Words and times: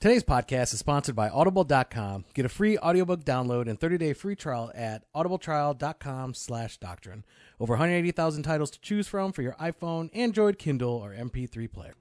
Today's 0.00 0.22
podcast 0.22 0.72
is 0.72 0.78
sponsored 0.78 1.16
by 1.16 1.28
Audible.com. 1.28 2.26
Get 2.32 2.44
a 2.44 2.48
free 2.48 2.78
audiobook 2.78 3.24
download 3.24 3.68
and 3.68 3.80
30-day 3.80 4.12
free 4.12 4.36
trial 4.36 4.70
at 4.72 5.02
audibletrial.com 5.12 6.34
slash 6.34 6.76
doctrine. 6.76 7.24
Over 7.58 7.72
180,000 7.72 8.44
titles 8.44 8.70
to 8.70 8.80
choose 8.80 9.08
from 9.08 9.32
for 9.32 9.42
your 9.42 9.54
iPhone, 9.54 10.08
Android, 10.14 10.56
Kindle, 10.56 10.92
or 10.92 11.10
MP3 11.10 11.72
player. 11.72 11.94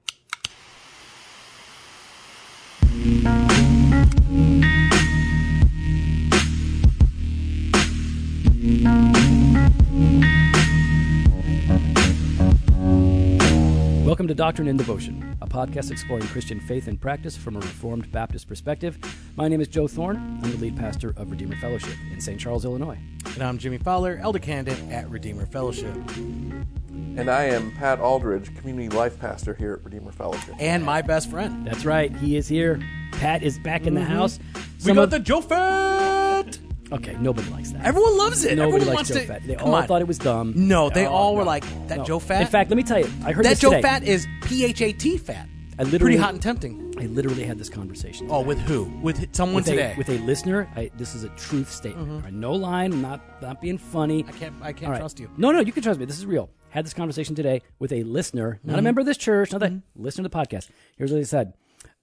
Welcome 14.18 14.29
to 14.29 14.34
Doctrine 14.34 14.68
and 14.68 14.79
Devotion, 14.79 15.38
a 15.44 15.47
podcast 15.47 15.92
exploring 15.92 16.26
Christian 16.26 16.59
faith 16.59 16.88
and 16.88 17.00
practice 17.00 17.38
from 17.38 17.55
a 17.55 17.59
Reformed 17.59 18.12
Baptist 18.12 18.48
perspective. 18.48 18.98
My 19.36 19.48
name 19.48 19.62
is 19.62 19.68
Joe 19.68 19.88
Thorn. 19.88 20.18
I'm 20.41 20.50
the 20.50 20.58
lead 20.58 20.76
pastor 20.76 21.14
of 21.18 21.30
Redeemer 21.30 21.55
Fellowship 21.58 21.96
in 22.12 22.20
St. 22.20 22.40
Charles, 22.40 22.66
Illinois. 22.66 22.98
And 23.36 23.44
I'm 23.44 23.60
Jimmy 23.60 23.77
Fowler, 23.77 24.18
Elder 24.20 24.40
Candidate 24.40 24.84
at 24.90 25.08
Redeemer 25.12 25.46
Fellowship. 25.46 25.94
And 26.16 27.30
I 27.30 27.44
am 27.44 27.72
Pat 27.74 28.00
Aldridge, 28.00 28.58
Community 28.58 28.90
Life 28.90 29.20
Pastor 29.20 29.54
here 29.54 29.74
at 29.74 29.86
Redeemer 29.86 30.12
Fellowship. 30.12 30.55
And 30.58 30.84
my 30.84 31.04
best 31.04 31.30
friend. 31.30 31.68
That's 31.68 31.86
right, 31.86 32.12
he 32.16 32.38
is 32.38 32.48
here. 32.48 32.82
Pat 33.12 33.44
is 33.44 33.60
back 33.60 33.86
in 33.86 33.94
the 33.94 34.02
mm-hmm. 34.02 34.13
house. 34.13 34.40
We 34.84 34.94
got 34.94 35.04
of- 35.04 35.12
the 35.12 35.20
Joe 35.20 35.41
Fat! 35.41 36.58
Okay, 36.91 37.18
nobody 37.20 37.50
likes 37.50 37.72
that. 37.72 37.84
Everyone 37.84 38.18
loves 38.18 38.46
it. 38.46 38.58
Nobody 38.58 38.84
Everyone 38.84 38.88
likes 38.88 38.96
wants 38.96 39.09
Joe 39.09 39.20
to. 39.20 39.26
Fat. 39.26 39.44
They 39.48 39.55
Come 39.55 39.70
all 39.70 39.76
on. 39.76 39.88
thought 39.88 40.02
it 40.02 40.08
was 40.08 40.18
dumb. 40.18 40.54
No, 40.55 40.90
they 40.90 41.05
all 41.05 41.36
were 41.36 41.44
like, 41.44 41.66
that. 41.88 42.05
Joe 42.05 42.20
Fat? 42.20 42.41
In 42.41 42.48
fact, 42.48 42.70
let 42.70 42.77
me 42.77 42.84
tell 42.84 43.00
you, 43.00 43.10
I 43.26 43.32
heard 43.32 43.46
that 43.46 43.50
this 43.50 43.60
Joe 43.60 43.72
today. 43.72 43.82
Fat 43.82 44.04
is 44.04 44.27
P-H-A-T 44.44 45.18
fat. 45.18 45.50
I 45.80 45.84
literally- 45.84 46.00
Pretty 46.00 46.18
hot 46.18 46.34
and 46.34 46.41
tempting. 46.41 46.88
I 47.00 47.05
literally 47.05 47.44
had 47.44 47.60
this 47.60 47.70
conversation. 47.70 48.27
Oh, 48.32 48.41
with 48.41 48.60
who? 48.62 48.86
With 49.04 49.36
someone 49.36 49.58
with 49.58 49.66
today. 49.66 49.94
a, 49.94 49.98
with 49.98 50.10
a 50.10 50.18
listener, 50.20 50.68
I, 50.76 50.90
this 50.96 51.13
is 51.13 51.23
a 51.23 51.30
truth 51.30 51.72
statement. 51.72 52.08
Mm-hmm. 52.08 52.15
All 52.15 52.21
right, 52.21 52.34
no 52.34 52.54
line, 52.54 52.91
I'm 52.91 53.02
not 53.02 53.21
not 53.40 53.62
being 53.62 53.77
funny. 53.77 54.26
I 54.27 54.32
can't. 54.32 54.55
I 54.63 54.74
can't 54.74 54.98
trust 54.98 55.20
you. 55.20 55.30
No, 55.38 55.52
no, 55.52 55.60
you 55.60 55.71
can 55.71 55.84
trust 55.84 55.99
me. 55.99 56.05
This 56.05 56.18
is 56.18 56.26
real. 56.26 56.49
Had 56.70 56.85
this 56.85 56.96
conversation 56.96 57.35
today 57.35 57.62
with 57.77 57.91
a 57.91 58.02
listener, 58.04 58.60
not 58.63 58.74
a 58.74 58.77
mm-hmm. 58.77 58.84
member 58.85 59.02
of 59.02 59.05
this 59.05 59.18
church, 59.18 59.52
not 59.52 59.60
that 59.60 59.71
mm-hmm. 59.71 60.04
listener 60.04 60.24
to 60.24 60.30
the 60.30 60.35
podcast. 60.35 60.70
Here's 60.98 61.12
what 61.12 61.20
he 61.20 61.24
said: 61.24 61.54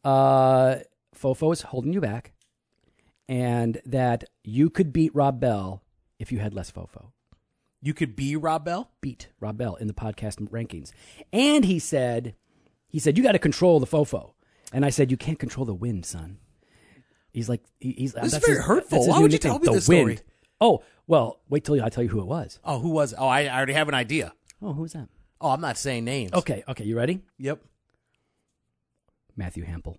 uh, 0.04 0.76
Fofo 1.20 1.52
is 1.52 1.62
holding 1.62 1.92
you 1.92 2.00
back, 2.00 2.33
and 3.28 3.80
that 3.86 4.24
you 4.42 4.70
could 4.70 4.92
beat 4.92 5.14
Rob 5.14 5.40
Bell 5.40 5.82
if 6.18 6.30
you 6.32 6.38
had 6.38 6.54
less 6.54 6.70
Fofo. 6.70 7.12
You 7.82 7.92
could 7.94 8.16
be 8.16 8.34
Rob 8.36 8.64
Bell. 8.64 8.90
Beat 9.00 9.28
Rob 9.40 9.58
Bell 9.58 9.74
in 9.76 9.86
the 9.88 9.92
podcast 9.94 10.36
rankings, 10.48 10.90
and 11.32 11.64
he 11.64 11.78
said, 11.78 12.34
he 12.88 12.98
said 12.98 13.16
you 13.18 13.22
got 13.24 13.32
to 13.32 13.38
control 13.38 13.78
the 13.80 13.86
Fofo, 13.86 14.32
and 14.72 14.84
I 14.84 14.90
said 14.90 15.10
you 15.10 15.16
can't 15.16 15.38
control 15.38 15.66
the 15.66 15.74
wind, 15.74 16.06
son. 16.06 16.38
He's 17.32 17.48
like, 17.48 17.62
he- 17.80 17.92
he's 17.92 18.12
This 18.14 18.24
is 18.26 18.32
that's 18.32 18.46
very 18.46 18.58
his- 18.58 18.66
hurtful. 18.66 19.06
Why 19.08 19.18
would 19.18 19.32
you 19.32 19.38
tell 19.38 19.58
me 19.58 19.66
the 19.66 19.72
this 19.72 19.88
wind. 19.88 20.18
story? 20.18 20.28
Oh 20.60 20.82
well, 21.06 21.40
wait 21.50 21.64
till 21.64 21.82
I 21.82 21.88
tell 21.90 22.02
you 22.04 22.08
who 22.08 22.20
it 22.20 22.26
was. 22.26 22.58
Oh, 22.64 22.78
who 22.78 22.90
was? 22.90 23.12
Oh, 23.18 23.26
I, 23.26 23.42
I 23.44 23.56
already 23.56 23.72
have 23.74 23.88
an 23.88 23.94
idea. 23.94 24.32
Oh, 24.62 24.72
who's 24.72 24.92
that? 24.94 25.08
Oh, 25.40 25.50
I'm 25.50 25.60
not 25.60 25.76
saying 25.76 26.04
names. 26.06 26.32
Okay, 26.32 26.64
okay, 26.68 26.84
you 26.84 26.96
ready? 26.96 27.20
Yep. 27.38 27.60
Matthew 29.36 29.64
Hample. 29.66 29.96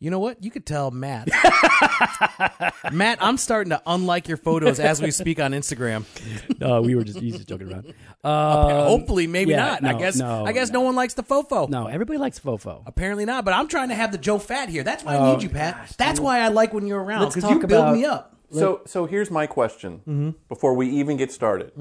You 0.00 0.10
know 0.12 0.20
what? 0.20 0.44
You 0.44 0.50
could 0.52 0.64
tell 0.64 0.92
Matt. 0.92 1.28
Matt, 2.92 3.18
I'm 3.20 3.36
starting 3.36 3.70
to 3.70 3.82
unlike 3.84 4.28
your 4.28 4.36
photos 4.36 4.78
as 4.78 5.02
we 5.02 5.10
speak 5.10 5.40
on 5.40 5.52
Instagram. 5.52 6.04
No, 6.60 6.82
we 6.82 6.96
were 6.96 7.04
just 7.04 7.20
he's 7.20 7.36
just 7.36 7.48
joking 7.48 7.70
around. 7.72 7.94
Um, 8.24 8.86
Hopefully, 8.88 9.28
maybe 9.28 9.52
yeah, 9.52 9.78
not. 9.80 9.84
I 9.84 9.92
guess. 9.98 10.16
no, 10.16 10.44
I 10.44 10.50
guess 10.52 10.70
no. 10.70 10.80
no. 10.80 10.86
one 10.86 10.96
likes 10.96 11.14
the 11.14 11.22
fofo. 11.22 11.68
No, 11.68 11.86
everybody 11.86 12.18
likes 12.18 12.40
Fofo. 12.40 12.82
Apparently 12.84 13.24
not. 13.24 13.44
But 13.44 13.54
I'm 13.54 13.68
trying 13.68 13.90
to 13.90 13.94
have 13.94 14.10
the 14.10 14.18
Joe 14.18 14.38
Fat 14.40 14.68
here. 14.68 14.82
That's 14.82 15.04
why 15.04 15.14
I 15.14 15.18
Oh, 15.18 15.32
need 15.34 15.44
you, 15.44 15.48
Pat. 15.50 15.94
That's 15.98 16.18
why 16.18 16.40
I 16.40 16.48
like 16.48 16.72
when 16.72 16.84
you're 16.86 17.00
around 17.02 17.28
because 17.28 17.44
you 17.44 17.60
talk 17.60 17.68
build 17.68 17.84
about- 17.84 17.94
me 17.94 18.04
up. 18.04 18.36
So, 18.50 18.80
so 18.86 19.06
here's 19.06 19.30
my 19.30 19.46
question 19.46 19.98
Mm-hmm. 19.98 20.30
before 20.48 20.74
we 20.74 20.88
even 20.88 21.16
get 21.16 21.30
started. 21.30 21.72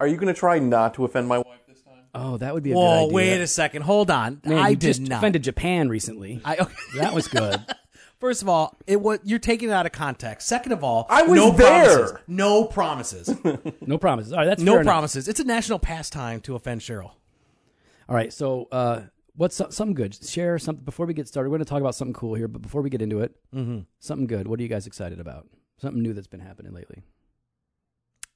Are 0.00 0.06
you 0.06 0.16
going 0.16 0.32
to 0.32 0.38
try 0.38 0.58
not 0.58 0.92
to 0.94 1.04
offend 1.06 1.28
my 1.28 1.38
wife 1.38 1.46
this 1.46 1.56
time? 1.63 1.63
Oh, 2.14 2.36
that 2.36 2.54
would 2.54 2.62
be 2.62 2.70
a 2.70 2.74
good 2.74 2.78
Whoa, 2.80 3.04
idea. 3.06 3.12
wait 3.14 3.40
a 3.40 3.46
second. 3.46 3.82
Hold 3.82 4.10
on. 4.10 4.40
Man, 4.44 4.58
I 4.58 4.68
you 4.70 4.76
did 4.76 4.86
just 4.86 5.00
not. 5.00 5.18
offended 5.18 5.42
Japan 5.42 5.88
recently. 5.88 6.40
I, 6.44 6.56
okay. 6.56 6.72
that 6.98 7.12
was 7.14 7.26
good. 7.28 7.60
First 8.20 8.40
of 8.42 8.48
all, 8.48 8.76
it 8.86 9.00
was 9.00 9.18
you're 9.24 9.38
taking 9.40 9.68
it 9.68 9.72
out 9.72 9.84
of 9.84 9.92
context. 9.92 10.46
Second 10.48 10.72
of 10.72 10.82
all, 10.84 11.06
I 11.10 11.22
was 11.24 11.36
no 11.36 11.50
there. 11.50 11.84
promises. 11.84 12.18
No 12.28 12.64
promises. 12.64 13.34
No 13.86 13.98
promises. 13.98 14.32
All 14.32 14.38
right, 14.38 14.46
that's 14.46 14.62
no 14.62 14.72
fair 14.74 14.80
enough. 14.82 14.90
promises. 14.92 15.28
It's 15.28 15.40
a 15.40 15.44
national 15.44 15.78
pastime 15.80 16.40
to 16.42 16.54
offend 16.54 16.80
Cheryl. 16.80 17.10
All 18.08 18.14
right, 18.16 18.32
so 18.32 18.68
uh, 18.72 19.02
what's 19.34 19.56
so- 19.56 19.68
something 19.70 19.94
good? 19.94 20.14
Share 20.14 20.58
something 20.58 20.84
before 20.84 21.04
we 21.06 21.12
get 21.14 21.26
started. 21.28 21.50
We're 21.50 21.58
going 21.58 21.66
to 21.66 21.70
talk 21.70 21.80
about 21.80 21.94
something 21.96 22.14
cool 22.14 22.34
here, 22.34 22.48
but 22.48 22.62
before 22.62 22.80
we 22.80 22.88
get 22.90 23.02
into 23.02 23.20
it, 23.20 23.34
Mm-hmm. 23.54 23.80
something 23.98 24.26
good. 24.26 24.46
What 24.48 24.58
are 24.60 24.62
you 24.62 24.68
guys 24.68 24.86
excited 24.86 25.20
about? 25.20 25.46
Something 25.78 26.02
new 26.02 26.12
that's 26.14 26.26
been 26.28 26.40
happening 26.40 26.72
lately. 26.72 27.02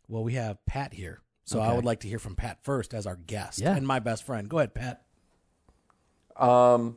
Well, 0.09 0.25
we 0.25 0.35
have 0.35 0.59
Pat 0.67 0.93
here, 0.95 1.21
so 1.49 1.61
I 1.61 1.73
would 1.73 1.85
like 1.85 2.01
to 2.01 2.09
hear 2.09 2.19
from 2.19 2.35
Pat 2.37 2.59
first 2.63 2.93
as 2.93 3.07
our 3.07 3.17
guest 3.17 3.59
Yeah. 3.59 3.75
and 3.75 3.87
my 3.87 3.99
best 4.01 4.23
friend. 4.25 4.49
Go 4.49 4.59
ahead, 4.59 4.75
Pat. 4.75 5.03
Um, 6.37 6.97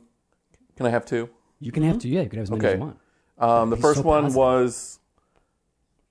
can 0.76 0.86
I 0.86 0.90
have 0.90 1.04
two? 1.06 1.30
You 1.58 1.72
can 1.72 1.82
have 1.84 1.98
two. 1.98 2.08
yeah, 2.08 2.20
you 2.22 2.28
can 2.28 2.38
have 2.38 2.44
as 2.44 2.50
many 2.50 2.64
as 2.64 2.70
Okay. 2.72 2.78
you 2.78 2.84
want. 2.84 2.98
Um, 3.38 3.70
the 3.70 3.76
He's 3.76 3.82
first 3.82 4.00
so 4.00 4.06
one 4.06 4.24
positive. 4.24 4.36
was 4.36 5.00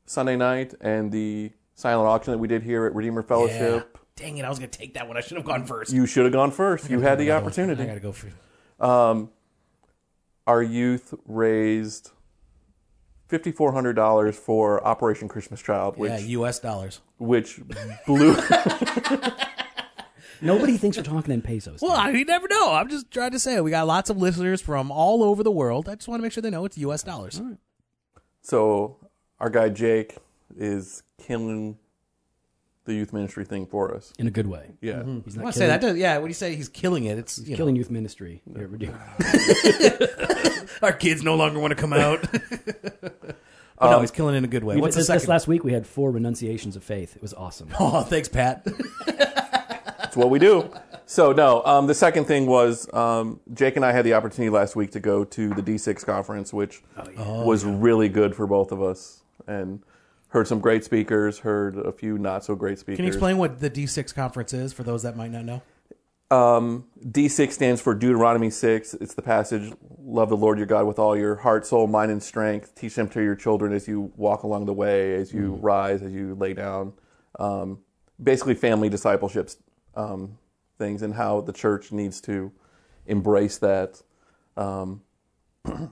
Sunday 0.06 0.36
night 0.36 0.74
and 0.82 1.12
the 1.12 1.52
silent 1.76 2.08
auction 2.10 2.32
that 2.32 2.38
we 2.40 2.48
did 2.48 2.64
here 2.64 2.86
at 2.86 2.96
Redeemer 2.96 3.22
Fellowship. 3.22 3.92
Yeah. 3.94 4.00
Dang 4.18 4.38
it! 4.38 4.46
I 4.46 4.50
was 4.50 4.60
going 4.60 4.70
to 4.70 4.78
take 4.78 4.96
that 4.96 5.08
one. 5.08 5.18
I 5.18 5.22
should 5.22 5.38
have 5.38 5.46
gone 5.46 5.66
first. 5.66 5.94
You 5.94 6.06
should 6.06 6.26
have 6.26 6.34
gone 6.34 6.52
first. 6.52 6.90
You 6.90 7.00
had 7.00 7.18
the 7.18 7.32
opportunity. 7.32 7.84
I 7.84 7.86
got 7.86 7.94
to 7.94 8.00
go 8.00 8.12
for. 8.12 8.30
Um, 8.86 9.30
our 10.46 10.62
youth 10.62 11.14
raised 11.26 12.12
fifty-four 13.32 13.72
hundred 13.72 13.94
dollars 13.94 14.38
for 14.38 14.86
Operation 14.86 15.28
Christmas 15.28 15.62
Child, 15.62 15.98
which 15.98 16.12
yeah, 16.12 16.18
U.S. 16.20 16.60
dollars. 16.60 17.00
which 17.18 17.60
blew. 18.06 18.36
Nobody 20.44 20.76
thinks 20.78 20.98
we're 20.98 21.04
talking 21.04 21.34
in 21.34 21.42
pesos. 21.42 21.82
Well, 21.82 21.92
I, 21.94 22.10
you 22.12 22.26
never 22.26 22.48
know. 22.48 22.74
I'm 22.74 22.90
just 22.90 23.10
trying 23.12 23.32
to 23.32 23.40
say 23.40 23.62
we 23.62 23.70
got 23.72 23.86
lots 23.88 24.10
of 24.10 24.18
listeners 24.18 24.60
from 24.62 24.92
all 24.92 25.24
over 25.24 25.44
the 25.44 25.52
world. 25.52 25.88
I 25.88 25.96
just 25.96 26.08
want 26.08 26.20
to 26.20 26.24
make 26.24 26.32
sure 26.32 26.42
they 26.42 26.50
know 26.50 26.66
it's 26.66 26.78
U.S. 26.80 27.04
dollars. 27.04 27.42
so 28.42 28.98
our 29.40 29.50
guy 29.50 29.70
Jake 29.70 30.18
is 30.58 31.04
killing 31.20 31.78
the 32.86 32.94
youth 32.96 33.14
ministry 33.14 33.46
thing 33.46 33.68
for 33.68 33.94
us. 33.96 34.12
in 34.18 34.26
a 34.26 34.32
good 34.32 34.48
way. 34.48 34.72
Yeah. 34.82 34.94
Mm-hmm. 34.96 35.20
He's 35.26 35.36
I 35.36 35.38
not 35.38 35.44
want 35.44 35.54
to 35.54 35.60
say 35.60 35.68
that. 35.68 35.82
Does, 35.82 35.96
yeah, 35.98 36.18
when 36.18 36.28
you 36.30 36.34
say 36.34 36.56
he's 36.56 36.68
killing 36.70 37.06
it, 37.06 37.20
it's 37.20 37.38
you 37.40 37.52
know, 37.52 37.58
killing 37.58 37.76
youth 37.76 37.92
ministry. 37.92 38.42
here 38.52 38.64
at 38.64 38.70
Redeemer. 38.76 39.00
our 40.82 40.94
kids 40.94 41.24
no 41.24 41.36
longer 41.36 41.60
want 41.60 41.72
to 41.72 41.76
come 41.76 41.94
out. 41.94 42.22
but 43.02 43.36
no, 43.80 44.02
he's 44.02 44.12
killing 44.12 44.36
it 44.36 44.40
in 44.40 44.46
a 44.46 44.48
good 44.48 44.64
way. 44.64 44.76
We 44.76 44.82
What's 44.82 44.96
did 44.96 45.06
the 45.06 45.14
this, 45.14 45.16
this 45.16 45.22
second? 45.24 45.34
last 45.34 45.48
week 45.48 45.64
we 45.64 45.74
had 45.74 45.88
four 45.88 46.12
renunciations 46.12 46.76
of 46.76 46.84
faith. 46.84 47.16
It 47.16 47.22
was 47.22 47.34
awesome. 47.34 47.70
oh, 47.80 48.02
thanks, 48.02 48.28
Pat. 48.28 48.66
That's 49.06 50.16
what 50.16 50.30
we 50.30 50.40
do. 50.40 50.70
So 51.06 51.32
no, 51.34 51.64
um, 51.66 51.88
the 51.88 51.94
second 51.94 52.26
thing 52.26 52.46
was 52.46 52.92
um, 52.94 53.40
Jake 53.54 53.76
and 53.76 53.86
I 53.86 53.92
had 53.92 54.06
the 54.06 54.14
opportunity 54.14 54.50
last 54.50 54.76
week 54.76 54.92
to 54.92 55.00
go 55.00 55.24
to 55.26 55.50
the 55.50 55.62
D6 55.62 56.06
conference, 56.06 56.54
which 56.54 56.82
was 57.18 57.66
really 57.66 58.10
good 58.10 58.36
for 58.36 58.48
both 58.48 58.72
of 58.72 58.82
us, 58.82 59.24
and 59.48 59.82
heard 60.30 60.48
some 60.48 60.60
great 60.60 60.84
speakers, 60.84 61.40
heard 61.40 61.78
a 61.78 61.92
few 61.92 62.18
not 62.18 62.46
so 62.46 62.56
great 62.56 62.80
speakers. 62.80 62.98
Can 62.98 63.06
you 63.06 63.10
explain 63.10 63.38
what 63.38 63.60
the 63.60 63.70
D6 63.70 64.14
conference 64.16 64.54
is 64.54 64.72
for 64.74 64.84
those 64.84 65.04
that 65.04 65.18
might 65.18 65.32
not 65.32 65.44
know? 65.44 65.62
Um, 66.32 66.86
D6 67.06 67.52
stands 67.52 67.82
for 67.82 67.94
Deuteronomy 67.94 68.50
6. 68.50 68.94
It's 68.96 69.14
the 69.14 69.22
passage, 69.22 69.74
love 70.00 70.30
the 70.30 70.38
Lord 70.38 70.58
your 70.58 70.66
God 70.68 70.88
with 70.88 70.98
all 70.98 71.18
your 71.18 71.36
heart, 71.36 71.68
soul, 71.68 71.88
mind, 71.88 72.10
and 72.10 72.24
strength. 72.24 72.74
Teach 72.74 72.96
them 72.96 73.10
to 73.10 73.22
your 73.22 73.36
children 73.36 73.74
as 73.74 73.88
you 73.88 74.14
walk 74.16 74.44
along 74.44 74.66
the 74.66 74.74
way, 74.74 75.14
as 75.16 75.34
you 75.34 75.56
rise, 75.56 76.02
as 76.02 76.14
you 76.14 76.36
lay 76.36 76.54
down. 76.54 76.94
Um, 77.38 77.80
basically, 78.22 78.56
family 78.56 78.88
discipleship 78.88 79.50
um, 79.96 80.38
things 80.78 81.02
and 81.02 81.14
how 81.14 81.42
the 81.42 81.54
church 81.54 81.92
needs 81.92 82.22
to 82.22 82.52
embrace 83.06 83.58
that. 83.58 84.02
Um, 84.56 85.02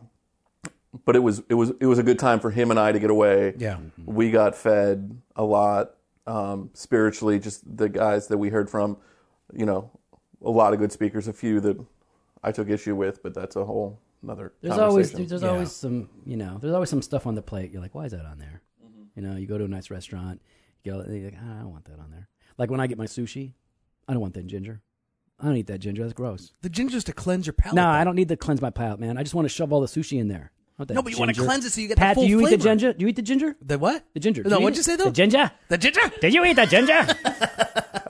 but 1.05 1.15
it 1.15 1.19
was 1.19 1.43
it 1.49 1.55
was 1.55 1.71
it 1.81 1.85
was 1.85 1.99
a 1.99 2.03
good 2.03 2.19
time 2.19 2.39
for 2.39 2.51
him 2.51 2.71
and 2.71 2.79
I 2.79 2.93
to 2.93 2.99
get 2.99 3.09
away. 3.09 3.55
Yeah. 3.57 3.77
We 4.05 4.31
got 4.31 4.55
fed 4.55 5.19
a 5.35 5.43
lot 5.43 5.95
um, 6.25 6.69
spiritually. 6.73 7.39
Just 7.39 7.77
the 7.77 7.89
guys 7.89 8.27
that 8.27 8.37
we 8.37 8.49
heard 8.49 8.69
from, 8.69 8.97
you 9.53 9.65
know, 9.65 9.91
a 10.43 10.49
lot 10.49 10.73
of 10.73 10.79
good 10.79 10.91
speakers. 10.91 11.27
A 11.27 11.33
few 11.33 11.59
that 11.61 11.77
I 12.43 12.51
took 12.51 12.69
issue 12.69 12.95
with, 12.95 13.21
but 13.23 13.33
that's 13.33 13.55
a 13.55 13.65
whole 13.65 13.99
another. 14.23 14.53
There's 14.61 14.77
always 14.77 15.11
conversation. 15.11 15.29
there's 15.29 15.41
Yeah. 15.43 15.49
always 15.49 15.71
some 15.71 16.09
you 16.25 16.37
know 16.37 16.57
there's 16.61 16.73
always 16.73 16.89
some 16.89 17.01
stuff 17.01 17.25
on 17.27 17.35
the 17.35 17.41
plate. 17.41 17.71
You're 17.71 17.81
like, 17.81 17.95
why 17.95 18.05
is 18.05 18.11
that 18.11 18.25
on 18.25 18.39
there? 18.39 18.61
You 19.15 19.21
know, 19.23 19.35
you 19.35 19.47
go 19.47 19.57
to 19.57 19.65
a 19.65 19.67
nice 19.67 19.89
restaurant, 19.91 20.41
you 20.83 20.91
go, 20.93 21.03
you're 21.11 21.25
like, 21.31 21.39
"Ah, 21.43 21.57
I 21.57 21.61
don't 21.61 21.71
want 21.71 21.85
that 21.85 21.99
on 21.99 22.09
there. 22.11 22.29
Like 22.57 22.69
when 22.71 22.79
I 22.79 22.87
get 22.87 22.97
my 22.97 23.05
sushi, 23.05 23.53
I 24.07 24.13
don't 24.13 24.21
want 24.21 24.33
that 24.35 24.47
ginger. 24.47 24.81
I 25.41 25.45
don't 25.45 25.55
eat 25.57 25.67
that 25.67 25.79
ginger. 25.79 26.03
That's 26.03 26.13
gross. 26.13 26.51
The 26.61 26.69
ginger's 26.69 27.03
to 27.05 27.13
cleanse 27.13 27.45
your 27.47 27.53
palate. 27.53 27.75
No, 27.75 27.83
though. 27.83 27.87
I 27.89 28.03
don't 28.03 28.15
need 28.15 28.27
to 28.29 28.37
cleanse 28.37 28.61
my 28.61 28.69
palate, 28.69 28.99
man. 28.99 29.17
I 29.17 29.23
just 29.23 29.33
want 29.33 29.45
to 29.45 29.49
shove 29.49 29.71
all 29.73 29.79
the 29.81 29.87
sushi 29.87 30.19
in 30.19 30.27
there. 30.27 30.51
Not 30.77 30.89
No, 30.89 31.01
but 31.01 31.11
you 31.13 31.17
want 31.19 31.33
to 31.35 31.41
cleanse 31.41 31.65
it 31.65 31.71
so 31.71 31.81
you 31.81 31.87
get 31.89 31.97
Pat, 31.97 32.15
the 32.15 32.15
full 32.15 32.23
Pat, 32.23 32.27
do 32.27 32.31
you 32.31 32.39
flavor. 32.39 32.53
eat 32.53 32.57
the 32.57 32.63
ginger? 32.63 32.93
Do 32.93 33.01
you 33.03 33.07
eat 33.09 33.15
the 33.17 33.21
ginger? 33.21 33.55
The 33.61 33.77
what? 33.79 34.05
The 34.13 34.19
ginger. 34.19 34.43
Do 34.43 34.49
No, 34.49 34.59
eat 34.59 34.63
what'd 34.63 34.77
you 34.77 34.83
say 34.83 34.95
though? 34.97 35.05
The 35.05 35.11
ginger. 35.11 35.51
The 35.69 35.77
ginger. 35.77 36.01
Did 36.21 36.33
you 36.33 36.43
eat 36.45 36.53
the 36.55 36.65
ginger? 36.65 37.07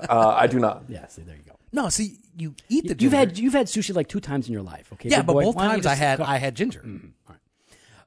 Uh, 0.09 0.33
I 0.35 0.47
do 0.47 0.57
not. 0.57 0.85
yeah. 0.87 1.05
See, 1.05 1.21
there 1.21 1.35
you 1.35 1.43
go. 1.43 1.55
No, 1.71 1.89
see, 1.89 2.17
you 2.37 2.55
eat 2.69 2.83
the. 2.83 2.89
You've 2.89 2.97
ginger. 2.97 3.17
had 3.17 3.37
you've 3.37 3.53
had 3.53 3.67
sushi 3.67 3.93
like 3.95 4.07
two 4.07 4.19
times 4.19 4.47
in 4.47 4.53
your 4.53 4.63
life. 4.63 4.91
Okay. 4.93 5.09
yeah, 5.09 5.17
big 5.19 5.27
but 5.27 5.33
boy. 5.33 5.43
both 5.43 5.55
Why 5.55 5.63
don't 5.67 5.77
you 5.77 5.83
times 5.83 5.85
I 5.85 5.89
just 5.91 6.01
had 6.01 6.17
go- 6.19 6.23
I 6.25 6.37
had 6.37 6.55
ginger, 6.55 6.81
all 6.83 6.89
right. 7.29 7.39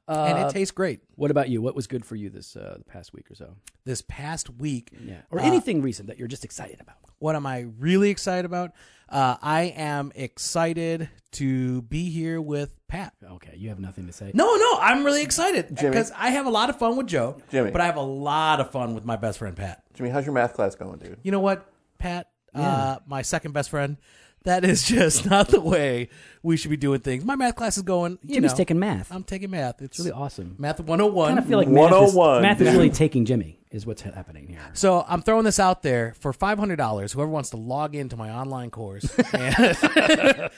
and 0.09 0.45
Uh, 0.45 0.49
it 0.49 0.53
tastes 0.53 0.73
great. 0.73 1.01
What 1.15 1.31
about 1.31 1.49
you? 1.49 1.63
What 1.63 1.75
was 1.77 1.87
good 1.87 2.05
for 2.05 2.17
you 2.17 2.29
this 2.31 2.57
uh, 2.57 2.75
the 2.79 2.85
past 2.85 3.13
week 3.13 3.31
or 3.31 3.35
so? 3.35 3.55
This 3.85 4.03
past 4.03 4.51
week, 4.51 4.91
Yeah, 5.01 5.23
or 5.31 5.39
Uh, 5.41 5.45
anything 5.45 5.81
recent 5.83 6.09
that 6.09 6.19
you're 6.19 6.29
just 6.29 6.45
excited 6.45 6.81
about. 6.81 6.97
what 7.19 7.37
am 7.37 7.47
I 7.47 7.67
really 7.79 8.11
excited 8.11 8.45
about? 8.45 8.73
Uh, 9.09 9.37
I 9.43 9.65
am 9.77 10.11
excited 10.17 11.09
to 11.33 11.83
be 11.83 12.11
here 12.11 12.41
with 12.41 12.75
Pat. 12.89 13.13
Okay, 13.23 13.55
you 13.57 13.69
have 13.69 13.79
nothing 13.79 14.07
to 14.09 14.13
say. 14.13 14.33
No, 14.35 14.57
no, 14.57 14.79
I'm 14.81 15.05
really 15.05 15.23
excited 15.23 15.69
because 15.69 16.11
I 16.17 16.31
have 16.31 16.47
a 16.47 16.51
lot 16.51 16.69
of 16.69 16.79
fun 16.79 16.97
with 16.97 17.07
Joe, 17.07 17.37
Jimmy. 17.51 17.71
but 17.71 17.81
I 17.81 17.87
have 17.87 17.97
a 17.97 18.01
lot 18.03 18.59
of 18.59 18.71
fun 18.73 18.95
with 18.97 19.05
my 19.05 19.15
best 19.17 19.39
friend 19.39 19.55
Pat. 19.57 19.85
Jimmy, 19.95 20.11
how's 20.11 20.25
your 20.27 20.35
math 20.35 20.55
class 20.55 20.75
going, 20.75 20.99
dude? 20.99 21.19
You 21.23 21.31
know 21.31 21.41
what, 21.41 21.65
Pat? 21.99 22.29
Uh, 22.55 22.99
my 23.07 23.23
second 23.23 23.53
best 23.53 23.71
friend. 23.71 23.97
That 24.45 24.65
is 24.65 24.83
just 24.89 25.25
not 25.25 25.49
the 25.49 25.61
way 25.61 26.09
we 26.43 26.57
should 26.57 26.71
be 26.71 26.77
doing 26.77 26.99
things. 27.01 27.25
My 27.25 27.37
math 27.37 27.55
class 27.55 27.77
is 27.77 27.85
going. 27.85 28.19
You 28.23 28.35
Jimmy's 28.35 28.53
know, 28.53 28.57
taking 28.57 28.79
math. 28.79 29.13
I'm 29.13 29.23
taking 29.23 29.51
math. 29.51 29.81
It's 29.81 29.99
really 30.01 30.11
awesome. 30.11 30.57
Math 30.59 30.81
101. 30.81 31.25
I 31.25 31.29
kind 31.29 31.39
of 31.39 31.47
feel 31.47 31.59
like 31.59 31.69
math 31.69 31.93
is, 31.93 32.15
101. 32.15 32.43
math 32.43 32.61
is 32.61 32.73
really 32.75 32.91
taking 32.91 33.25
Jimmy. 33.25 33.59
Is 33.71 33.87
what's 33.87 34.03
happening 34.03 34.49
here. 34.49 34.59
So 34.75 35.03
I'm 35.09 35.23
throwing 35.23 35.45
this 35.47 35.59
out 35.59 35.83
there 35.83 36.13
for 36.21 36.35
five 36.35 36.59
hundred 36.59 36.77
dollars. 36.77 37.13
Whoever 37.13 37.31
wants 37.31 37.51
to 37.51 37.57
log 37.57 37.95
into 37.95 38.19
my 38.19 38.31
online 38.31 38.71
course. 38.71 39.05
And- 39.33 39.65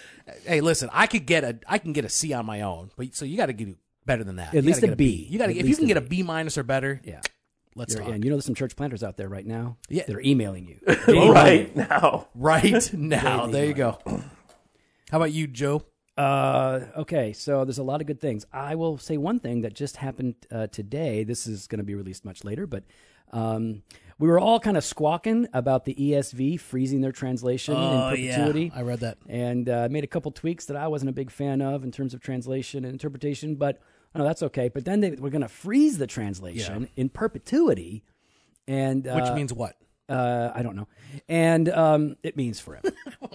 hey, 0.46 0.61
listen, 0.61 0.88
I 0.93 1.06
could 1.06 1.25
get 1.25 1.44
a 1.44 1.58
I 1.69 1.79
can 1.79 1.93
get 1.93 2.05
a 2.05 2.08
C 2.08 2.32
on 2.32 2.44
my 2.44 2.62
own, 2.62 2.91
but 2.96 3.14
so 3.14 3.25
you 3.25 3.37
got 3.37 3.46
to 3.46 3.52
get 3.52 3.69
better 4.05 4.25
than 4.25 4.37
that. 4.37 4.49
At 4.49 4.55
You 4.55 4.62
least 4.62 4.81
gotta 4.81 4.88
get 4.93 4.99
B. 4.99 5.29
You 5.31 5.38
got 5.38 5.46
to 5.46 5.56
if 5.56 5.69
you 5.69 5.76
can 5.76 5.85
a 5.85 5.88
get 5.88 5.96
a 5.96 6.00
B. 6.00 6.08
B 6.08 6.23
minus 6.25 6.58
or 6.58 6.64
better. 6.64 7.00
Yeah. 7.05 7.20
Let's 7.75 7.94
talk 7.94 8.09
and 8.09 8.25
you 8.25 8.31
know 8.31 8.37
there's 8.37 8.44
some 8.44 8.55
church 8.55 8.76
planters 8.76 9.03
out 9.03 9.17
there 9.17 9.29
right 9.29 9.47
now. 9.47 9.76
Yeah. 9.88 10.05
They're 10.06 10.21
emailing 10.21 10.67
you. 10.67 10.81
Right 11.32 11.75
now. 11.75 12.29
right 12.35 12.93
now. 12.94 13.47
There 13.47 13.67
you 13.67 13.75
go. 13.75 13.99
How 15.11 15.19
about 15.19 15.32
you, 15.32 15.47
Joe? 15.47 15.82
Uh, 16.17 16.81
okay, 16.99 17.32
so 17.32 17.65
there's 17.65 17.79
a 17.79 17.82
lot 17.82 18.00
of 18.00 18.06
good 18.06 18.21
things. 18.21 18.47
I 18.53 18.76
will 18.76 18.99
say 18.99 19.17
one 19.17 19.41
thing 19.41 19.62
that 19.62 19.75
just 19.75 19.97
happened 19.97 20.35
uh, 20.50 20.69
today. 20.69 21.25
This 21.25 21.47
is 21.47 21.67
going 21.67 21.79
to 21.79 21.85
be 21.85 21.94
released 21.97 22.25
much 22.25 22.44
later, 22.44 22.67
but 22.69 22.85
um, 23.32 23.82
we 24.19 24.29
were 24.29 24.38
all 24.38 24.61
kind 24.61 24.77
of 24.77 24.85
squawking 24.85 25.49
about 25.53 25.85
the 25.85 25.94
ESV 25.94 26.61
freezing 26.61 27.00
their 27.00 27.11
translation 27.11 27.75
in 27.77 28.11
perpetuity. 28.11 28.73
I 28.75 28.82
read 28.82 29.00
that. 29.00 29.19
and 29.29 29.69
uh, 29.69 29.88
made 29.91 30.05
a 30.05 30.06
couple 30.09 30.31
tweaks 30.31 30.67
that 30.67 30.77
I 30.77 30.87
wasn't 30.87 31.09
a 31.09 31.12
big 31.12 31.31
fan 31.32 31.61
of 31.61 31.82
in 31.82 31.91
terms 31.91 32.15
of 32.15 32.20
translation 32.20 32.85
and 32.85 32.93
interpretation, 32.93 33.56
but 33.56 33.81
I 34.15 34.19
know 34.19 34.25
that's 34.25 34.43
okay. 34.45 34.69
But 34.69 34.85
then 34.85 35.01
they 35.01 35.11
were 35.13 35.31
going 35.31 35.43
to 35.43 35.49
freeze 35.49 35.99
the 35.99 36.07
translation 36.07 36.89
in 36.97 37.09
perpetuity, 37.09 38.05
and 38.69 39.07
uh, 39.07 39.15
Which 39.21 39.35
means 39.35 39.53
what? 39.53 39.77
uh, 40.09 40.51
I 40.55 40.63
don't 40.63 40.77
know, 40.77 40.87
and 41.29 41.69
um, 41.69 42.17
it 42.23 42.37
means 42.37 42.61
forever. 42.61 42.91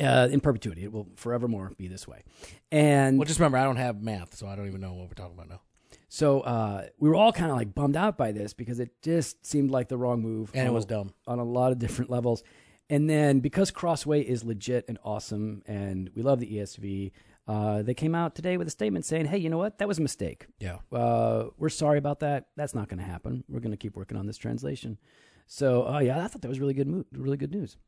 Uh, 0.00 0.28
in 0.30 0.38
perpetuity, 0.40 0.84
it 0.84 0.92
will 0.92 1.08
forevermore 1.16 1.72
be 1.76 1.88
this 1.88 2.06
way. 2.06 2.22
And 2.70 3.18
Well, 3.18 3.26
just 3.26 3.40
remember, 3.40 3.58
I 3.58 3.64
don't 3.64 3.78
have 3.78 4.00
math, 4.00 4.36
so 4.36 4.46
I 4.46 4.54
don't 4.54 4.68
even 4.68 4.80
know 4.80 4.92
what 4.94 5.08
we're 5.08 5.14
talking 5.14 5.34
about 5.34 5.48
now. 5.48 5.60
so 6.08 6.42
uh, 6.42 6.86
we 7.00 7.08
were 7.08 7.16
all 7.16 7.32
kind 7.32 7.50
of 7.50 7.56
like 7.56 7.74
bummed 7.74 7.96
out 7.96 8.16
by 8.16 8.30
this 8.30 8.52
because 8.52 8.78
it 8.78 8.90
just 9.02 9.44
seemed 9.44 9.72
like 9.72 9.88
the 9.88 9.98
wrong 9.98 10.22
move. 10.22 10.52
And 10.54 10.68
it 10.68 10.72
was 10.72 10.84
a- 10.84 10.86
dumb. 10.86 11.14
on 11.26 11.40
a 11.40 11.44
lot 11.44 11.72
of 11.72 11.80
different 11.80 12.12
levels. 12.12 12.44
And 12.88 13.10
then 13.10 13.40
because 13.40 13.72
Crossway 13.72 14.20
is 14.22 14.44
legit 14.44 14.84
and 14.86 14.98
awesome, 15.02 15.62
and 15.66 16.10
we 16.14 16.22
love 16.22 16.38
the 16.38 16.46
ESV, 16.46 17.10
uh, 17.48 17.82
they 17.82 17.94
came 17.94 18.14
out 18.14 18.34
today 18.34 18.58
with 18.58 18.68
a 18.68 18.70
statement 18.70 19.06
saying, 19.06 19.26
"Hey, 19.26 19.38
you 19.38 19.48
know 19.48 19.56
what? 19.56 19.78
That 19.78 19.88
was 19.88 19.98
a 19.98 20.02
mistake. 20.02 20.46
Yeah. 20.60 20.78
Uh, 20.92 21.46
we're 21.56 21.70
sorry 21.70 21.96
about 21.96 22.20
that. 22.20 22.48
That's 22.56 22.74
not 22.74 22.88
going 22.88 22.98
to 22.98 23.04
happen. 23.04 23.42
We're 23.48 23.60
going 23.60 23.70
to 23.70 23.78
keep 23.78 23.96
working 23.96 24.18
on 24.18 24.26
this 24.26 24.36
translation." 24.36 24.98
So, 25.46 25.88
uh, 25.88 26.00
yeah, 26.00 26.22
I 26.22 26.28
thought 26.28 26.42
that 26.42 26.48
was 26.48 26.60
really 26.60 26.74
good, 26.74 26.86
mo- 26.86 27.06
really 27.10 27.38
good 27.38 27.50
news. 27.50 27.78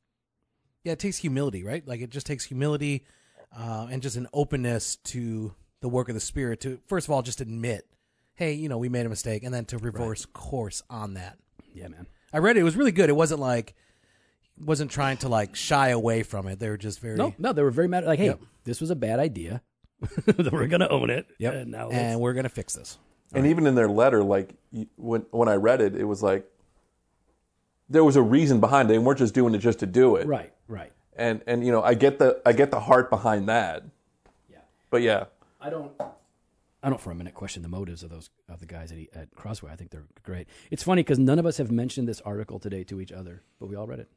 Yeah, 0.83 0.93
it 0.93 0.99
takes 0.99 1.19
humility, 1.19 1.63
right? 1.63 1.87
Like 1.87 2.01
it 2.01 2.09
just 2.09 2.27
takes 2.27 2.47
humility 2.47 3.05
uh, 3.55 3.89
and 3.91 4.01
just 4.01 4.17
an 4.17 4.29
openness 4.33 4.97
to 4.97 5.55
the 5.83 5.89
work 5.91 6.09
of 6.09 6.15
the 6.15 6.21
Spirit 6.21 6.61
to, 6.61 6.81
first 6.87 7.07
of 7.07 7.13
all, 7.13 7.21
just 7.21 7.43
admit, 7.43 7.87
hey, 8.35 8.55
you 8.55 8.71
know, 8.71 8.79
we 8.79 8.89
made 8.89 9.05
a 9.05 9.11
mistake, 9.11 9.43
and 9.45 9.53
then 9.53 9.67
to 9.67 9.77
reverse 9.77 10.25
course 10.25 10.83
on 10.89 11.15
that. 11.15 11.39
Yeah, 11.75 11.89
man. 11.89 12.07
I 12.33 12.39
read 12.39 12.57
it; 12.57 12.61
it 12.61 12.65
was 12.65 12.77
really 12.77 12.93
good. 12.93 13.11
It 13.11 13.17
wasn't 13.17 13.41
like 13.41 13.75
wasn't 14.65 14.91
trying 14.91 15.17
to 15.19 15.29
like 15.29 15.57
shy 15.57 15.89
away 15.89 16.23
from 16.23 16.47
it. 16.49 16.59
They 16.59 16.69
were 16.69 16.77
just 16.77 17.01
very 17.01 17.17
No, 17.17 17.35
no, 17.39 17.53
they 17.53 17.63
were 17.63 17.71
very 17.71 17.89
mad. 17.89 18.05
Like, 18.05 18.19
hey, 18.19 18.27
Yep. 18.27 18.41
this 18.65 18.81
was 18.81 18.91
a 18.91 18.97
bad 18.97 19.19
idea. 19.19 19.63
we're 20.53 20.67
going 20.67 20.81
to 20.81 20.89
own 20.89 21.11
it. 21.11 21.27
Yep. 21.39 21.55
And 21.55 21.71
now 21.71 21.87
let's- 21.89 21.99
and 21.99 22.21
we're 22.21 22.33
gonna 22.33 22.49
fix 22.49 22.75
this. 22.75 22.99
And 23.33 23.47
even 23.47 23.67
in 23.67 23.75
their 23.75 23.89
letter, 23.89 24.23
like 24.23 24.55
you- 24.73 24.89
when 24.97 25.23
when 25.31 25.49
I 25.49 25.55
read 25.55 25.81
it, 25.81 25.95
it 25.95 26.05
was 26.05 26.23
like 26.23 26.47
there 27.89 28.05
was 28.05 28.17
a 28.17 28.23
reason 28.23 28.61
behind 28.61 28.89
it. 28.91 28.95
They 28.95 28.99
weren't 28.99 29.19
just 29.19 29.35
doing 29.35 29.55
it 29.55 29.59
just 29.59 29.81
to 29.81 29.87
do 29.87 30.17
it. 30.17 30.27
right, 30.27 30.53
right. 30.69 30.93
And 31.17 31.43
and 31.47 31.65
you 31.65 31.73
know, 31.73 31.83
I 31.83 31.95
get 31.95 32.19
the 32.19 32.41
I 32.47 32.53
get 32.53 32.71
the 32.71 32.81
heart 32.81 33.11
behind 33.11 33.49
that. 33.49 33.85
Yeah. 34.51 34.59
But 34.91 35.03
yeah, 35.03 35.25
I 35.61 35.71
don't. 35.71 35.93
I 36.83 36.89
don't 36.89 37.01
for 37.01 37.11
a 37.11 37.15
minute 37.15 37.35
question 37.35 37.63
the 37.63 37.69
motives 37.69 38.03
of 38.03 38.09
those 38.11 38.31
of 38.49 38.61
the 38.61 38.67
guys 38.67 38.91
at, 38.91 38.99
at 39.15 39.35
Crossway. 39.35 39.71
I 39.71 39.77
think 39.77 39.91
they're 39.91 40.07
great. 40.23 40.47
It's 40.71 40.83
funny 40.83 41.03
because 41.03 41.19
none 41.19 41.39
of 41.39 41.45
us 41.45 41.59
have 41.59 41.71
mentioned 41.71 42.09
this 42.09 42.21
article 42.23 42.59
today 42.59 42.85
to 42.85 43.01
each 43.03 43.13
other, 43.13 43.43
but 43.59 43.67
we 43.69 43.77
all 43.77 43.87
read 43.87 44.01
it. 44.01 44.09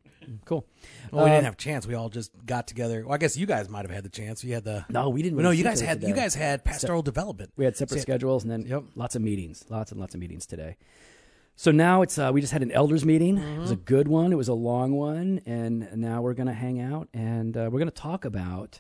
Cool. 0.45 0.65
Well, 1.12 1.25
we 1.25 1.31
Uh, 1.31 1.33
didn't 1.33 1.45
have 1.45 1.54
a 1.56 1.57
chance. 1.57 1.86
We 1.86 1.94
all 1.95 2.07
just 2.07 2.31
got 2.45 2.65
together. 2.68 3.04
Well, 3.04 3.13
I 3.13 3.18
guess 3.18 3.36
you 3.36 3.45
guys 3.45 3.68
might 3.68 3.81
have 3.81 3.92
had 3.92 4.06
the 4.06 4.10
chance. 4.10 4.44
You 4.45 4.54
had 4.54 4.63
the 4.63 4.86
No, 4.89 5.10
we 5.10 5.21
didn't. 5.21 5.38
no. 5.38 5.44
really 5.44 5.57
You 5.57 5.63
sit 5.63 5.69
guys 5.69 5.80
there 5.80 5.89
had 5.89 6.00
today. 6.00 6.07
you 6.10 6.15
guys 6.15 6.36
had 6.36 6.63
pastoral 6.63 7.01
development. 7.01 7.51
We 7.57 7.65
had 7.65 7.75
separate 7.75 8.00
schedules 8.01 8.44
and 8.44 8.51
then 8.51 8.66
Yep. 8.66 8.83
lots 8.95 9.16
of 9.18 9.21
meetings, 9.21 9.66
lots 9.69 9.92
and 9.92 10.00
lots 10.00 10.16
of 10.16 10.21
meetings 10.21 10.45
today. 10.45 10.77
So 11.57 11.71
now 11.71 12.01
it's 12.01 12.18
uh, 12.18 12.31
we 12.33 12.39
just 12.39 12.54
had 12.54 12.63
an 12.63 12.71
elders 12.71 13.04
meeting. 13.06 13.38
It 13.38 13.59
was 13.59 13.71
a 13.71 13.75
Mm-hmm. 13.75 13.83
good 13.83 14.07
one. 14.07 14.31
It 14.31 14.38
was 14.38 14.48
a 14.48 14.54
long 14.56 14.94
one, 14.94 15.42
and 15.45 15.88
now 15.98 16.21
we're 16.21 16.33
going 16.33 16.48
to 16.48 16.54
hang 16.54 16.80
out 16.80 17.09
and 17.13 17.57
uh, 17.57 17.69
we're 17.69 17.80
going 17.80 17.92
to 17.92 17.92
talk 17.92 18.24
about 18.25 18.80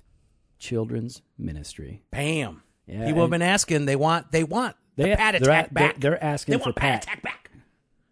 children's 0.57 1.21
ministry. 1.37 2.03
Bam. 2.11 2.63
Yeah, 2.87 3.05
People 3.05 3.21
have 3.21 3.29
been 3.29 3.41
asking. 3.41 3.85
They 3.85 3.95
want. 3.95 4.31
They 4.31 4.43
want 4.43 4.75
They- 4.95 5.11
the 5.11 5.15
Pat 5.17 5.33
they're 5.33 5.41
attack 5.51 5.65
at- 5.65 5.73
they're- 5.73 5.87
back. 5.89 5.99
they're 5.99 6.23
asking 6.23 6.51
They 6.53 6.57
for 6.59 6.65
want 6.65 6.75
Pat 6.75 6.91
Pat. 6.93 7.03
attack 7.03 7.21
back. 7.23 7.51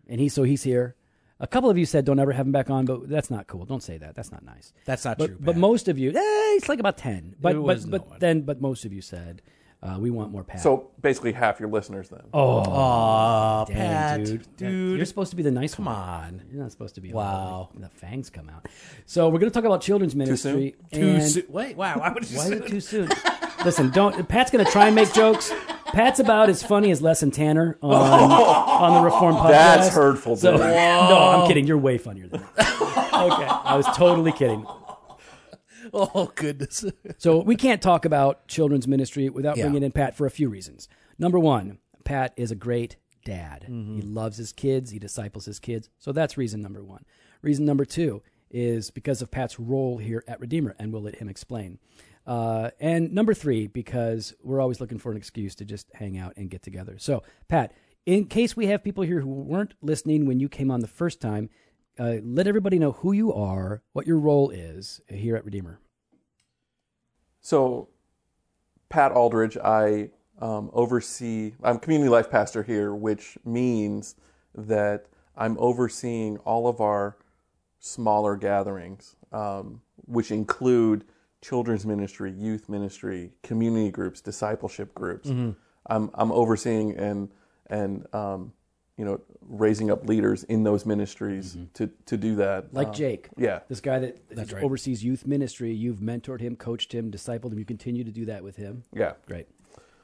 and 0.07 0.19
he 0.19 0.29
so 0.29 0.43
he's 0.43 0.63
here. 0.63 0.95
A 1.39 1.47
couple 1.47 1.69
of 1.71 1.77
you 1.77 1.85
said 1.87 2.05
don't 2.05 2.19
ever 2.19 2.31
have 2.33 2.45
him 2.45 2.51
back 2.51 2.69
on, 2.69 2.85
but 2.85 3.09
that's 3.09 3.31
not 3.31 3.47
cool. 3.47 3.65
Don't 3.65 3.81
say 3.81 3.97
that. 3.97 4.15
That's 4.15 4.31
not 4.31 4.43
nice. 4.45 4.73
That's 4.85 5.03
not 5.03 5.17
But 5.17 5.27
true. 5.27 5.37
but 5.39 5.57
most 5.57 5.87
of 5.87 5.97
you, 5.97 6.11
eh, 6.11 6.13
it's 6.55 6.69
like 6.69 6.79
about 6.79 6.97
ten. 6.97 7.35
But 7.41 7.53
It 7.53 7.55
but 7.55 7.61
was 7.63 7.85
but 7.85 8.07
no 8.09 8.15
then 8.19 8.41
but 8.41 8.61
most 8.61 8.85
of 8.85 8.93
you 8.93 9.01
said 9.01 9.41
uh, 9.83 9.97
we 9.99 10.11
want 10.11 10.31
more 10.31 10.43
Pat. 10.43 10.59
so 10.61 10.91
basically 11.01 11.31
half 11.31 11.59
your 11.59 11.67
listeners 11.67 12.09
then. 12.09 12.21
oh, 12.35 12.59
Aw, 12.59 13.65
dang, 13.65 13.75
Pat, 13.75 14.23
dude, 14.25 14.55
dude. 14.55 14.97
you're 14.97 15.05
supposed 15.07 15.31
to 15.31 15.35
be 15.35 15.41
the 15.41 15.49
nice 15.49 15.73
Come 15.73 15.85
one. 15.85 15.95
on. 15.95 16.41
You're 16.51 16.61
not 16.61 16.71
supposed 16.71 16.93
to 16.95 17.01
be. 17.01 17.11
Wow. 17.11 17.69
the 17.75 17.89
fangs 17.89 18.29
come 18.29 18.47
out. 18.47 18.67
So 19.07 19.27
we're 19.29 19.39
going 19.39 19.51
to 19.51 19.53
talk 19.55 19.65
about 19.65 19.81
children's 19.81 20.15
ministry. 20.15 20.75
Too 20.93 21.01
and- 21.01 21.23
soon. 21.23 21.43
Wait, 21.49 21.75
wow. 21.75 21.97
Why 21.97 22.11
would 22.13 22.29
you 22.29 22.37
Why 22.37 22.43
is 22.45 22.51
it 22.51 22.67
too 22.67 22.79
soon? 22.79 23.09
Listen, 23.65 23.89
don't. 23.91 24.27
Pat's 24.27 24.49
going 24.51 24.65
to 24.65 24.71
try 24.71 24.87
and 24.87 24.95
make 24.95 25.13
jokes. 25.13 25.51
Pat's 25.87 26.19
about 26.19 26.49
as 26.49 26.63
funny 26.63 26.89
as 26.91 27.01
Les 27.01 27.21
and 27.21 27.33
Tanner 27.33 27.77
on, 27.81 27.93
on 28.31 28.93
the 28.95 29.01
Reform 29.09 29.35
podcast. 29.35 29.49
That's 29.49 29.89
hurtful, 29.89 30.35
So, 30.37 30.51
dude. 30.53 30.59
no, 30.61 31.17
I'm 31.41 31.47
kidding. 31.47 31.67
You're 31.67 31.77
way 31.77 31.97
funnier 31.97 32.27
than 32.27 32.41
that. 32.55 32.67
okay, 33.13 33.45
I 33.47 33.75
was 33.75 33.85
totally 33.95 34.31
kidding. 34.31 34.65
Oh 35.93 36.31
goodness. 36.35 36.85
So 37.17 37.41
we 37.41 37.55
can't 37.55 37.81
talk 37.81 38.05
about 38.05 38.47
children's 38.47 38.87
ministry 38.87 39.29
without 39.29 39.57
Yeah. 39.57 39.63
bringing 39.65 39.83
in 39.83 39.91
Pat 39.91 40.15
for 40.15 40.25
a 40.25 40.31
few 40.31 40.47
reasons. 40.47 40.87
Number 41.19 41.37
one, 41.39 41.79
Pat 42.05 42.33
is 42.37 42.49
a 42.51 42.55
great 42.55 42.95
dad. 43.25 43.65
Mm-hmm. 43.69 43.95
He 43.95 44.01
loves 44.01 44.37
his 44.37 44.53
kids. 44.53 44.91
He 44.91 44.99
disciples 44.99 45.45
his 45.45 45.59
kids. 45.59 45.89
So 45.99 46.11
that's 46.11 46.37
reason 46.37 46.61
number 46.61 46.83
one. 46.83 47.03
Reason 47.41 47.65
number 47.65 47.83
two 47.83 48.21
is 48.49 48.89
because 48.91 49.21
of 49.21 49.31
Pat's 49.31 49.59
role 49.59 49.97
here 49.97 50.23
at 50.27 50.39
Redeemer, 50.39 50.75
and 50.79 50.93
we'll 50.93 51.01
let 51.01 51.15
him 51.15 51.27
explain. 51.27 51.79
Uh, 52.25 52.69
and 52.79 53.11
number 53.11 53.33
three, 53.33 53.67
because 53.67 54.33
we're 54.43 54.61
always 54.61 54.79
looking 54.79 54.99
for 54.99 55.11
an 55.11 55.17
excuse 55.17 55.55
to 55.55 55.65
just 55.65 55.87
hang 55.93 56.17
out 56.17 56.33
and 56.37 56.49
get 56.49 56.61
together. 56.61 56.95
So, 56.97 57.23
Pat, 57.47 57.73
in 58.05 58.25
case 58.25 58.55
we 58.55 58.67
have 58.67 58.83
people 58.83 59.03
here 59.03 59.21
who 59.21 59.29
weren't 59.29 59.73
listening 59.81 60.25
when 60.25 60.39
you 60.39 60.49
came 60.49 60.71
on 60.71 60.81
the 60.81 60.87
first 60.87 61.19
time, 61.19 61.49
uh, 61.99 62.17
let 62.23 62.47
everybody 62.47 62.79
know 62.79 62.93
who 62.93 63.11
you 63.11 63.33
are, 63.33 63.81
what 63.93 64.07
your 64.07 64.17
role 64.17 64.49
is 64.49 65.01
here 65.07 65.35
at 65.35 65.45
Redeemer. 65.45 65.79
So, 67.41 67.89
Pat 68.89 69.11
Aldridge, 69.11 69.57
I 69.57 70.09
um, 70.39 70.69
oversee, 70.73 71.53
I'm 71.63 71.79
community 71.79 72.09
life 72.09 72.29
pastor 72.29 72.63
here, 72.63 72.93
which 72.93 73.37
means 73.45 74.15
that 74.55 75.05
I'm 75.35 75.57
overseeing 75.59 76.37
all 76.39 76.67
of 76.67 76.81
our 76.81 77.17
smaller 77.79 78.35
gatherings, 78.35 79.15
um, 79.31 79.81
which 80.05 80.31
include 80.31 81.05
children's 81.41 81.85
ministry, 81.85 82.31
youth 82.31 82.69
ministry, 82.69 83.31
community 83.43 83.91
groups, 83.91 84.21
discipleship 84.21 84.93
groups. 84.93 85.29
I'm, 85.87 86.11
I'm 86.13 86.31
overseeing 86.31 86.95
and, 86.97 87.29
and 87.67 88.05
um, 88.13 88.53
you 88.97 89.05
know, 89.05 89.19
raising 89.41 89.89
up 89.89 90.07
leaders 90.07 90.43
in 90.43 90.63
those 90.63 90.85
ministries 90.85 91.57
to, 91.73 91.89
to 92.05 92.17
do 92.17 92.35
that. 92.35 92.71
Like 92.73 92.89
Um, 92.89 92.93
Jake. 92.93 93.29
Yeah. 93.37 93.61
This 93.67 93.81
guy 93.81 93.97
that 93.99 94.29
That's 94.29 94.53
right. 94.53 94.63
oversees 94.63 95.03
youth 95.03 95.25
ministry, 95.25 95.73
you've 95.73 95.97
mentored 95.99 96.39
him, 96.41 96.55
coached 96.55 96.93
him, 96.93 97.09
discipled 97.09 97.51
him. 97.51 97.57
You 97.59 97.65
continue 97.65 98.03
to 98.03 98.11
do 98.11 98.25
that 98.25 98.43
with 98.43 98.57
him. 98.57 98.83
Yeah. 98.93 99.13
Great. 99.25 99.47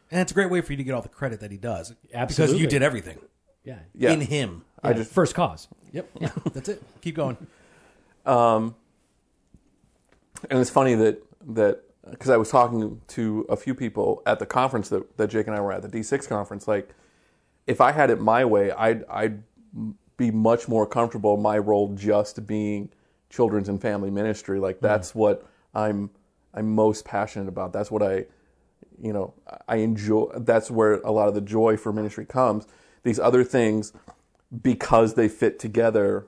And 0.09 0.21
it's 0.21 0.31
a 0.31 0.35
great 0.35 0.49
way 0.49 0.61
for 0.61 0.73
you 0.73 0.77
to 0.77 0.83
get 0.83 0.93
all 0.93 1.01
the 1.01 1.09
credit 1.09 1.41
that 1.41 1.51
he 1.51 1.57
does. 1.57 1.93
Absolutely. 2.13 2.53
Because 2.55 2.61
you 2.61 2.67
did 2.67 2.81
everything 2.81 3.19
Yeah. 3.63 3.79
Yeah. 3.93 4.11
in 4.13 4.21
him. 4.21 4.63
I 4.81 4.93
just 4.93 5.11
First 5.11 5.35
cause. 5.35 5.67
Yep. 5.91 6.09
That's 6.53 6.69
it. 6.69 6.81
Keep 7.01 7.15
going. 7.15 7.37
Um, 8.25 8.73
and 10.49 10.59
it's 10.59 10.69
funny 10.69 10.95
that 10.95 11.21
that 11.47 11.83
because 12.09 12.29
I 12.29 12.37
was 12.37 12.49
talking 12.49 13.01
to 13.09 13.45
a 13.49 13.57
few 13.57 13.75
people 13.75 14.21
at 14.25 14.39
the 14.39 14.45
conference 14.45 14.89
that, 14.89 15.17
that 15.17 15.29
Jake 15.29 15.47
and 15.47 15.55
I 15.55 15.59
were 15.59 15.73
at 15.73 15.81
the 15.81 15.89
D6 15.89 16.27
conference. 16.29 16.67
Like, 16.67 16.93
if 17.65 17.81
I 17.81 17.91
had 17.91 18.09
it 18.09 18.21
my 18.21 18.45
way, 18.45 18.71
I'd 18.71 19.03
I'd 19.09 19.43
be 20.15 20.31
much 20.31 20.67
more 20.67 20.85
comfortable 20.87 21.35
in 21.35 21.41
my 21.41 21.57
role 21.57 21.93
just 21.93 22.45
being 22.47 22.89
children's 23.29 23.69
and 23.69 23.81
family 23.81 24.09
ministry. 24.09 24.59
Like 24.59 24.77
mm-hmm. 24.77 24.87
that's 24.87 25.13
what 25.13 25.47
I'm 25.75 26.09
I'm 26.53 26.73
most 26.73 27.05
passionate 27.05 27.47
about. 27.47 27.73
That's 27.73 27.91
what 27.91 28.01
I 28.01 28.25
you 28.99 29.13
know 29.13 29.33
I 29.67 29.77
enjoy. 29.77 30.31
That's 30.37 30.71
where 30.71 30.93
a 30.95 31.11
lot 31.11 31.27
of 31.27 31.35
the 31.35 31.41
joy 31.41 31.77
for 31.77 31.93
ministry 31.93 32.25
comes. 32.25 32.65
These 33.03 33.19
other 33.19 33.43
things, 33.43 33.93
because 34.61 35.13
they 35.13 35.29
fit 35.29 35.59
together 35.59 36.27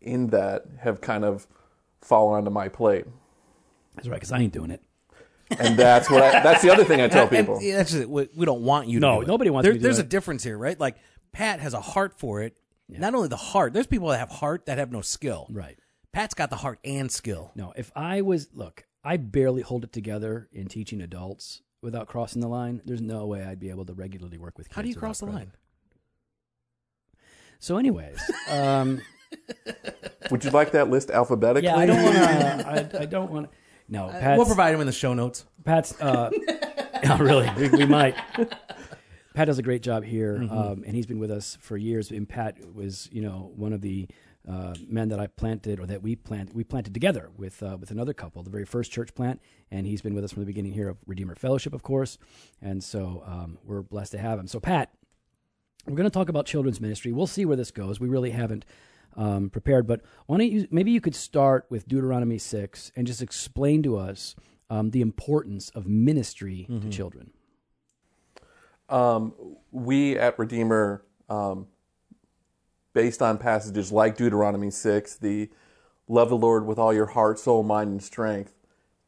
in 0.00 0.28
that, 0.28 0.66
have 0.80 1.00
kind 1.00 1.24
of 1.24 1.46
fallen 2.00 2.38
onto 2.38 2.50
my 2.50 2.68
plate. 2.68 3.06
That's 3.94 4.08
right, 4.08 4.16
because 4.16 4.32
I 4.32 4.38
ain't 4.40 4.52
doing 4.52 4.70
it. 4.70 4.82
And 5.58 5.76
that's 5.78 6.08
what 6.10 6.22
I, 6.22 6.42
that's 6.42 6.62
the 6.62 6.70
other 6.70 6.84
thing 6.84 7.00
I 7.00 7.08
tell 7.08 7.22
And- 7.28 7.30
people. 7.30 7.58
and, 7.58 7.74
that's 7.74 7.92
just. 7.92 8.08
We, 8.08 8.28
we 8.34 8.46
don't 8.46 8.62
want 8.62 8.88
you 8.88 9.00
to 9.00 9.06
No, 9.06 9.16
do 9.16 9.22
it. 9.22 9.28
nobody 9.28 9.50
wants 9.50 9.64
There- 9.64 9.72
me 9.72 9.78
to 9.78 9.82
do 9.82 9.84
There's 9.84 9.98
it. 9.98 10.06
a 10.06 10.08
difference 10.08 10.42
here, 10.44 10.56
right? 10.56 10.78
Like 10.80 10.96
Pat 11.32 11.60
has 11.60 11.74
a 11.74 11.80
heart 11.80 12.18
for 12.18 12.40
it. 12.42 12.56
Not 12.88 13.14
only 13.14 13.28
the 13.28 13.36
heart, 13.36 13.72
there's 13.72 13.86
people 13.86 14.08
that 14.08 14.18
have 14.18 14.28
heart 14.28 14.66
that 14.66 14.76
have 14.76 14.92
no 14.92 15.00
skill. 15.00 15.46
Right. 15.50 15.78
Pat's 16.12 16.34
got 16.34 16.50
the 16.50 16.56
heart 16.56 16.78
and 16.84 17.10
skill. 17.10 17.50
No, 17.54 17.72
if 17.74 17.90
I 17.96 18.20
was 18.20 18.48
look, 18.52 18.84
I 19.02 19.16
barely 19.16 19.62
hold 19.62 19.84
it 19.84 19.92
together 19.94 20.48
in 20.52 20.66
teaching 20.66 21.00
adults 21.00 21.62
without 21.80 22.06
crossing 22.06 22.42
the 22.42 22.48
line. 22.48 22.82
There's 22.84 23.00
no 23.00 23.26
way 23.26 23.44
I'd 23.44 23.58
be 23.60 23.70
able 23.70 23.86
to 23.86 23.94
regularly 23.94 24.36
work 24.36 24.58
with 24.58 24.68
kids. 24.68 24.76
How 24.76 24.82
do 24.82 24.88
you 24.88 24.94
without 24.94 25.06
cross 25.06 25.20
the 25.20 25.26
line? 25.26 25.52
So, 27.60 27.78
anyways, 27.78 28.20
um, 28.50 29.00
Would 30.30 30.44
you 30.44 30.50
like 30.50 30.72
that 30.72 30.90
list 30.90 31.10
alphabetically? 31.10 31.68
yeah, 31.70 31.76
I 31.76 31.86
don't 31.86 32.02
want 32.02 32.16
to. 32.16 32.98
I, 32.98 33.02
I 33.02 33.06
don't 33.06 33.30
want 33.30 33.50
to. 33.50 33.56
No, 33.92 34.08
Pat's, 34.08 34.38
we'll 34.38 34.46
provide 34.46 34.74
him 34.74 34.80
in 34.80 34.86
the 34.86 34.92
show 34.92 35.12
notes. 35.14 35.44
Pat's. 35.64 36.00
Uh, 36.00 36.30
yeah, 37.02 37.18
really, 37.22 37.50
we, 37.56 37.68
we 37.68 37.86
might. 37.86 38.14
Pat 39.34 39.46
does 39.46 39.58
a 39.58 39.62
great 39.62 39.82
job 39.82 40.02
here, 40.04 40.38
Mm-hmm. 40.38 40.56
um, 40.58 40.82
and 40.86 40.94
he's 40.94 41.06
been 41.06 41.18
with 41.18 41.30
us 41.30 41.56
for 41.60 41.76
years. 41.76 42.10
And 42.10 42.28
Pat 42.28 42.56
was, 42.74 43.08
you 43.12 43.22
know, 43.22 43.52
one 43.54 43.72
of 43.72 43.80
the 43.82 44.08
uh, 44.48 44.74
men 44.88 45.08
that 45.10 45.20
I 45.20 45.26
planted, 45.26 45.78
or 45.78 45.86
that 45.86 46.02
we 46.02 46.16
planted. 46.16 46.54
We 46.54 46.64
planted 46.64 46.94
together 46.94 47.30
with 47.36 47.62
uh, 47.62 47.76
with 47.78 47.90
another 47.90 48.12
couple, 48.14 48.42
the 48.42 48.50
very 48.50 48.64
first 48.64 48.90
church 48.90 49.14
plant, 49.14 49.40
and 49.70 49.86
he's 49.86 50.00
been 50.02 50.14
with 50.14 50.24
us 50.24 50.32
from 50.32 50.40
the 50.42 50.46
beginning 50.46 50.72
here 50.72 50.88
of 50.88 50.96
Redeemer 51.06 51.34
Fellowship, 51.34 51.72
of 51.74 51.82
course. 51.82 52.18
And 52.60 52.82
so 52.82 53.22
um, 53.26 53.58
we're 53.64 53.82
blessed 53.82 54.12
to 54.12 54.18
have 54.18 54.38
him. 54.38 54.46
So, 54.46 54.58
Pat, 54.58 54.90
we're 55.86 55.96
going 55.96 56.08
to 56.08 56.14
talk 56.14 56.28
about 56.28 56.46
children's 56.46 56.80
ministry. 56.80 57.12
We'll 57.12 57.26
see 57.26 57.44
where 57.44 57.56
this 57.56 57.70
goes. 57.70 58.00
We 58.00 58.08
really 58.08 58.30
haven't 58.30 58.64
um, 59.16 59.50
prepared, 59.50 59.86
but 59.86 60.00
why 60.26 60.38
don't 60.38 60.50
you? 60.50 60.66
Maybe 60.70 60.90
you 60.90 61.00
could 61.00 61.14
start 61.14 61.66
with 61.68 61.86
Deuteronomy 61.88 62.38
six 62.38 62.92
and 62.96 63.06
just 63.06 63.22
explain 63.22 63.82
to 63.82 63.96
us 63.96 64.34
um, 64.70 64.90
the 64.90 65.00
importance 65.00 65.68
of 65.70 65.86
ministry 65.86 66.66
to 66.68 66.88
children. 66.88 67.32
um, 68.88 69.34
we 69.70 70.18
at 70.18 70.38
Redeemer, 70.38 71.02
um, 71.28 71.66
based 72.94 73.22
on 73.22 73.38
passages 73.38 73.90
like 73.90 74.16
Deuteronomy 74.16 74.70
6, 74.70 75.16
the 75.16 75.48
love 76.08 76.28
the 76.28 76.36
Lord 76.36 76.66
with 76.66 76.78
all 76.78 76.92
your 76.92 77.06
heart, 77.06 77.38
soul, 77.38 77.62
mind, 77.62 77.90
and 77.90 78.02
strength, 78.02 78.54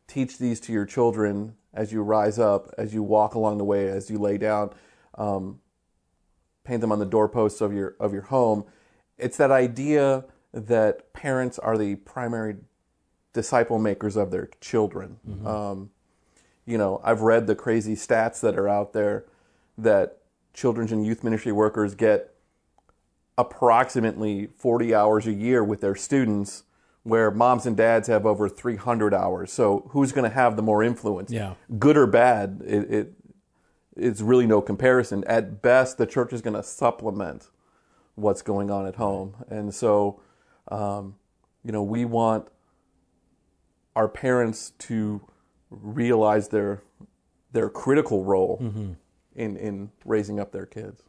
teach 0.07 0.39
these 0.39 0.61
to 0.61 0.73
your 0.73 0.87
children 0.87 1.57
as 1.75 1.93
you 1.93 2.03
rise 2.03 2.39
up, 2.39 2.71
as 2.79 2.95
you 2.95 3.03
walk 3.03 3.35
along 3.35 3.59
the 3.59 3.65
way, 3.65 3.89
as 3.89 4.11
you 4.11 4.19
lay 4.19 4.39
down, 4.39 4.71
um, 5.17 5.61
paint 6.63 6.81
them 6.81 6.93
on 6.93 6.99
the 6.99 7.07
doorposts 7.07 7.61
of 7.61 7.73
your 7.73 7.95
of 8.01 8.13
your 8.13 8.23
home. 8.23 8.65
It's 9.19 9.37
that 9.37 9.51
idea 9.51 10.25
that 10.53 11.13
parents 11.13 11.59
are 11.59 11.77
the 11.79 11.97
primary 11.97 12.57
disciple 13.33 13.79
makers 13.79 14.17
of 14.17 14.31
their 14.31 14.49
children. 14.61 15.19
Um, 15.47 15.91
you 16.67 16.79
know, 16.79 17.01
I've 17.05 17.21
read 17.23 17.47
the 17.47 17.55
crazy 17.55 17.95
stats 17.95 18.41
that 18.41 18.57
are 18.59 18.69
out 18.69 18.93
there 18.93 19.25
that 19.77 20.19
children's 20.53 20.93
and 20.93 21.05
youth 21.05 21.25
ministry 21.25 21.53
workers 21.53 21.95
get 21.95 22.35
approximately 23.37 24.47
40 24.57 24.95
hours 24.95 25.27
a 25.27 25.33
year 25.33 25.65
with 25.65 25.81
their 25.81 25.97
students 25.97 26.63
where 27.03 27.31
moms 27.31 27.67
and 27.67 27.77
dads 27.77 28.07
have 28.09 28.25
over 28.25 28.49
300 28.49 29.13
hours 29.13 29.53
so 29.53 29.89
who's 29.91 30.13
going 30.13 30.23
to 30.29 30.35
have 30.35 30.55
the 30.55 30.63
more 30.63 30.83
influence 30.85 31.33
Yeah. 31.33 31.55
good 31.79 31.97
or 31.97 32.07
bad 32.07 32.63
it, 32.65 32.91
it 32.93 33.13
it's 33.97 34.21
really 34.21 34.47
no 34.47 34.63
comparison 34.63 35.25
at 35.27 35.61
best 35.61 35.99
the 35.99 36.07
church 36.07 36.33
is 36.33 36.41
going 36.43 36.55
to 36.55 36.63
supplement 36.63 37.49
what's 38.17 38.43
going 38.43 38.71
on 38.71 38.87
at 38.87 38.97
home 38.97 39.35
and 39.49 39.75
so 39.75 40.21
um, 40.69 41.17
you 41.65 41.73
know 41.73 41.83
we 41.83 42.05
want 42.05 42.47
our 43.97 44.09
parents 44.09 44.73
to 44.79 45.21
realize 45.71 46.49
their 46.49 46.83
their 47.53 47.69
critical 47.69 48.25
role 48.25 48.59
in 49.35 49.57
in 49.57 49.91
raising 50.05 50.41
up 50.41 50.53
their 50.53 50.67
kids. 50.67 51.03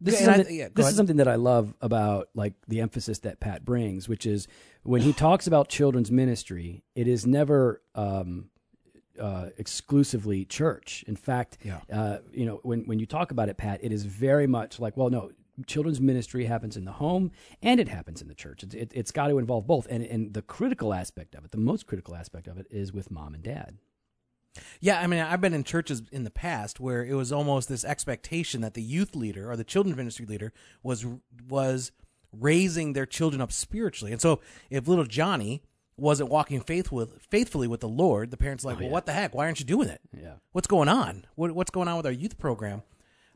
This, 0.00 0.14
Yeah, 0.14 0.20
is 0.20 0.26
and 0.26 0.30
I- 0.32 0.36
something, 0.38 0.56
yeah, 0.56 0.68
this 0.74 0.88
is 0.88 0.96
something 0.96 1.16
that 1.16 1.28
I 1.28 1.36
love 1.36 1.74
about 1.80 2.28
like 2.34 2.54
the 2.66 2.80
emphasis 2.80 3.20
that 3.20 3.38
Pat 3.38 3.64
brings, 3.64 4.08
which 4.08 4.26
is 4.26 4.48
when 4.82 5.02
he 5.02 5.12
talks 5.26 5.46
about 5.46 5.68
children's 5.68 6.10
ministry, 6.10 6.82
it 6.96 7.06
is 7.06 7.24
never 7.24 7.82
um, 7.94 8.48
uh, 9.20 9.50
exclusively 9.58 10.44
church. 10.44 11.04
In 11.06 11.14
fact, 11.14 11.58
Yeah. 11.64 11.80
uh, 11.92 12.18
you 12.32 12.46
know, 12.46 12.58
when 12.64 12.80
when 12.86 12.98
you 12.98 13.06
talk 13.06 13.30
about 13.30 13.48
it, 13.48 13.56
Pat, 13.56 13.78
it 13.84 13.92
is 13.92 14.04
very 14.04 14.48
much 14.48 14.80
like, 14.80 14.96
well, 14.96 15.08
no, 15.10 15.30
children's 15.66 16.00
ministry 16.00 16.46
happens 16.46 16.76
in 16.76 16.84
the 16.84 16.92
home 16.92 17.30
and 17.62 17.78
it 17.78 17.88
happens 17.88 18.22
in 18.22 18.28
the 18.28 18.34
church. 18.34 18.62
It, 18.62 18.74
it, 18.74 18.92
it's 18.94 19.10
got 19.10 19.28
to 19.28 19.38
involve 19.38 19.66
both, 19.66 19.86
and 19.90 20.04
and 20.04 20.34
the 20.34 20.42
critical 20.42 20.94
aspect 20.94 21.34
of 21.34 21.44
it, 21.44 21.50
the 21.50 21.58
most 21.58 21.86
critical 21.86 22.14
aspect 22.14 22.46
of 22.46 22.58
it, 22.58 22.66
is 22.70 22.92
with 22.92 23.10
mom 23.10 23.34
and 23.34 23.42
dad. 23.42 23.78
Yeah, 24.80 25.00
I 25.00 25.06
mean, 25.06 25.20
I've 25.20 25.40
been 25.40 25.54
in 25.54 25.64
churches 25.64 26.02
in 26.12 26.24
the 26.24 26.30
past 26.30 26.78
where 26.78 27.04
it 27.04 27.14
was 27.14 27.32
almost 27.32 27.68
this 27.68 27.84
expectation 27.84 28.60
that 28.60 28.74
the 28.74 28.82
youth 28.82 29.16
leader 29.16 29.50
or 29.50 29.56
the 29.56 29.64
children's 29.64 29.96
ministry 29.96 30.26
leader 30.26 30.52
was 30.82 31.06
was 31.48 31.92
raising 32.32 32.92
their 32.92 33.06
children 33.06 33.40
up 33.40 33.52
spiritually. 33.52 34.12
And 34.12 34.20
so, 34.20 34.40
if 34.70 34.88
little 34.88 35.04
Johnny 35.04 35.62
wasn't 35.96 36.30
walking 36.30 36.60
faith 36.60 36.90
with, 36.90 37.20
faithfully 37.22 37.68
with 37.68 37.80
the 37.80 37.88
Lord, 37.88 38.30
the 38.30 38.36
parents 38.36 38.64
are 38.64 38.68
like, 38.68 38.78
oh, 38.78 38.82
"Well, 38.82 38.90
what 38.90 39.06
the 39.06 39.12
heck? 39.12 39.34
Why 39.34 39.46
aren't 39.46 39.60
you 39.60 39.66
doing 39.66 39.88
it? 39.88 40.00
Yeah. 40.16 40.34
What's 40.52 40.66
going 40.66 40.88
on? 40.88 41.26
What, 41.34 41.52
what's 41.52 41.70
going 41.70 41.88
on 41.88 41.96
with 41.96 42.06
our 42.06 42.12
youth 42.12 42.38
program?" 42.38 42.82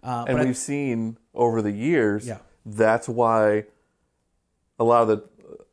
Uh, 0.07 0.25
And 0.29 0.39
we've 0.39 0.57
seen 0.57 1.19
over 1.35 1.61
the 1.61 1.73
years 1.73 2.27
Yeah. 2.27 2.39
that's 2.65 3.09
why 3.09 3.65
a 4.79 4.85
lot 4.85 5.03
of 5.03 5.09
the 5.09 5.19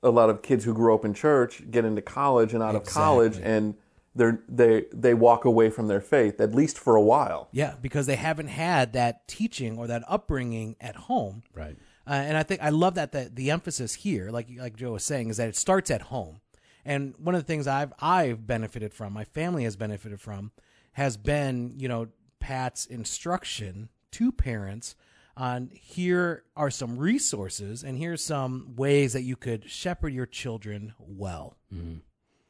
a 0.01 0.09
lot 0.09 0.29
of 0.29 0.41
kids 0.41 0.65
who 0.65 0.73
grow 0.73 0.95
up 0.95 1.05
in 1.05 1.13
church 1.13 1.63
get 1.71 1.85
into 1.85 2.01
college 2.01 2.53
and 2.53 2.61
out 2.61 2.75
of 2.75 2.83
college 2.85 3.37
and 3.41 3.75
they're 4.15 4.43
they 4.49 4.85
they 4.91 5.13
walk 5.13 5.45
away 5.45 5.69
from 5.69 5.87
their 5.87 6.01
faith 6.01 6.39
at 6.41 6.53
least 6.53 6.77
for 6.77 6.95
a 6.95 7.01
while. 7.01 7.47
Yeah, 7.51 7.75
because 7.81 8.05
they 8.05 8.15
haven't 8.15 8.47
had 8.49 8.93
that 8.93 9.27
teaching 9.27 9.77
or 9.77 9.87
that 9.87 10.03
upbringing 10.07 10.75
at 10.81 10.95
home. 10.95 11.43
Right. 11.53 11.77
Uh, 12.05 12.11
and 12.13 12.35
I 12.37 12.43
think 12.43 12.61
I 12.61 12.69
love 12.69 12.95
that 12.95 13.11
the, 13.13 13.31
the 13.33 13.49
emphasis 13.49 13.93
here, 13.95 14.29
like 14.29 14.47
like 14.57 14.75
Joe 14.75 14.91
was 14.93 15.03
saying, 15.05 15.29
is 15.29 15.37
that 15.37 15.47
it 15.49 15.55
starts 15.55 15.89
at 15.89 16.03
home. 16.03 16.41
And 16.85 17.15
one 17.17 17.33
of 17.33 17.41
the 17.41 17.47
things 17.47 17.65
I've 17.65 17.93
I've 17.99 18.45
benefited 18.45 18.93
from, 18.93 19.13
my 19.13 19.23
family 19.23 19.63
has 19.63 19.75
benefited 19.77 20.19
from, 20.19 20.51
has 20.93 21.17
been 21.17 21.73
you 21.77 21.87
know 21.87 22.07
Pat's 22.39 22.85
instruction 22.85 23.89
to 24.13 24.31
parents 24.31 24.95
on 25.35 25.69
here 25.73 26.43
are 26.55 26.69
some 26.69 26.97
resources 26.97 27.83
and 27.83 27.97
here's 27.97 28.23
some 28.23 28.73
ways 28.75 29.13
that 29.13 29.23
you 29.23 29.35
could 29.35 29.69
shepherd 29.69 30.13
your 30.13 30.25
children 30.27 30.93
well. 30.99 31.57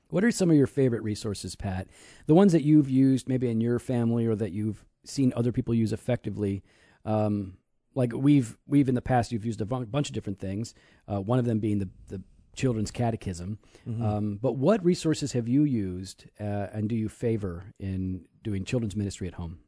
What 0.09 0.23
are 0.23 0.31
some 0.31 0.49
of 0.51 0.55
your 0.55 0.67
favorite 0.67 1.01
resources, 1.01 1.55
Pat? 1.55 1.87
The 2.27 2.35
ones 2.35 2.51
that 2.51 2.63
you've 2.63 2.89
used 2.89 3.27
maybe 3.27 3.49
in 3.49 3.61
your 3.61 3.79
family 3.79 4.25
or 4.27 4.35
that 4.35 4.51
you've 4.51 4.85
seen 5.05 5.33
other 5.35 5.51
people 5.51 5.73
use 5.73 5.91
effectively. 5.93 6.61
Um, 7.05 7.57
like 7.95 8.11
we've 8.13 8.57
we've 8.67 8.89
in 8.89 8.95
the 8.95 9.01
past 9.01 9.31
you've 9.31 9.45
used 9.45 9.61
a 9.61 9.65
bunch 9.65 10.09
of 10.09 10.13
different 10.13 10.39
things. 10.39 10.73
Uh, 11.07 11.19
one 11.21 11.39
of 11.39 11.45
them 11.45 11.59
being 11.59 11.79
the 11.79 11.89
the 12.09 12.21
children's 12.55 12.91
catechism. 12.91 13.57
Um, 13.87 14.39
but 14.41 14.53
what 14.57 14.83
resources 14.85 15.31
have 15.31 15.47
you 15.47 15.63
used 15.63 16.25
uh, 16.39 16.67
and 16.73 16.87
do 16.89 16.95
you 16.95 17.09
favor 17.09 17.63
in 17.79 18.25
doing 18.43 18.65
children's 18.65 18.95
ministry 18.95 19.27
at 19.27 19.33
home? 19.35 19.59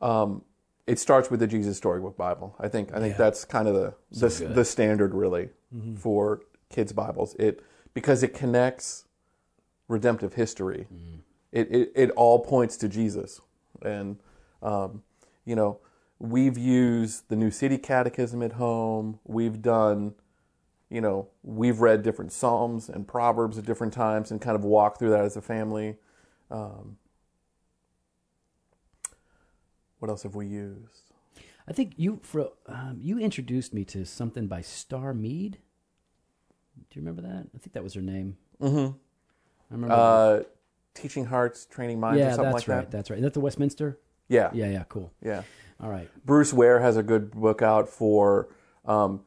Um, 0.00 0.42
it 0.86 0.98
starts 0.98 1.30
with 1.30 1.40
the 1.40 1.46
Jesus 1.46 1.76
Storybook 1.76 2.16
Bible. 2.16 2.54
I 2.60 2.68
think 2.68 2.94
I 2.94 3.00
think 3.00 3.16
that's 3.16 3.44
kind 3.44 3.66
of 3.68 3.74
the 3.74 3.94
the, 4.10 4.28
the 4.54 4.64
standard 4.64 5.14
really 5.14 5.50
for 5.98 6.42
kids 6.70 6.92
Bibles. 6.92 7.34
It 7.38 7.62
because 7.94 8.22
it 8.22 8.34
connects 8.34 9.04
redemptive 9.88 10.34
history. 10.34 10.86
It, 11.52 11.68
it 11.74 11.92
it 11.94 12.10
all 12.10 12.40
points 12.40 12.76
to 12.78 12.88
Jesus, 12.88 13.40
and 13.82 14.18
um, 14.62 15.02
you 15.44 15.56
know 15.56 15.80
we've 16.18 16.56
used 16.56 17.28
the 17.28 17.36
New 17.36 17.50
City 17.50 17.78
Catechism 17.78 18.42
at 18.42 18.52
home. 18.52 19.18
We've 19.24 19.60
done, 19.60 20.14
you 20.88 21.00
know, 21.00 21.28
we've 21.42 21.80
read 21.80 22.02
different 22.02 22.32
Psalms 22.32 22.88
and 22.88 23.06
Proverbs 23.06 23.58
at 23.58 23.64
different 23.64 23.92
times 23.92 24.30
and 24.30 24.40
kind 24.40 24.56
of 24.56 24.64
walked 24.64 24.98
through 24.98 25.10
that 25.10 25.24
as 25.24 25.36
a 25.36 25.42
family. 25.42 25.96
Um, 26.50 26.96
what 29.98 30.10
else 30.10 30.22
have 30.22 30.34
we 30.34 30.46
used? 30.46 31.12
I 31.68 31.72
think 31.72 31.94
you 31.96 32.20
for 32.22 32.50
um, 32.66 32.98
you 33.00 33.18
introduced 33.18 33.74
me 33.74 33.84
to 33.86 34.04
something 34.04 34.46
by 34.46 34.60
Starr 34.60 35.12
Meade. 35.14 35.58
Do 36.90 37.00
you 37.00 37.04
remember 37.06 37.22
that? 37.22 37.46
I 37.54 37.58
think 37.58 37.72
that 37.72 37.82
was 37.82 37.94
her 37.94 38.02
name. 38.02 38.36
Mm-hmm. 38.60 38.96
I 38.96 39.74
remember. 39.74 39.94
Uh, 39.94 40.42
Teaching 40.94 41.26
Hearts, 41.26 41.66
Training 41.66 42.00
Minds, 42.00 42.20
or 42.20 42.24
yeah, 42.24 42.30
something 42.30 42.52
that's 42.52 42.68
like 42.68 42.76
right. 42.76 42.90
that. 42.90 42.96
That's 42.96 43.10
right. 43.10 43.18
Is 43.18 43.22
that 43.22 43.34
the 43.34 43.40
Westminster? 43.40 43.98
Yeah, 44.28 44.50
Yeah, 44.54 44.70
yeah, 44.70 44.84
cool. 44.88 45.12
yeah. 45.22 45.42
All 45.80 45.90
right. 45.90 46.08
Bruce 46.24 46.54
Ware 46.54 46.80
has 46.80 46.96
a 46.96 47.02
good 47.02 47.32
book 47.32 47.60
out 47.60 47.88
for 47.90 48.48
um, 48.86 49.20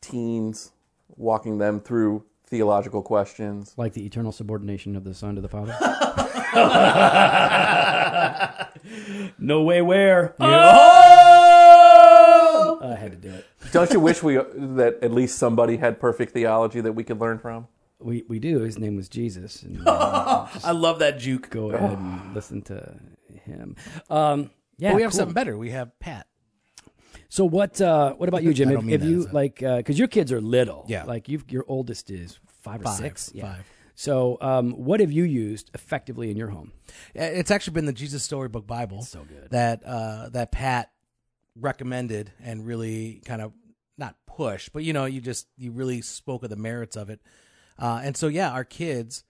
teens, 0.00 0.72
walking 1.16 1.58
them 1.58 1.80
through 1.80 2.24
theological 2.46 3.02
questions. 3.02 3.74
Like 3.76 3.92
the 3.92 4.06
eternal 4.06 4.32
subordination 4.32 4.96
of 4.96 5.04
the 5.04 5.12
Son 5.14 5.34
to 5.34 5.42
the 5.42 5.48
Father. 5.48 5.76
no 9.38 9.62
way 9.62 9.82
where. 9.82 10.34
Oh! 10.40 10.48
I 12.82 12.94
had 12.96 13.12
to 13.12 13.16
do 13.16 13.30
it. 13.34 13.46
Don't 13.72 13.90
you 13.92 14.00
wish 14.00 14.22
we 14.22 14.34
that 14.34 14.98
at 15.02 15.12
least 15.12 15.38
somebody 15.38 15.76
had 15.76 15.98
perfect 16.00 16.32
theology 16.32 16.80
that 16.80 16.92
we 16.92 17.04
could 17.04 17.20
learn 17.20 17.38
from? 17.38 17.68
We 18.00 18.24
we 18.28 18.38
do. 18.38 18.60
His 18.60 18.78
name 18.78 18.96
was 18.96 19.08
Jesus. 19.08 19.62
And, 19.62 19.82
uh, 19.86 20.46
I 20.64 20.72
love 20.72 20.98
that 21.00 21.18
juke. 21.18 21.50
go 21.50 21.70
ahead 21.70 21.98
and 21.98 22.34
listen 22.34 22.62
to 22.62 22.96
him. 23.44 23.76
Um, 24.10 24.50
yeah, 24.78 24.90
But 24.90 24.96
we 24.96 25.02
have 25.02 25.12
cool. 25.12 25.18
something 25.18 25.34
better. 25.34 25.56
We 25.56 25.70
have 25.70 25.98
Pat. 26.00 26.26
So 27.28 27.44
what? 27.44 27.80
Uh, 27.80 28.14
what 28.14 28.28
about 28.28 28.42
you, 28.42 28.52
Jim? 28.58 28.68
I 28.68 28.72
If, 28.72 28.76
don't 28.78 28.86
mean 28.86 28.94
if 28.94 29.00
that 29.02 29.06
you 29.08 29.18
as 29.20 29.26
a- 29.26 29.32
like, 29.34 29.54
because 29.60 29.98
your 29.98 30.08
kids 30.08 30.32
are 30.32 30.40
little. 30.40 30.84
Yeah. 30.88 31.04
Like 31.04 31.28
you, 31.28 31.40
your 31.48 31.64
oldest 31.68 32.10
is 32.10 32.38
five 32.62 32.80
or 32.80 32.84
Five, 32.84 32.96
six. 32.98 33.30
Yeah. 33.34 33.54
five. 33.54 33.64
So, 34.02 34.36
um, 34.40 34.72
what 34.72 34.98
have 34.98 35.12
you 35.12 35.22
used 35.22 35.70
effectively 35.74 36.28
in 36.32 36.36
your 36.36 36.48
home? 36.48 36.72
It's 37.14 37.52
actually 37.52 37.74
been 37.74 37.86
the 37.86 37.92
Jesus 37.92 38.24
Storybook 38.24 38.66
Bible 38.66 39.02
So 39.02 39.20
good. 39.22 39.50
that 39.50 39.84
uh, 39.86 40.28
that 40.30 40.50
Pat 40.50 40.90
recommended 41.54 42.32
and 42.42 42.66
really 42.66 43.22
kind 43.24 43.40
of 43.40 43.52
not 43.96 44.16
push, 44.26 44.68
but 44.68 44.82
you 44.82 44.92
know, 44.92 45.04
you 45.04 45.20
just 45.20 45.46
you 45.56 45.70
really 45.70 46.02
spoke 46.02 46.42
of 46.42 46.50
the 46.50 46.56
merits 46.56 46.96
of 46.96 47.10
it. 47.10 47.20
Uh, 47.78 48.00
and 48.02 48.16
so, 48.16 48.26
yeah, 48.26 48.50
our 48.50 48.64
kids, 48.64 49.22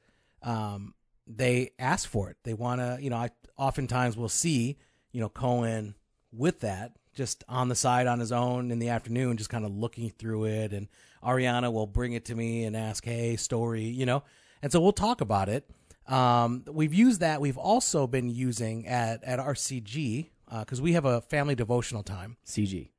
um, 0.42 0.94
they 1.26 1.72
ask 1.78 2.08
for 2.08 2.30
it. 2.30 2.38
They 2.42 2.54
want 2.54 2.80
to, 2.80 2.96
you 2.98 3.10
know, 3.10 3.16
I 3.16 3.28
oftentimes 3.58 4.16
will 4.16 4.30
see, 4.30 4.78
you 5.12 5.20
know, 5.20 5.28
Cohen 5.28 5.96
with 6.32 6.60
that 6.60 6.96
just 7.14 7.44
on 7.46 7.68
the 7.68 7.74
side 7.74 8.06
on 8.06 8.20
his 8.20 8.32
own 8.32 8.70
in 8.70 8.78
the 8.78 8.88
afternoon, 8.88 9.36
just 9.36 9.50
kind 9.50 9.66
of 9.66 9.76
looking 9.76 10.08
through 10.08 10.46
it. 10.46 10.72
And 10.72 10.88
Ariana 11.22 11.70
will 11.70 11.86
bring 11.86 12.14
it 12.14 12.24
to 12.24 12.34
me 12.34 12.64
and 12.64 12.74
ask, 12.74 13.04
hey, 13.04 13.36
story, 13.36 13.82
you 13.82 14.06
know. 14.06 14.22
And 14.62 14.70
so 14.70 14.80
we'll 14.80 14.92
talk 14.92 15.20
about 15.20 15.48
it. 15.48 15.68
Um, 16.06 16.64
we've 16.70 16.94
used 16.94 17.20
that. 17.20 17.40
We've 17.40 17.58
also 17.58 18.06
been 18.06 18.28
using 18.28 18.86
at, 18.86 19.22
at 19.24 19.38
our 19.38 19.54
RCG 19.54 20.30
because 20.60 20.80
we 20.80 20.92
have 20.92 21.04
a 21.04 21.20
family 21.22 21.54
devotional 21.54 22.02
time 22.02 22.36
CG. 22.46 22.90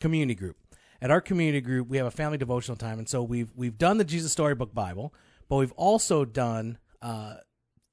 community 0.00 0.34
group. 0.34 0.56
At 1.00 1.10
our 1.10 1.20
community 1.20 1.60
group, 1.60 1.88
we 1.88 1.98
have 1.98 2.06
a 2.06 2.10
family 2.10 2.38
devotional 2.38 2.76
time, 2.76 2.98
and 2.98 3.08
so 3.08 3.22
we've 3.22 3.50
we've 3.54 3.76
done 3.76 3.98
the 3.98 4.04
Jesus 4.04 4.32
Storybook 4.32 4.74
Bible, 4.74 5.12
but 5.48 5.56
we've 5.56 5.72
also 5.72 6.24
done 6.24 6.78
uh, 7.02 7.34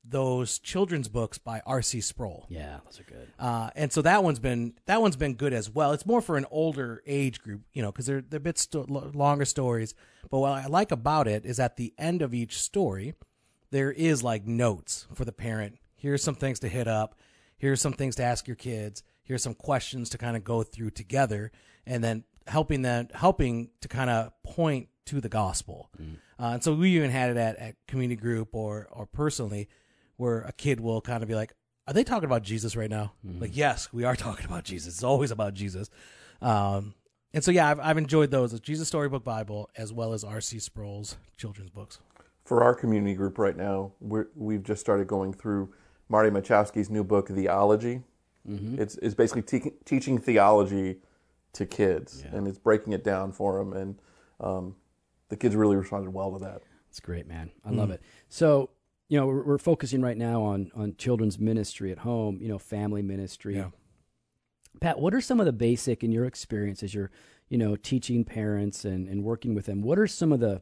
those 0.04 0.60
children's 0.60 1.08
books 1.08 1.38
by 1.38 1.62
R.C. 1.66 2.02
Sproul. 2.02 2.46
Yeah, 2.50 2.80
those 2.86 3.00
are 3.00 3.04
good. 3.04 3.32
Uh, 3.40 3.70
and 3.76 3.92
so 3.92 4.02
that 4.02 4.24
one's 4.24 4.40
been 4.40 4.74
that 4.86 5.02
one's 5.02 5.16
been 5.16 5.36
good 5.36 5.54
as 5.54 5.70
well. 5.70 5.94
It's 5.94 6.06
more 6.06 6.22
for 6.22 6.38
an 6.38 6.46
older 6.52 7.02
age 7.08 7.42
group, 7.42 7.62
you 7.74 7.82
know, 7.82 7.92
because 7.92 8.06
they're 8.06 8.22
they're 8.22 8.38
a 8.38 8.42
bit 8.42 8.58
sto- 8.58 8.86
longer 9.14 9.46
stories. 9.46 9.96
But 10.30 10.40
what 10.40 10.52
I 10.52 10.68
like 10.68 10.92
about 10.92 11.28
it 11.28 11.46
is 11.46 11.60
at 11.60 11.78
the 11.78 11.94
end 11.98 12.22
of 12.22 12.34
each 12.34 12.60
story, 12.60 13.14
there 13.72 13.92
is 13.92 14.24
like 14.24 14.46
notes 14.46 15.08
for 15.14 15.26
the 15.26 15.32
parent. 15.32 15.78
Here's 15.96 16.24
some 16.24 16.36
things 16.36 16.60
to 16.60 16.68
hit 16.68 16.88
up. 16.88 17.16
Here's 17.58 17.80
some 17.82 17.94
things 17.94 18.16
to 18.18 18.24
ask 18.24 18.46
your 18.46 18.58
kids. 18.58 19.04
Here's 19.24 19.42
some 19.42 19.54
questions 19.54 20.10
to 20.10 20.18
kind 20.18 20.36
of 20.36 20.44
go 20.44 20.64
through 20.64 20.90
together, 20.92 21.52
and 21.86 22.04
then 22.04 22.26
helping 22.46 22.82
them 22.82 23.08
helping 23.14 23.70
to 23.80 23.88
kind 23.88 24.10
of 24.10 24.34
point 24.44 24.90
to 25.06 25.22
the 25.22 25.30
gospel. 25.30 25.90
Uh, 26.38 26.54
and 26.56 26.64
so 26.64 26.74
we 26.74 26.90
even 26.98 27.10
had 27.10 27.30
it 27.30 27.38
at, 27.38 27.56
at 27.58 27.76
community 27.88 28.20
group 28.20 28.50
or 28.54 28.88
or 28.92 29.06
personally, 29.06 29.70
where 30.24 30.42
a 30.42 30.54
kid 30.54 30.80
will 30.80 31.02
kind 31.02 31.22
of 31.22 31.28
be 31.30 31.36
like, 31.36 31.54
"Are 31.88 31.94
they 31.94 32.04
talking 32.04 32.26
about 32.26 32.44
Jesus 32.44 32.76
right 32.76 32.90
now?" 32.90 33.14
Like, 33.42 33.56
yes, 33.56 33.92
we 33.92 34.06
are 34.06 34.16
talking 34.28 34.46
about 34.46 34.64
Jesus. 34.64 34.96
It's 34.96 35.04
always 35.04 35.32
about 35.32 35.54
Jesus. 35.54 35.90
Um, 36.42 36.96
and 37.34 37.44
so 37.44 37.52
yeah, 37.52 37.70
I've 37.70 37.80
I've 37.80 37.98
enjoyed 37.98 38.32
those, 38.32 38.52
the 38.52 38.60
Jesus 38.60 38.88
Storybook 38.88 39.24
Bible 39.24 39.70
as 39.76 39.92
well 39.92 40.14
as 40.14 40.24
R.C. 40.24 40.60
Sproul's 40.60 41.18
children's 41.38 41.70
books. 41.70 42.00
For 42.46 42.64
our 42.64 42.74
community 42.76 43.16
group 43.16 43.38
right 43.38 43.56
now, 43.56 43.94
we're, 44.02 44.28
we've 44.36 44.64
just 44.64 44.82
started 44.82 45.08
going 45.08 45.32
through 45.34 45.74
Marty 46.10 46.30
Machowski's 46.30 46.90
new 46.90 47.04
book, 47.04 47.30
Theology. 47.30 48.02
It's, 48.78 48.96
it's 48.98 49.16
basically 49.16 49.44
te- 49.44 49.72
teaching 49.86 50.18
theology 50.18 50.98
to 51.54 51.66
kids, 51.66 52.24
and 52.34 52.48
it's 52.48 52.58
breaking 52.60 52.92
it 52.92 53.02
down 53.04 53.32
for 53.32 53.58
them. 53.58 53.72
And 53.72 54.00
um, 54.42 54.76
the 55.30 55.38
kids 55.38 55.56
really 55.56 55.78
responded 55.78 56.12
well 56.14 56.34
to 56.34 56.40
that. 56.40 56.64
It's 56.90 57.00
great, 57.00 57.28
man. 57.28 57.50
I 57.66 57.70
love 57.72 57.90
it. 57.92 58.02
So, 58.28 58.70
you 59.10 59.20
know, 59.20 59.28
we're, 59.28 59.44
we're 59.44 59.58
focusing 59.58 60.02
right 60.02 60.18
now 60.18 60.42
on 60.42 60.72
on 60.76 60.96
children's 60.98 61.40
ministry 61.40 61.92
at 61.92 62.00
home. 62.00 62.40
You 62.42 62.48
know, 62.48 62.60
family 62.60 63.02
ministry. 63.02 63.56
Yeah. 63.56 63.70
Pat, 64.82 65.00
what 65.00 65.14
are 65.14 65.22
some 65.22 65.40
of 65.40 65.46
the 65.46 65.54
basic 65.54 66.04
in 66.04 66.12
your 66.12 66.26
experience 66.26 66.84
as 66.84 66.94
you're, 66.94 67.12
you 67.48 67.58
know, 67.58 67.76
teaching 67.76 68.24
parents 68.24 68.86
and, 68.86 69.08
and 69.08 69.24
working 69.24 69.54
with 69.54 69.66
them? 69.66 69.82
What 69.82 70.00
are 70.00 70.08
some 70.08 70.32
of 70.32 70.40
the 70.40 70.62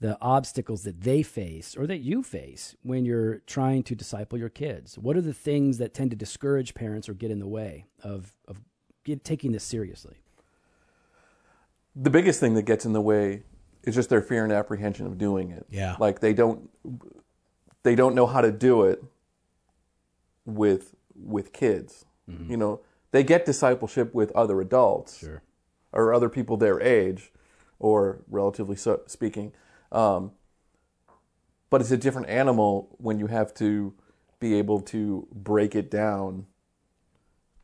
the 0.00 0.16
obstacles 0.20 0.84
that 0.84 1.00
they 1.00 1.24
face 1.24 1.76
or 1.76 1.84
that 1.84 1.98
you 1.98 2.22
face 2.22 2.76
when 2.82 3.04
you're 3.04 3.38
trying 3.46 3.82
to 3.82 3.94
disciple 3.94 4.38
your 4.38 4.48
kids? 4.48 4.96
What 4.96 5.16
are 5.16 5.20
the 5.20 5.34
things 5.34 5.78
that 5.78 5.92
tend 5.92 6.10
to 6.10 6.16
discourage 6.16 6.74
parents 6.74 7.08
or 7.08 7.14
get 7.14 7.30
in 7.30 7.40
the 7.40 7.48
way 7.48 7.86
of 8.02 8.32
of 8.46 8.60
get, 9.04 9.24
taking 9.24 9.52
this 9.52 9.64
seriously? 9.64 10.18
The 11.96 12.10
biggest 12.10 12.38
thing 12.38 12.54
that 12.54 12.62
gets 12.62 12.84
in 12.84 12.92
the 12.92 13.00
way 13.00 13.42
is 13.82 13.94
just 13.94 14.08
their 14.08 14.22
fear 14.22 14.44
and 14.44 14.52
apprehension 14.52 15.06
of 15.06 15.18
doing 15.18 15.50
it. 15.50 15.66
Yeah. 15.68 15.96
like 15.98 16.20
they 16.20 16.32
don't 16.32 16.70
they 17.82 17.94
don't 17.94 18.14
know 18.14 18.26
how 18.26 18.40
to 18.40 18.50
do 18.52 18.82
it 18.84 19.02
with 20.44 20.94
with 21.14 21.52
kids. 21.52 22.04
You 22.46 22.58
know, 22.58 22.80
they 23.10 23.24
get 23.24 23.46
discipleship 23.46 24.12
with 24.14 24.30
other 24.32 24.60
adults 24.60 25.18
Sure. 25.20 25.42
or 25.94 26.12
other 26.12 26.28
people 26.28 26.58
their 26.58 26.78
age, 26.78 27.32
or 27.78 28.22
relatively 28.28 28.76
so 28.76 29.00
speaking. 29.06 29.52
Um, 29.90 30.32
but 31.70 31.80
it's 31.80 31.90
a 31.90 31.96
different 31.96 32.28
animal 32.28 32.94
when 32.98 33.18
you 33.18 33.28
have 33.28 33.54
to 33.54 33.94
be 34.40 34.54
able 34.54 34.80
to 34.82 35.26
break 35.32 35.74
it 35.74 35.90
down 35.90 36.46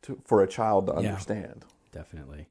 to, 0.01 0.19
for 0.25 0.41
a 0.41 0.47
child 0.47 0.87
to 0.87 0.93
Yeah. 0.93 1.09
understand. 1.09 1.63
Definitely. 1.91 2.47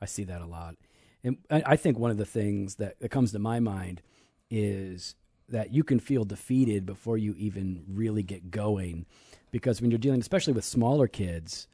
I 0.00 0.06
see 0.06 0.22
that 0.24 0.40
a 0.40 0.46
lot. 0.46 0.76
And 1.24 1.38
I 1.50 1.62
I 1.66 1.76
think 1.76 1.98
one 1.98 2.12
of 2.12 2.18
the 2.18 2.24
things 2.24 2.76
that, 2.76 3.00
that 3.00 3.08
comes 3.10 3.32
to 3.32 3.40
my 3.40 3.58
mind 3.58 4.00
is 4.48 5.16
that 5.48 5.72
you 5.72 5.82
can 5.84 5.98
feel 6.00 6.24
defeated 6.24 6.84
before 6.86 7.16
you 7.18 7.34
even 7.38 7.84
really 7.88 8.22
get 8.22 8.50
going. 8.50 9.06
Because 9.50 9.80
when 9.80 9.90
you're 9.90 9.98
dealing, 9.98 10.20
especially 10.20 10.52
with 10.52 10.64
smaller 10.64 11.08
kids, 11.08 11.68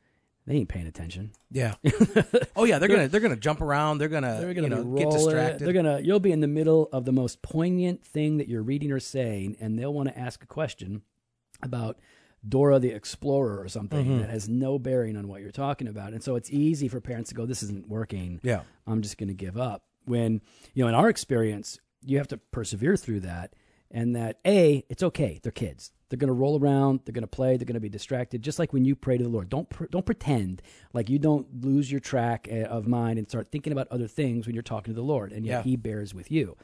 they 0.46 0.54
ain't 0.54 0.68
paying 0.68 0.86
attention. 0.86 1.32
Yeah. 1.50 1.74
oh 2.56 2.64
yeah, 2.64 2.78
they're 2.78 2.88
gonna 2.88 3.08
they're 3.08 3.20
gonna 3.20 3.34
jump 3.36 3.60
around. 3.60 3.98
They're 3.98 4.08
gonna, 4.08 4.38
They're 4.40 4.54
gonna 4.54 4.68
you 4.68 4.74
know, 4.84 4.96
get 4.96 5.10
distracted. 5.10 5.66
They're 5.66 5.72
gonna. 5.72 6.00
You'll 6.00 6.20
be 6.20 6.32
in 6.32 6.40
the 6.40 6.46
middle 6.46 6.88
of 6.92 7.04
the 7.04 7.12
most 7.12 7.42
poignant 7.42 8.04
thing 8.04 8.36
that 8.36 8.48
you're 8.48 8.62
reading 8.62 8.92
or 8.92 9.00
saying, 9.00 9.56
and 9.60 9.78
they'll 9.78 9.92
want 9.94 10.08
to 10.10 10.18
ask 10.18 10.42
a 10.42 10.46
question 10.46 11.02
about 11.62 11.98
Dora 12.46 12.78
the 12.78 12.90
Explorer 12.90 13.58
or 13.58 13.68
something 13.68 14.04
Mm-hmm. 14.06 14.18
that 14.20 14.30
has 14.30 14.48
no 14.48 14.78
bearing 14.78 15.16
on 15.16 15.28
what 15.28 15.40
you're 15.40 15.50
talking 15.50 15.88
about. 15.88 16.12
And 16.12 16.22
so 16.22 16.36
it's 16.36 16.50
easy 16.50 16.88
for 16.88 17.00
parents 17.00 17.30
to 17.30 17.34
go, 17.34 17.46
"This 17.46 17.62
isn't 17.62 17.88
working. 17.88 18.38
Yeah. 18.42 18.62
I'm 18.86 19.00
just 19.02 19.16
going 19.18 19.28
to 19.28 19.34
give 19.34 19.56
up." 19.56 19.82
When 20.04 20.42
you 20.74 20.84
know, 20.84 20.88
in 20.88 20.94
our 20.94 21.08
experience, 21.08 21.80
you 22.04 22.18
have 22.18 22.28
to 22.28 22.36
persevere 22.36 22.96
through 22.98 23.20
that, 23.20 23.54
and 23.94 24.14
that 24.14 24.40
a, 24.46 24.84
it's 24.90 25.02
okay. 25.02 25.40
They're 25.42 25.52
kids. 25.52 25.90
They're 26.10 26.18
going 26.18 26.28
to 26.28 26.34
roll 26.34 26.58
around. 26.60 27.00
They're 27.04 27.14
going 27.14 27.22
to 27.22 27.26
play. 27.26 27.56
They're 27.56 27.64
going 27.64 27.74
to 27.74 27.80
be 27.80 27.88
distracted. 27.88 28.42
Just 28.42 28.58
like 28.58 28.72
when 28.74 28.84
you 28.84 28.94
pray 28.94 29.16
to 29.16 29.22
the 29.24 29.30
Lord, 29.30 29.48
don't 29.48 29.68
pr- 29.70 29.86
don't 29.90 30.04
pretend 30.04 30.60
like 30.92 31.08
you 31.08 31.18
don't 31.18 31.64
lose 31.64 31.90
your 31.90 32.00
track 32.00 32.46
uh, 32.52 32.56
of 32.64 32.86
mind 32.86 33.18
and 33.18 33.26
start 33.28 33.48
thinking 33.50 33.72
about 33.72 33.88
other 33.90 34.06
things 34.06 34.46
when 34.46 34.54
you're 34.54 34.62
talking 34.62 34.92
to 34.92 35.00
the 35.00 35.06
Lord, 35.06 35.32
and 35.32 35.46
yet 35.46 35.52
Yeah. 35.58 35.62
He 35.62 35.76
bears 35.76 36.12
with 36.12 36.30
you. 36.30 36.56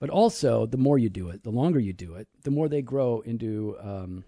But 0.00 0.10
also, 0.10 0.66
the 0.66 0.76
more 0.78 0.98
you 0.98 1.08
do 1.08 1.28
it, 1.28 1.44
the 1.44 1.50
longer 1.50 1.78
you 1.78 1.92
do 1.92 2.14
it, 2.16 2.26
the 2.42 2.50
more 2.50 2.68
they 2.68 2.82
grow 2.82 3.20
into 3.20 3.76
um, 3.80 4.24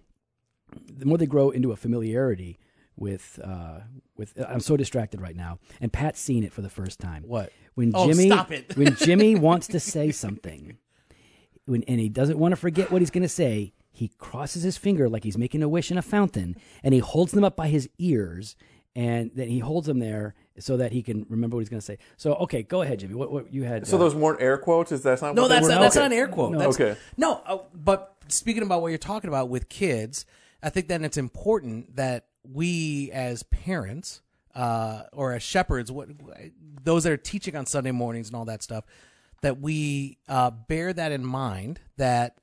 the 0.91 1.05
more 1.05 1.17
they 1.17 1.25
grow 1.25 1.49
into 1.49 1.71
a 1.71 1.75
familiarity 1.75 2.57
with 2.95 3.39
uh, 3.43 3.81
with. 4.15 4.33
I'm 4.47 4.61
so 4.61 4.77
distracted 4.77 5.19
right 5.21 5.35
now, 5.35 5.59
and 5.81 5.91
Pat's 5.91 6.19
seen 6.19 6.43
it 6.43 6.53
for 6.53 6.61
the 6.61 6.69
first 6.69 6.99
time. 6.99 7.23
What? 7.27 7.51
When 7.75 7.91
Oh, 7.93 8.07
Jimmy 8.07 8.27
stop 8.29 8.51
it. 8.51 8.75
when 8.77 8.95
Jimmy 8.95 9.35
wants 9.47 9.67
to 9.67 9.79
say 9.81 10.11
something, 10.11 10.77
when 11.65 11.83
and 11.83 11.99
he 11.99 12.09
doesn't 12.09 12.37
want 12.37 12.51
to 12.51 12.55
forget 12.55 12.91
what 12.91 13.01
he's 13.01 13.09
going 13.11 13.23
to 13.23 13.29
say, 13.29 13.73
he 13.91 14.11
crosses 14.17 14.63
his 14.63 14.77
finger 14.77 15.07
like 15.09 15.23
he's 15.23 15.37
making 15.37 15.63
a 15.63 15.69
wish 15.69 15.91
in 15.91 15.97
a 15.97 16.01
fountain, 16.01 16.55
and 16.83 16.93
he 16.93 16.99
holds 16.99 17.31
them 17.31 17.43
up 17.43 17.55
by 17.55 17.67
his 17.67 17.89
ears, 17.97 18.55
and 18.95 19.31
then 19.35 19.47
he 19.47 19.59
holds 19.59 19.87
them 19.87 19.99
there 19.99 20.35
so 20.59 20.77
that 20.77 20.91
he 20.91 21.01
can 21.01 21.25
remember 21.29 21.55
what 21.57 21.61
he's 21.61 21.69
going 21.69 21.79
to 21.79 21.85
say. 21.85 21.97
So, 22.17 22.33
okay, 22.35 22.63
go 22.63 22.81
ahead, 22.81 22.99
Jimmy. 22.99 23.15
What, 23.15 23.31
what 23.31 23.53
you 23.53 23.63
had? 23.63 23.87
So 23.87 23.97
uh, 23.97 23.99
those 23.99 24.15
weren't 24.15 24.41
air 24.41 24.57
quotes. 24.57 24.91
Is 24.91 25.03
that 25.03 25.21
not? 25.21 25.35
No, 25.35 25.43
what 25.43 25.47
they 25.49 25.55
that's 25.55 25.63
were? 25.63 25.69
not, 25.69 25.81
that's 25.81 25.95
Okay. 25.97 26.03
not 26.03 26.11
an 26.11 26.17
air 26.17 26.27
quote. 26.27 26.51
No. 26.53 26.59
That's, 26.59 26.79
Okay. 26.79 26.99
No, 27.17 27.41
uh, 27.45 27.57
but 27.73 28.15
speaking 28.27 28.63
about 28.63 28.81
what 28.81 28.89
you're 28.89 28.97
talking 28.97 29.27
about 29.27 29.49
with 29.49 29.67
kids, 29.69 30.25
I 30.63 30.69
think 30.69 30.87
that 30.89 31.01
it's 31.01 31.17
important 31.17 31.95
that 31.95 32.25
we 32.43 33.11
as 33.11 33.43
parents 33.43 34.21
uh, 34.55 35.03
or 35.11 35.33
as 35.33 35.43
shepherds, 35.43 35.91
what 35.91 36.09
those 36.83 37.03
that 37.03 37.11
are 37.11 37.17
teaching 37.17 37.55
on 37.55 37.65
Sunday 37.65 37.91
mornings 37.91 38.27
and 38.27 38.35
all 38.35 38.45
that 38.45 38.63
stuff, 38.63 38.85
that 39.45 39.61
we 39.61 40.17
uh, 40.27 40.49
bear 40.49 40.91
that 40.91 41.11
in 41.11 41.23
mind 41.23 41.79
that 41.97 42.35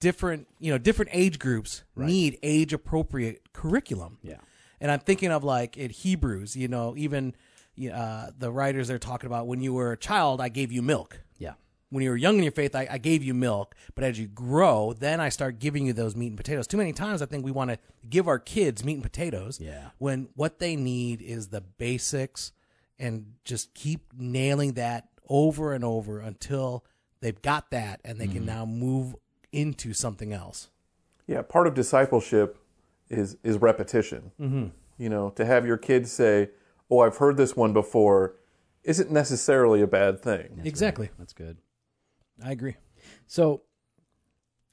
different 0.00 0.48
you 0.58 0.72
know 0.72 0.78
different 0.78 1.10
age 1.12 1.38
groups 1.38 1.84
need 1.96 2.38
age 2.42 2.72
appropriate 2.72 3.52
curriculum. 3.52 4.16
Yeah. 4.22 4.38
And 4.80 4.90
I'm 4.90 5.00
thinking 5.00 5.30
of 5.30 5.44
like 5.44 5.76
in 5.76 5.90
Hebrews, 5.90 6.56
you 6.56 6.66
know, 6.66 6.94
even 6.96 7.34
uh, 7.92 8.28
the 8.38 8.50
writers 8.50 8.88
they're 8.88 8.98
talking 8.98 9.26
about 9.26 9.46
when 9.46 9.60
you 9.60 9.74
were 9.74 9.92
a 9.92 9.98
child, 9.98 10.40
I 10.40 10.48
gave 10.48 10.72
you 10.72 10.80
milk. 10.80 11.20
Yeah. 11.36 11.54
When 11.90 12.02
you 12.02 12.08
were 12.08 12.16
young 12.16 12.38
in 12.38 12.42
your 12.42 12.52
faith, 12.52 12.74
I, 12.74 12.88
I 12.90 12.96
gave 12.96 13.22
you 13.22 13.34
milk. 13.34 13.74
But 13.94 14.04
as 14.04 14.18
you 14.18 14.26
grow, 14.26 14.94
then 14.94 15.20
I 15.20 15.28
start 15.28 15.58
giving 15.58 15.86
you 15.86 15.92
those 15.92 16.16
meat 16.16 16.28
and 16.28 16.38
potatoes. 16.38 16.66
Too 16.66 16.78
many 16.78 16.94
times, 16.94 17.20
I 17.20 17.26
think 17.26 17.44
we 17.44 17.50
want 17.50 17.70
to 17.70 17.78
give 18.08 18.28
our 18.28 18.38
kids 18.38 18.82
meat 18.82 18.94
and 18.94 19.02
potatoes. 19.02 19.60
Yeah. 19.60 19.90
When 19.98 20.28
what 20.34 20.58
they 20.58 20.74
need 20.74 21.20
is 21.20 21.48
the 21.48 21.60
basics, 21.60 22.52
and 22.98 23.34
just 23.44 23.74
keep 23.74 24.12
nailing 24.16 24.74
that 24.74 25.08
over 25.28 25.72
and 25.72 25.84
over 25.84 26.20
until 26.20 26.84
they've 27.20 27.40
got 27.42 27.70
that, 27.70 28.00
and 28.04 28.18
they 28.20 28.26
can 28.26 28.44
now 28.44 28.64
move 28.64 29.16
into 29.52 29.92
something 29.92 30.32
else. 30.32 30.68
Yeah, 31.26 31.42
part 31.42 31.66
of 31.66 31.74
discipleship 31.74 32.58
is 33.08 33.36
is 33.42 33.58
repetition. 33.58 34.32
Mm-hmm. 34.40 34.66
You 34.98 35.08
know, 35.08 35.30
to 35.30 35.44
have 35.44 35.66
your 35.66 35.78
kids 35.78 36.12
say, 36.12 36.50
"Oh, 36.90 37.00
I've 37.00 37.16
heard 37.16 37.36
this 37.36 37.56
one 37.56 37.72
before," 37.72 38.36
isn't 38.84 39.10
necessarily 39.10 39.80
a 39.80 39.86
bad 39.86 40.20
thing. 40.20 40.60
exactly. 40.64 41.10
That's 41.18 41.32
good. 41.32 41.56
I 42.42 42.52
agree. 42.52 42.76
So, 43.26 43.62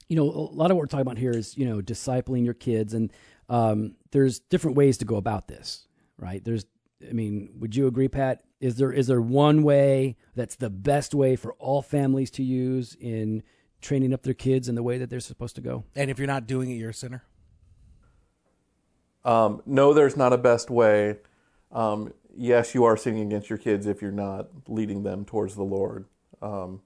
you 0.08 0.16
know, 0.16 0.24
a 0.24 0.54
lot 0.54 0.70
of 0.70 0.76
what 0.76 0.82
we're 0.82 0.86
talking 0.86 1.02
about 1.02 1.18
here 1.18 1.32
is, 1.32 1.56
you 1.56 1.66
know, 1.66 1.80
discipling 1.80 2.44
your 2.44 2.54
kids. 2.54 2.94
And 2.94 3.12
um, 3.48 3.96
there's 4.10 4.40
different 4.40 4.76
ways 4.76 4.98
to 4.98 5.04
go 5.04 5.16
about 5.16 5.48
this, 5.48 5.86
right? 6.18 6.44
There's, 6.44 6.66
I 7.08 7.12
mean, 7.12 7.50
would 7.58 7.74
you 7.74 7.86
agree, 7.86 8.08
Pat? 8.08 8.42
Is 8.60 8.76
there 8.76 8.92
is 8.92 9.08
there 9.08 9.20
one 9.20 9.62
way 9.62 10.16
that's 10.34 10.56
the 10.56 10.70
best 10.70 11.14
way 11.14 11.36
for 11.36 11.52
all 11.54 11.82
families 11.82 12.30
to 12.32 12.42
use 12.42 12.96
in 13.00 13.42
training 13.80 14.12
up 14.12 14.22
their 14.22 14.34
kids 14.34 14.68
in 14.68 14.74
the 14.74 14.82
way 14.82 14.98
that 14.98 15.10
they're 15.10 15.20
supposed 15.20 15.56
to 15.56 15.60
go? 15.60 15.84
And 15.96 16.10
if 16.10 16.18
you're 16.18 16.28
not 16.28 16.46
doing 16.46 16.70
it, 16.70 16.74
you're 16.74 16.90
a 16.90 16.94
sinner. 16.94 17.24
Um, 19.24 19.62
no, 19.66 19.92
there's 19.92 20.16
not 20.16 20.32
a 20.32 20.38
best 20.38 20.70
way. 20.70 21.18
Um, 21.70 22.12
yes, 22.36 22.74
you 22.74 22.84
are 22.84 22.96
sinning 22.96 23.26
against 23.26 23.48
your 23.48 23.58
kids 23.58 23.86
if 23.86 24.02
you're 24.02 24.10
not 24.10 24.48
leading 24.68 25.02
them 25.02 25.24
towards 25.24 25.54
the 25.54 25.62
Lord 25.62 26.06
um, 26.40 26.82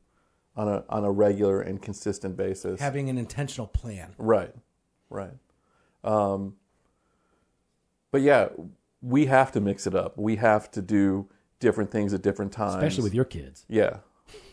on 0.54 0.68
a 0.68 0.84
on 0.88 1.04
a 1.04 1.10
regular 1.10 1.60
and 1.60 1.80
consistent 1.80 2.36
basis. 2.36 2.80
Having 2.80 3.10
an 3.10 3.18
intentional 3.18 3.66
plan. 3.66 4.14
Right, 4.18 4.54
right. 5.10 5.34
Um, 6.04 6.56
but 8.10 8.22
yeah, 8.22 8.48
we 9.02 9.26
have 9.26 9.52
to 9.52 9.60
mix 9.60 9.86
it 9.86 9.94
up. 9.94 10.16
We 10.16 10.36
have 10.36 10.70
to 10.72 10.82
do 10.82 11.28
different 11.60 11.90
things 11.90 12.12
at 12.14 12.22
different 12.22 12.52
times, 12.52 12.74
Especially 12.76 13.04
with 13.04 13.14
your 13.14 13.24
kids. 13.24 13.64
yeah, 13.68 13.98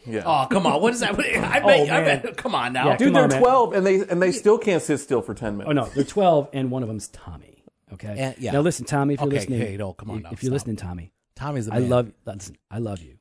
yeah. 0.05 0.23
Oh, 0.25 0.47
come 0.49 0.65
on. 0.65 0.81
What 0.81 0.93
is 0.93 0.99
that? 1.01 1.11
I 1.19 1.59
bet, 1.59 1.89
I 1.89 2.01
bet, 2.19 2.37
come 2.37 2.55
on 2.55 2.73
now. 2.73 2.87
Yeah, 2.89 2.97
Dude, 2.97 3.07
come 3.07 3.13
they're 3.13 3.23
on, 3.23 3.29
man. 3.29 3.41
twelve 3.41 3.73
and 3.73 3.85
they 3.85 4.01
and 4.07 4.21
they 4.21 4.31
still 4.31 4.57
can't 4.57 4.81
sit 4.81 4.99
still 4.99 5.21
for 5.21 5.33
ten 5.33 5.57
minutes. 5.57 5.69
Oh 5.69 5.73
no, 5.73 5.85
they're 5.85 6.03
12 6.03 6.49
and 6.53 6.71
one 6.71 6.83
of 6.83 6.89
them's 6.89 7.07
Tommy. 7.09 7.63
Okay. 7.93 8.15
And- 8.17 8.35
yeah. 8.39 8.51
Now 8.51 8.61
listen, 8.61 8.85
Tommy, 8.85 9.13
if 9.15 9.19
you're 9.19 9.27
Okay, 9.27 9.37
listening, 9.37 9.59
hey, 9.61 9.77
no, 9.77 9.93
come 9.93 10.09
on 10.11 10.23
now, 10.23 10.29
If 10.31 10.41
you're 10.43 10.49
stop. 10.49 10.53
listening, 10.53 10.75
Tommy, 10.77 11.11
Tommy's 11.35 11.65
the 11.67 11.73
I 11.73 11.79
man. 11.79 11.89
love 11.89 12.11
listen, 12.25 12.57
I 12.71 12.79
love 12.79 13.01
you, 13.01 13.17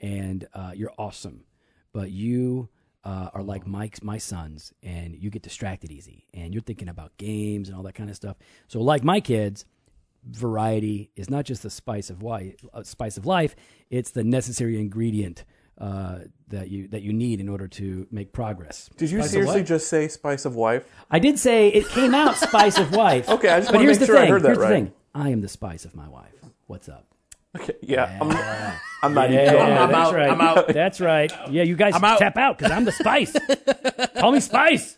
and 0.00 0.46
uh, 0.54 0.72
you're 0.74 0.92
awesome. 0.98 1.44
But 1.92 2.10
you 2.10 2.68
uh, 3.04 3.28
are 3.34 3.42
like 3.42 3.66
my 3.66 3.90
my 4.02 4.18
sons, 4.18 4.72
and 4.82 5.14
you 5.14 5.30
get 5.30 5.42
distracted 5.42 5.90
easy, 5.92 6.26
and 6.34 6.52
you're 6.54 6.62
thinking 6.62 6.88
about 6.88 7.16
games 7.18 7.68
and 7.68 7.76
all 7.76 7.82
that 7.84 7.94
kind 7.94 8.08
of 8.10 8.16
stuff. 8.16 8.36
So, 8.68 8.80
like 8.80 9.04
my 9.04 9.20
kids, 9.20 9.64
variety 10.28 11.10
is 11.16 11.28
not 11.30 11.44
just 11.44 11.62
the 11.62 11.70
spice 11.70 12.10
of 12.10 12.22
life. 12.22 12.54
Uh, 12.72 12.82
spice 12.82 13.16
of 13.16 13.26
life. 13.26 13.54
It's 13.90 14.10
the 14.10 14.24
necessary 14.24 14.78
ingredient 14.80 15.44
uh, 15.78 16.20
that 16.48 16.70
you 16.70 16.88
that 16.88 17.02
you 17.02 17.12
need 17.12 17.40
in 17.40 17.48
order 17.48 17.66
to 17.68 18.06
make 18.10 18.32
progress. 18.32 18.88
Did 18.96 19.10
you 19.10 19.18
Spice 19.20 19.30
seriously 19.32 19.62
just 19.64 19.88
say 19.88 20.08
spice 20.08 20.44
of 20.44 20.54
wife? 20.54 20.84
I 21.10 21.18
did 21.18 21.38
say 21.38 21.68
it 21.68 21.88
came 21.88 22.14
out 22.14 22.36
spice 22.36 22.78
of 22.78 22.92
wife. 22.94 23.28
Okay, 23.34 23.48
I 23.48 23.58
just 23.58 23.68
but 23.68 23.76
wanna 23.76 23.84
here's 23.86 23.98
make 23.98 24.06
the 24.06 24.06
sure 24.06 24.16
I 24.16 24.20
thing. 24.22 24.30
heard 24.30 24.42
that 24.42 24.48
here's 24.48 24.58
right. 24.58 24.68
the 24.68 24.74
thing. 24.74 24.92
I 25.14 25.30
am 25.30 25.40
the 25.40 25.48
spice 25.48 25.84
of 25.84 25.94
my 25.94 26.08
wife. 26.08 26.32
What's 26.66 26.88
up? 26.88 27.06
Okay, 27.56 27.74
yeah, 27.82 28.18
I'm, 28.20 28.30
I'm 29.02 29.14
not 29.14 29.30
even. 29.30 29.44
Yeah, 29.44 29.52
going 29.52 29.62
I'm 29.64 29.68
there. 29.68 29.86
that's 29.88 30.08
out. 30.08 30.14
right. 30.14 30.30
I'm 30.30 30.40
out. 30.40 30.68
That's 30.68 31.00
right. 31.00 31.32
Yeah, 31.50 31.62
you 31.62 31.76
guys 31.76 31.94
I'm 31.94 32.04
out. 32.04 32.18
tap 32.18 32.36
out 32.36 32.58
because 32.58 32.72
I'm 32.72 32.84
the 32.84 32.92
spice. 32.92 33.32
Call 34.18 34.32
me 34.32 34.40
Spice. 34.40 34.96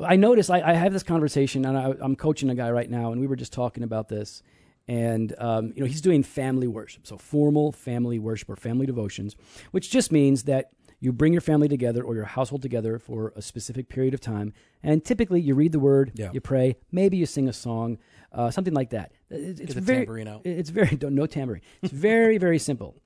I 0.00 0.16
noticed 0.16 0.50
I, 0.50 0.60
I 0.62 0.72
have 0.74 0.92
this 0.92 1.02
conversation, 1.02 1.64
and 1.66 1.76
I, 1.76 1.94
I'm 2.00 2.16
coaching 2.16 2.50
a 2.50 2.54
guy 2.54 2.70
right 2.70 2.88
now, 2.90 3.12
and 3.12 3.20
we 3.20 3.26
were 3.26 3.36
just 3.36 3.52
talking 3.52 3.82
about 3.82 4.08
this. 4.08 4.42
And 4.88 5.34
um, 5.38 5.72
you 5.76 5.80
know, 5.80 5.86
he's 5.86 6.00
doing 6.00 6.22
family 6.22 6.66
worship, 6.66 7.06
so 7.06 7.16
formal 7.16 7.70
family 7.72 8.18
worship 8.18 8.50
or 8.50 8.56
family 8.56 8.86
devotions, 8.86 9.36
which 9.70 9.90
just 9.90 10.10
means 10.10 10.44
that 10.44 10.70
you 10.98 11.12
bring 11.12 11.32
your 11.32 11.40
family 11.42 11.68
together 11.68 12.02
or 12.02 12.14
your 12.14 12.24
household 12.24 12.62
together 12.62 12.98
for 12.98 13.32
a 13.36 13.42
specific 13.42 13.88
period 13.88 14.12
of 14.14 14.20
time, 14.20 14.52
and 14.82 15.04
typically 15.04 15.40
you 15.40 15.54
read 15.54 15.72
the 15.72 15.78
word, 15.78 16.12
Yeah. 16.14 16.30
you 16.32 16.40
pray, 16.40 16.76
maybe 16.90 17.16
you 17.16 17.26
sing 17.26 17.48
a 17.48 17.52
song, 17.52 17.98
uh, 18.32 18.50
something 18.50 18.74
like 18.74 18.90
that. 18.90 19.12
It- 19.30 19.60
it's 19.60 19.74
very, 19.74 19.98
tambourine 19.98 20.28
out. 20.28 20.42
It's 20.44 20.70
very 20.70 20.96
don't- 20.96 21.14
no 21.22 21.26
tambourine. 21.26 21.62
It's 21.82 21.92
very 21.92 22.38
very 22.38 22.58
simple 22.58 22.96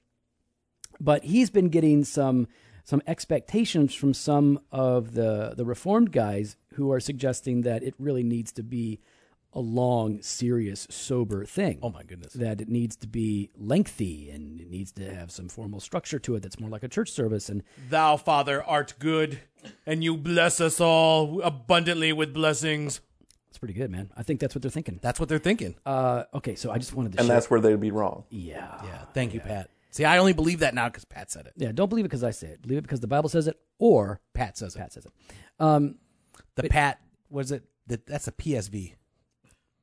but 0.98 1.24
he's 1.24 1.50
been 1.50 1.68
getting 1.68 2.04
some 2.04 2.48
some 2.86 3.02
expectations 3.06 3.92
from 3.94 4.14
some 4.14 4.60
of 4.72 5.12
the 5.14 5.52
the 5.56 5.64
reformed 5.66 6.12
guys 6.12 6.56
who 6.74 6.90
are 6.92 7.00
suggesting 7.00 7.60
that 7.62 7.82
it 7.82 7.94
really 7.98 8.22
needs 8.22 8.52
to 8.52 8.62
be 8.62 9.00
a 9.52 9.60
long, 9.60 10.20
serious, 10.20 10.86
sober 10.90 11.44
thing. 11.46 11.78
Oh, 11.82 11.88
my 11.88 12.02
goodness. 12.02 12.34
That 12.34 12.60
it 12.60 12.68
needs 12.68 12.94
to 12.96 13.06
be 13.06 13.48
lengthy 13.56 14.28
and 14.30 14.60
it 14.60 14.68
needs 14.68 14.92
to 14.92 15.14
have 15.14 15.30
some 15.30 15.48
formal 15.48 15.80
structure 15.80 16.18
to 16.18 16.34
it 16.34 16.42
that's 16.42 16.60
more 16.60 16.68
like 16.68 16.82
a 16.82 16.88
church 16.88 17.10
service. 17.10 17.48
And 17.48 17.62
Thou, 17.88 18.18
Father, 18.18 18.62
art 18.62 18.92
good, 18.98 19.40
and 19.86 20.04
you 20.04 20.18
bless 20.18 20.60
us 20.60 20.78
all 20.78 21.40
abundantly 21.40 22.12
with 22.12 22.34
blessings. 22.34 23.00
it's 23.48 23.56
pretty 23.56 23.72
good, 23.72 23.90
man. 23.90 24.10
I 24.14 24.22
think 24.22 24.40
that's 24.40 24.54
what 24.54 24.60
they're 24.60 24.70
thinking. 24.70 24.98
That's 25.00 25.18
what 25.18 25.30
they're 25.30 25.38
thinking. 25.38 25.74
Uh, 25.86 26.24
okay, 26.34 26.54
so 26.54 26.70
I 26.70 26.76
just 26.76 26.92
wanted 26.94 27.12
to 27.12 27.18
And 27.20 27.26
share. 27.26 27.36
that's 27.36 27.48
where 27.48 27.60
they'd 27.60 27.80
be 27.80 27.90
wrong. 27.90 28.24
yeah, 28.28 28.78
Yeah. 28.84 29.04
Thank 29.14 29.32
you, 29.32 29.40
Pat. 29.40 29.70
See, 29.96 30.04
I 30.04 30.18
only 30.18 30.34
believe 30.34 30.58
that 30.58 30.74
now 30.74 30.88
because 30.88 31.06
Pat 31.06 31.30
said 31.30 31.46
it. 31.46 31.54
yeah. 31.56 31.72
Don't 31.72 31.88
believe 31.88 32.04
it 32.04 32.08
because 32.08 32.22
I 32.22 32.30
say 32.30 32.48
it. 32.48 32.60
Believe 32.60 32.78
it 32.78 32.82
because 32.82 33.00
the 33.00 33.06
Bible 33.06 33.30
says 33.30 33.48
it, 33.48 33.58
or 33.78 34.20
Pat 34.34 34.58
says 34.58 34.76
it. 34.76 34.78
Pat 34.78 34.92
says 34.92 35.06
it. 35.06 35.12
Um, 35.58 35.94
The 36.54 36.64
Pat, 36.64 37.00
was 37.30 37.50
it? 37.50 37.64
The, 37.86 37.98
that's 38.06 38.28
a 38.28 38.32
PSV. 38.32 38.92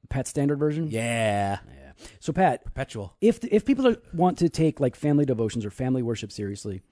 Pat 0.10 0.28
standard 0.28 0.58
version. 0.60 0.88
Yeah. 0.92 1.58
Yeah. 1.68 1.92
So 2.20 2.32
Pat, 2.32 2.64
Perpetual. 2.64 3.16
if 3.22 3.44
if 3.46 3.66
people 3.66 3.88
are, 3.88 3.98
want 4.14 4.38
to 4.38 4.50
take 4.50 4.80
like 4.80 4.96
family 4.96 5.26
devotions 5.26 5.66
or 5.66 5.72
family 5.72 6.04
worship 6.04 6.32
seriously, 6.32 6.84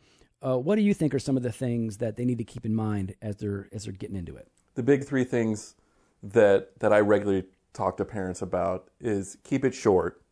uh, 0.41 0.57
what 0.57 0.77
do 0.77 0.81
you 0.81 0.93
think 0.95 1.13
are 1.13 1.19
some 1.19 1.37
of 1.37 1.43
the 1.43 1.51
things 1.51 1.97
that 1.97 2.15
they 2.15 2.25
need 2.25 2.39
to 2.39 2.43
keep 2.43 2.65
in 2.65 2.73
mind 2.73 3.13
as 3.21 3.35
they're 3.35 3.67
as 3.71 3.83
they're 3.83 3.93
getting 3.93 4.15
into 4.15 4.35
it? 4.35 4.47
the 4.73 4.81
big 4.83 5.03
three 5.05 5.25
things 5.25 5.75
that 6.23 6.71
that 6.79 6.91
I 6.91 7.01
regularly 7.01 7.43
talk 7.73 7.97
to 7.97 8.05
parents 8.05 8.41
about 8.41 8.89
is 8.99 9.37
keep 9.43 9.63
it 9.63 9.75
short. 9.75 10.23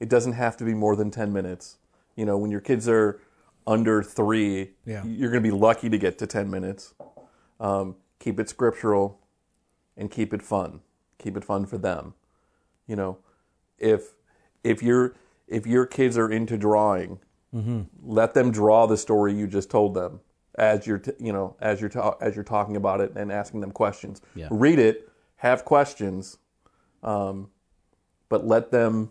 It 0.00 0.08
doesn't 0.08 0.32
have 0.32 0.56
to 0.56 0.64
be 0.64 0.74
more 0.74 0.96
than 0.96 1.10
10 1.12 1.32
minutes. 1.32 1.78
You 2.16 2.24
know, 2.24 2.38
when 2.38 2.50
your 2.50 2.60
kids 2.60 2.88
are 2.88 3.20
under 3.66 4.02
3, 4.02 4.70
Yeah. 4.84 5.04
you're 5.04 5.30
going 5.30 5.42
to 5.42 5.48
be 5.48 5.54
lucky 5.56 5.88
to 5.88 5.98
get 5.98 6.18
to 6.18 6.26
10 6.26 6.50
minutes. 6.50 6.94
Um, 7.60 7.96
keep 8.18 8.38
it 8.40 8.48
scriptural 8.48 9.20
and 9.96 10.10
keep 10.10 10.32
it 10.34 10.42
fun. 10.42 10.80
Keep 11.18 11.36
it 11.36 11.44
fun 11.44 11.64
for 11.66 11.78
them. 11.78 12.14
You 12.86 12.96
know, 12.96 13.18
if 13.78 14.14
if 14.62 14.82
your 14.82 15.14
if 15.48 15.66
your 15.66 15.86
kids 15.86 16.18
are 16.18 16.30
into 16.30 16.56
drawing, 16.58 17.20
let 18.02 18.34
them 18.34 18.50
draw 18.50 18.86
the 18.86 18.96
story 18.96 19.32
you 19.32 19.46
just 19.46 19.70
told 19.70 19.94
them 19.94 20.20
as 20.56 20.86
you're 20.88 20.98
t- 20.98 21.12
you 21.20 21.32
know 21.32 21.54
as 21.60 21.80
you're 21.80 21.88
ta- 21.90 22.16
as 22.20 22.34
you're 22.34 22.44
talking 22.44 22.76
about 22.76 23.00
it 23.00 23.12
and 23.16 23.30
asking 23.32 23.60
them 23.60 23.70
questions. 23.70 24.20
Yeah. 24.34 24.48
Read 24.50 24.78
it, 24.80 25.08
have 25.36 25.64
questions, 25.64 26.38
um, 27.02 27.50
but 28.28 28.44
let 28.46 28.70
them 28.72 29.10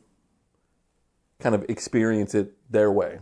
kind 1.43 1.53
of 1.55 1.65
experience 1.69 2.33
it 2.33 2.53
their 2.71 2.91
way. 2.91 3.19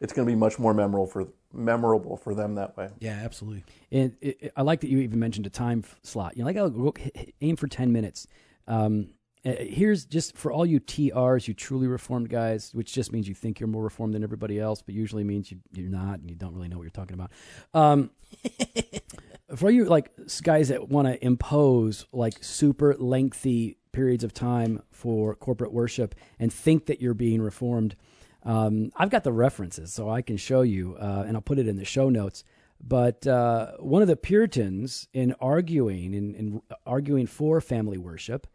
It's 0.00 0.12
going 0.12 0.26
to 0.26 0.30
be 0.30 0.36
much 0.36 0.58
more 0.58 0.74
memorable 0.74 1.06
for 1.06 1.28
memorable 1.52 2.16
for 2.16 2.34
them 2.34 2.54
that 2.56 2.76
way. 2.76 2.88
Yeah, 3.00 3.20
absolutely. 3.24 3.64
And 3.92 4.16
it, 4.20 4.38
it- 4.40 4.52
I 4.56 4.62
like 4.62 4.80
that 4.80 4.88
you 4.90 4.98
even 4.98 5.18
mentioned 5.18 5.46
a 5.46 5.50
time 5.50 5.84
slot. 6.02 6.36
You 6.36 6.42
know, 6.42 6.46
like 6.46 6.56
oh, 6.56 6.68
go- 6.70 6.94
h- 6.98 7.10
h- 7.14 7.34
aim 7.40 7.56
for 7.56 7.66
ten 7.68 7.92
minutes. 7.92 8.26
Um, 8.66 9.10
uh, 9.44 9.52
here's 9.58 10.04
just 10.04 10.36
for 10.36 10.52
all 10.52 10.66
you 10.66 10.80
TRs, 10.80 11.48
you 11.48 11.54
truly 11.54 11.86
reformed 11.86 12.28
guys, 12.28 12.72
which 12.74 12.92
just 12.92 13.10
means 13.10 13.26
you 13.26 13.34
think 13.34 13.58
you're 13.58 13.68
more 13.68 13.82
reformed 13.82 14.12
than 14.14 14.22
everybody 14.22 14.58
else, 14.60 14.82
but 14.82 14.94
usually 14.94 15.24
means 15.24 15.50
you, 15.50 15.58
you're 15.72 15.88
not 15.90 16.18
and 16.20 16.28
you 16.28 16.36
don't 16.36 16.54
really 16.54 16.68
know 16.68 16.76
what 16.76 16.82
you're 16.82 16.90
talking 16.90 17.14
about. 17.14 17.30
Um, 17.72 18.10
for 19.56 19.66
all 19.66 19.70
you 19.70 19.84
like 19.86 20.10
guys 20.42 20.68
that 20.68 20.88
want 20.88 21.08
to 21.08 21.24
impose 21.24 22.04
like 22.12 22.42
super 22.44 22.94
lengthy 22.98 23.78
periods 23.92 24.24
of 24.24 24.32
time 24.32 24.82
for 24.90 25.34
corporate 25.34 25.72
worship 25.72 26.14
and 26.38 26.52
think 26.52 26.86
that 26.86 27.00
you're 27.00 27.14
being 27.14 27.42
reformed, 27.42 27.96
um, 28.42 28.90
I've 28.96 29.10
got 29.10 29.24
the 29.24 29.32
references 29.32 29.92
so 29.92 30.08
I 30.08 30.22
can 30.22 30.36
show 30.36 30.62
you, 30.62 30.96
uh, 30.96 31.24
and 31.26 31.36
I'll 31.36 31.42
put 31.42 31.58
it 31.58 31.68
in 31.68 31.76
the 31.76 31.84
show 31.84 32.08
notes. 32.08 32.44
But 32.82 33.26
uh, 33.26 33.72
one 33.78 34.00
of 34.02 34.08
the 34.08 34.16
Puritans, 34.16 35.06
in 35.12 35.34
arguing 35.40 36.14
in, 36.14 36.34
in 36.34 36.62
arguing 36.86 37.26
for 37.26 37.60
family 37.60 37.98
worship, 37.98 38.46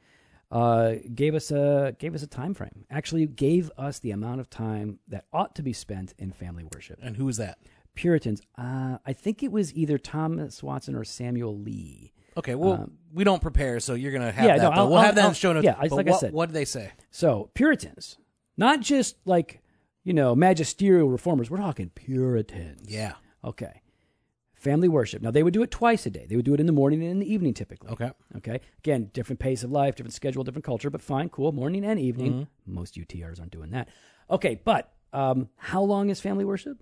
uh, 0.52 0.96
gave 1.14 1.36
us 1.36 1.52
a 1.52 1.96
gave 2.00 2.16
us 2.16 2.24
a 2.24 2.28
time 2.28 2.54
frame. 2.54 2.86
Actually, 2.90 3.28
gave 3.28 3.72
us 3.78 4.00
the 4.00 4.12
amount 4.12 4.40
of 4.40 4.50
time 4.50 5.00
that 5.08 5.26
ought 5.32 5.56
to 5.56 5.62
be 5.62 5.74
spent 5.74 6.14
in 6.18 6.32
family 6.32 6.66
worship. 6.74 7.00
And 7.04 7.16
who 7.18 7.28
is 7.28 7.38
that? 7.38 7.60
Puritans. 7.94 8.42
Uh, 8.58 8.98
I 9.06 9.14
think 9.14 9.44
it 9.44 9.52
was 9.52 9.74
either 9.74 9.98
Thomas 9.98 10.64
Watson 10.64 10.96
or 10.96 11.04
Samuel 11.04 11.58
Lee. 11.58 12.12
Okay, 12.38 12.56
well, 12.56 12.90
we 13.14 13.24
don't 13.24 13.42
prepare, 13.42 13.80
so 13.80 13.94
you're 13.94 14.12
gonna 14.12 14.32
have 14.32 14.44
Um, 14.44 14.50
yeah, 14.50 14.58
that. 14.58 14.64
no, 14.64 14.70
but 14.72 14.78
I'll- 14.78 14.88
we'll 14.90 14.98
have 15.00 15.08
I'll- 15.10 15.14
that 15.16 15.20
in 15.22 15.26
I'll- 15.26 15.32
the 15.32 15.36
show 15.36 15.54
notes. 15.54 15.64
yeah, 15.64 15.76
I- 15.78 15.88
but 15.88 15.96
like 15.96 16.08
I 16.08 16.12
what, 16.12 16.20
said. 16.20 16.34
what 16.34 16.46
did 16.48 16.54
they 16.54 16.66
say? 16.66 16.92
So 17.12 17.50
Puritans, 17.54 18.18
not 18.58 18.82
just 18.82 19.16
like 19.26 19.62
you 20.04 20.14
know 20.14 20.36
magisterial 20.36 21.10
reformers. 21.10 21.50
We're 21.50 21.58
talking 21.58 21.90
Puritans. 21.90 22.90
Yeah. 22.92 23.14
Okay. 23.44 23.82
Family 24.54 24.88
worship. 24.88 25.22
Now 25.22 25.32
they 25.32 25.44
would 25.44 25.54
do 25.54 25.62
it 25.64 25.70
twice 25.72 26.06
a 26.06 26.10
day. 26.10 26.26
They 26.28 26.36
would 26.36 26.46
do 26.46 26.54
it 26.54 26.60
in 26.60 26.66
the 26.66 26.72
morning 26.72 27.02
and 27.04 27.12
in 27.12 27.20
the 27.20 27.32
evening, 27.32 27.54
typically. 27.54 27.92
Okay. 27.92 28.12
Okay. 28.38 28.62
Again, 28.80 29.12
different 29.14 29.40
pace 29.40 29.64
of 29.64 29.72
life, 29.72 29.96
different 29.96 30.14
schedule, 30.14 30.44
different 30.44 30.66
culture, 30.66 30.90
but 30.90 31.02
fine, 31.04 31.30
cool. 31.30 31.52
Morning 31.52 31.86
and 31.86 32.00
evening. 32.00 32.34
Mm-hmm. 32.34 32.74
Most 32.74 32.96
UTRs 32.98 33.40
aren't 33.40 33.52
doing 33.52 33.70
that. 33.72 33.90
Okay, 34.30 34.60
but 34.66 34.92
um, 35.14 35.50
how 35.58 35.82
long 35.84 36.10
is 36.10 36.20
family 36.20 36.46
worship? 36.46 36.82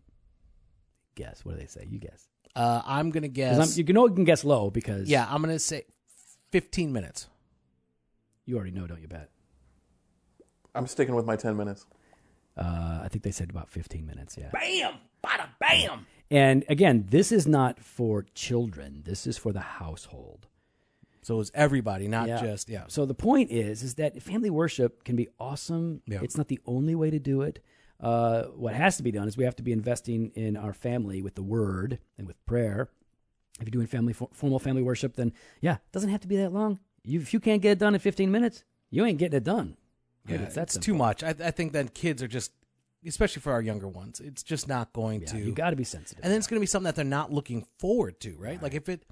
Guess. 1.16 1.44
What 1.46 1.54
do 1.54 1.60
they 1.60 1.68
say? 1.68 1.86
You 1.90 2.00
guess. 2.00 2.28
Uh, 2.56 2.82
I'm 2.86 3.10
gonna 3.10 3.28
guess. 3.28 3.58
I'm- 3.58 3.88
you 3.88 3.94
know 3.94 4.08
you 4.08 4.14
can 4.14 4.24
guess 4.26 4.44
low 4.44 4.70
because 4.70 5.10
yeah, 5.10 5.28
I'm 5.30 5.42
gonna 5.42 5.60
say 5.60 5.84
15 6.52 6.92
minutes. 6.94 7.28
you 8.46 8.56
already 8.58 8.72
know, 8.72 8.86
don't 8.86 9.02
you, 9.02 9.08
bet? 9.08 9.30
I'm 10.76 10.86
sticking 10.88 11.16
with 11.16 11.26
my 11.26 11.36
10 11.36 11.56
minutes. 11.56 11.86
Uh, 12.58 13.00
I 13.04 13.08
think 13.10 13.24
they 13.24 13.32
said 13.32 13.50
about 13.50 13.70
15 13.70 14.06
minutes. 14.06 14.38
Yeah. 14.38 14.50
Bam! 14.52 14.96
Bada 15.24 15.48
bam! 15.60 16.06
And 16.30 16.66
again, 16.68 17.06
this 17.10 17.32
is 17.32 17.48
not 17.48 17.80
for 17.80 18.26
children. 18.36 19.02
This 19.06 19.26
is 19.26 19.38
for 19.38 19.52
the 19.54 19.60
household. 19.62 20.48
So 21.22 21.40
it's 21.40 21.52
everybody, 21.54 22.08
not 22.08 22.28
Yeah. 22.28 22.42
just 22.42 22.68
yeah. 22.70 22.84
So 22.88 23.06
the 23.06 23.14
point 23.14 23.50
is, 23.50 23.82
is 23.82 23.96
that 23.96 24.22
family 24.22 24.50
worship 24.50 25.04
can 25.06 25.16
be 25.16 25.30
awesome. 25.40 26.02
Yeah. 26.06 26.20
It's 26.22 26.36
not 26.38 26.50
the 26.50 26.60
only 26.66 26.96
way 26.96 27.10
to 27.10 27.20
do 27.20 27.42
it. 27.44 27.64
Uh, 28.04 28.44
what 28.56 28.74
has 28.76 28.98
to 28.98 29.04
be 29.04 29.12
done 29.12 29.28
is 29.28 29.38
we 29.38 29.46
have 29.46 29.56
to 29.56 29.64
be 29.64 29.72
investing 29.72 30.32
in 30.36 30.58
our 30.58 30.74
family 30.74 31.22
with 31.22 31.36
the 31.36 31.44
word 31.44 32.00
and 32.18 32.28
with 32.28 32.44
prayer. 32.46 32.90
If 33.60 33.68
you're 33.68 33.72
doing 33.72 33.88
family 33.88 34.12
for, 34.14 34.28
formal 34.34 34.60
family 34.60 34.82
worship, 34.82 35.16
then 35.16 35.32
yeah, 35.62 35.76
it 35.76 35.92
doesn't 35.94 36.10
have 36.10 36.20
to 36.22 36.28
be 36.28 36.36
that 36.38 36.52
long. 36.52 36.80
You, 37.04 37.20
if 37.22 37.34
you 37.34 37.40
can't 37.40 37.62
get 37.62 37.72
it 37.72 37.80
done 37.80 37.94
in 37.94 38.00
15 38.00 38.30
minutes, 38.32 38.64
you 38.90 39.06
ain't 39.06 39.20
getting 39.20 39.38
it 39.38 39.44
done. 39.44 39.78
Yeah, 40.28 40.38
it's 40.42 40.56
that 40.56 40.64
it's 40.64 40.74
simple. 40.74 40.86
too 40.86 40.94
much. 40.96 41.24
I, 41.24 41.30
I 41.30 41.52
think 41.52 41.74
that 41.74 41.94
kids 41.94 42.22
are 42.24 42.28
just, 42.28 42.52
especially 43.06 43.42
for 43.42 43.52
our 43.54 43.62
younger 43.62 43.88
ones, 43.88 44.20
it's 44.20 44.44
just 44.44 44.68
not 44.68 44.92
going 44.94 45.22
Yeah, 45.22 45.28
to. 45.28 45.38
you 45.38 45.52
got 45.54 45.70
to 45.72 45.76
be 45.76 45.84
sensitive. 45.84 46.24
and 46.24 46.32
then 46.32 46.38
it's 46.38 46.48
going 46.48 46.58
to 46.60 46.62
be 46.62 46.68
something 46.68 46.86
that 46.86 46.96
they're 46.96 47.06
not 47.06 47.32
looking 47.32 47.66
forward 47.80 48.20
to, 48.22 48.36
right? 48.38 48.62
Like 48.62 48.74
if 48.74 48.90
it, 48.90 49.06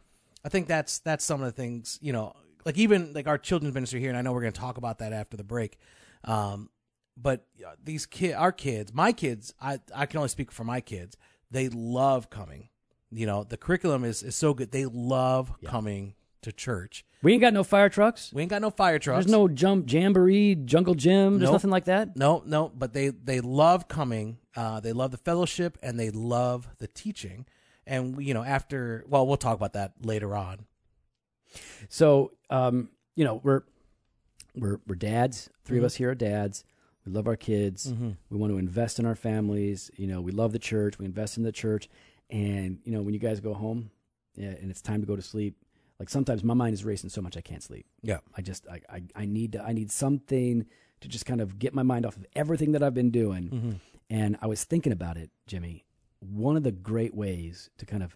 I 0.43 0.49
think 0.49 0.67
that's 0.67 0.99
that's 0.99 1.23
some 1.23 1.41
of 1.41 1.45
the 1.45 1.51
things 1.51 1.97
you 2.01 2.12
know, 2.13 2.34
like 2.65 2.77
even 2.77 3.13
like 3.13 3.27
our 3.27 3.38
children's 3.38 3.73
ministry 3.73 3.99
here, 3.99 4.10
and 4.10 4.17
I 4.17 4.21
know 4.21 4.32
we're 4.34 4.41
going 4.41 4.54
to 4.54 4.60
talk 4.60 4.77
about 4.77 4.99
that 4.99 5.13
after 5.13 5.36
the 5.38 5.43
break. 5.43 5.77
Um, 6.23 6.69
but 7.21 7.45
uh, 7.65 7.71
these 7.84 8.05
kid, 8.05 8.34
our 8.34 8.51
kids, 8.51 8.93
my 8.93 9.12
kids, 9.12 9.53
I 9.62 9.79
I 9.95 10.05
can 10.05 10.17
only 10.17 10.29
speak 10.29 10.51
for 10.51 10.63
my 10.63 10.81
kids. 10.81 11.17
They 11.49 11.69
love 11.69 12.29
coming. 12.29 12.69
You 13.12 13.25
know, 13.25 13.43
the 13.43 13.57
curriculum 13.57 14.03
is 14.03 14.23
is 14.23 14.36
so 14.36 14.53
good. 14.53 14.71
They 14.71 14.86
love 14.86 15.51
coming 15.65 16.15
to 16.41 16.51
church. 16.51 17.05
we 17.21 17.34
ain't 17.34 17.41
got 17.41 17.53
no 17.53 17.63
fire 17.63 17.88
trucks. 17.89 18.31
We 18.34 18.41
ain't 18.41 18.49
got 18.49 18.62
no 18.63 18.71
fire 18.71 18.97
trucks. 18.97 19.25
There's 19.25 19.31
no 19.31 19.47
jump 19.47 19.91
jamboree, 19.91 20.55
jungle 20.55 20.95
gym. 20.95 21.34
There's 21.38 21.43
Nope. 21.49 21.53
nothing 21.53 21.69
like 21.69 21.86
that. 21.86 22.15
No, 22.17 22.41
no, 22.45 22.69
but 22.69 22.93
they 22.93 23.10
they 23.10 23.41
love 23.41 23.88
coming. 23.88 24.38
Uh, 24.55 24.79
they 24.79 24.91
love 24.93 25.12
the 25.12 25.17
fellowship 25.17 25.77
and 25.84 25.99
they 25.99 26.10
love 26.10 26.67
the 26.79 26.88
teaching. 26.88 27.45
And 27.86 28.23
you 28.25 28.34
know, 28.34 28.43
after 28.43 29.05
well, 29.07 29.27
we'll 29.27 29.38
talk 29.38 29.55
about 29.55 29.73
that 29.73 29.93
later 30.03 30.36
on. 30.36 30.65
So, 31.89 32.31
um, 32.49 32.89
you 33.15 33.25
know, 33.25 33.41
we're 33.43 33.62
we're 34.55 34.79
we're 34.88 34.95
dads. 34.95 35.49
3 35.65 35.77
of 35.79 35.84
us 35.84 35.95
here 35.95 36.12
are 36.12 36.15
dads. 36.15 36.63
We 37.05 37.11
love 37.11 37.27
our 37.27 37.35
kids. 37.35 37.91
We 38.29 38.37
want 38.37 38.51
to 38.53 38.57
invest 38.57 38.99
in 38.99 39.05
our 39.05 39.15
families. 39.15 39.89
You 39.97 40.07
know, 40.07 40.21
we 40.21 40.31
love 40.31 40.51
the 40.51 40.59
church. 40.59 40.99
We 40.99 41.05
invest 41.05 41.37
in 41.37 41.43
the 41.43 41.51
church. 41.51 41.89
And 42.29 42.79
you 42.83 42.91
know, 42.91 43.01
when 43.01 43.13
you 43.13 43.19
guys 43.19 43.39
go 43.39 43.53
home, 43.53 43.91
yeah, 44.35 44.49
and 44.49 44.69
it's 44.71 44.81
time 44.81 45.01
to 45.01 45.07
go 45.07 45.15
to 45.15 45.21
sleep, 45.21 45.55
like 45.99 46.09
sometimes 46.09 46.43
my 46.43 46.53
mind 46.53 46.73
is 46.73 46.85
racing 46.85 47.09
so 47.09 47.21
much 47.21 47.35
I 47.37 47.41
can't 47.41 47.61
sleep. 47.63 47.85
Yeah, 48.03 48.19
I 48.37 48.41
just 48.41 48.67
I 48.69 48.81
I, 48.89 49.01
I 49.15 49.25
need 49.25 49.53
to 49.53 49.63
I 49.63 49.73
need 49.73 49.91
something 49.91 50.65
to 51.01 51.07
just 51.07 51.25
kind 51.25 51.41
of 51.41 51.59
get 51.59 51.73
my 51.73 51.83
mind 51.83 52.05
off 52.05 52.15
of 52.15 52.25
everything 52.35 52.71
that 52.73 52.83
I've 52.83 52.93
been 52.93 53.11
doing. 53.11 53.43
Mm-hmm. 53.49 53.71
And 54.09 54.37
I 54.41 54.47
was 54.47 54.63
thinking 54.63 54.91
about 54.93 55.17
it, 55.17 55.31
Jimmy. 55.47 55.85
One 56.19 56.55
of 56.55 56.63
the 56.63 56.71
great 56.71 57.15
ways 57.15 57.69
to 57.79 57.85
kind 57.85 58.03
of 58.03 58.15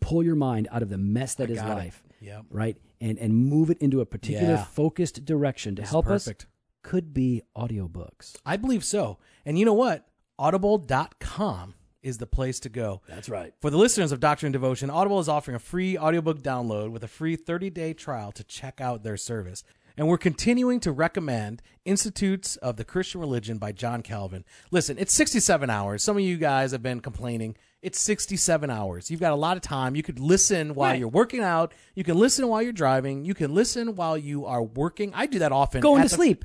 pull 0.00 0.24
your 0.24 0.34
mind 0.34 0.66
out 0.72 0.82
of 0.82 0.88
the 0.88 0.98
mess 0.98 1.34
that 1.36 1.48
I 1.48 1.52
is 1.52 1.58
life 1.62 2.02
Yep. 2.20 2.46
right? 2.50 2.76
And 3.00 3.16
and 3.18 3.34
move 3.34 3.70
it 3.70 3.78
into 3.78 4.00
a 4.00 4.06
particular 4.06 4.54
Yeah. 4.54 4.64
focused 4.64 5.24
direction 5.24 5.76
to 5.76 5.82
This 5.82 5.90
help 5.90 6.06
us 6.08 6.24
perfect. 6.24 6.46
Could 6.82 7.12
be 7.14 7.42
audiobooks. 7.56 8.36
I 8.46 8.56
believe 8.56 8.84
so. 8.84 9.18
And 9.44 9.58
you 9.58 9.64
know 9.64 9.74
what? 9.74 10.06
Audible.com 10.38 11.74
is 12.02 12.18
the 12.18 12.26
place 12.26 12.60
to 12.60 12.68
go. 12.68 13.02
That's 13.08 13.28
right. 13.28 13.52
For 13.60 13.70
the 13.70 13.76
listeners 13.76 14.12
of 14.12 14.20
Doctrine 14.20 14.48
and 14.48 14.52
Devotion, 14.52 14.88
Audible 14.90 15.18
is 15.18 15.28
offering 15.28 15.56
a 15.56 15.58
free 15.60 15.98
audiobook 15.98 16.42
download 16.42 16.90
with 16.90 17.02
a 17.02 17.08
free 17.08 17.36
30-day 17.36 17.94
trial 17.94 18.30
to 18.32 18.44
check 18.44 18.80
out 18.80 19.02
their 19.02 19.16
service. 19.16 19.64
And 19.96 20.06
we're 20.06 20.16
continuing 20.18 20.78
to 20.80 20.92
recommend 20.92 21.60
Institutes 21.84 22.54
of 22.58 22.76
the 22.76 22.84
Christian 22.84 23.20
Religion 23.20 23.58
by 23.58 23.72
John 23.72 24.02
Calvin. 24.02 24.44
Listen, 24.70 24.96
it's 24.96 25.12
67 25.12 25.68
hours. 25.70 26.04
Some 26.04 26.16
of 26.16 26.22
you 26.22 26.36
guys 26.36 26.70
have 26.70 26.84
been 26.84 27.00
complaining. 27.00 27.56
It's 27.82 27.98
67 28.00 28.70
hours. 28.70 29.10
You've 29.10 29.18
got 29.20 29.32
a 29.32 29.36
lot 29.36 29.56
of 29.56 29.62
time. 29.62 29.96
You 29.96 30.04
could 30.04 30.20
listen 30.20 30.74
while 30.74 30.90
Right. 30.90 31.00
you're 31.00 31.08
working 31.08 31.40
out. 31.40 31.74
You 31.96 32.04
can 32.04 32.16
listen 32.16 32.46
while 32.46 32.62
you're 32.62 32.72
driving. 32.72 33.24
You 33.24 33.34
can 33.34 33.52
listen 33.52 33.96
while 33.96 34.16
you 34.16 34.46
are 34.46 34.62
working. 34.62 35.12
I 35.14 35.26
do 35.26 35.40
that 35.40 35.50
often. 35.50 35.80
Going 35.80 36.02
to 36.02 36.08
the- 36.08 36.14
sleep. 36.14 36.44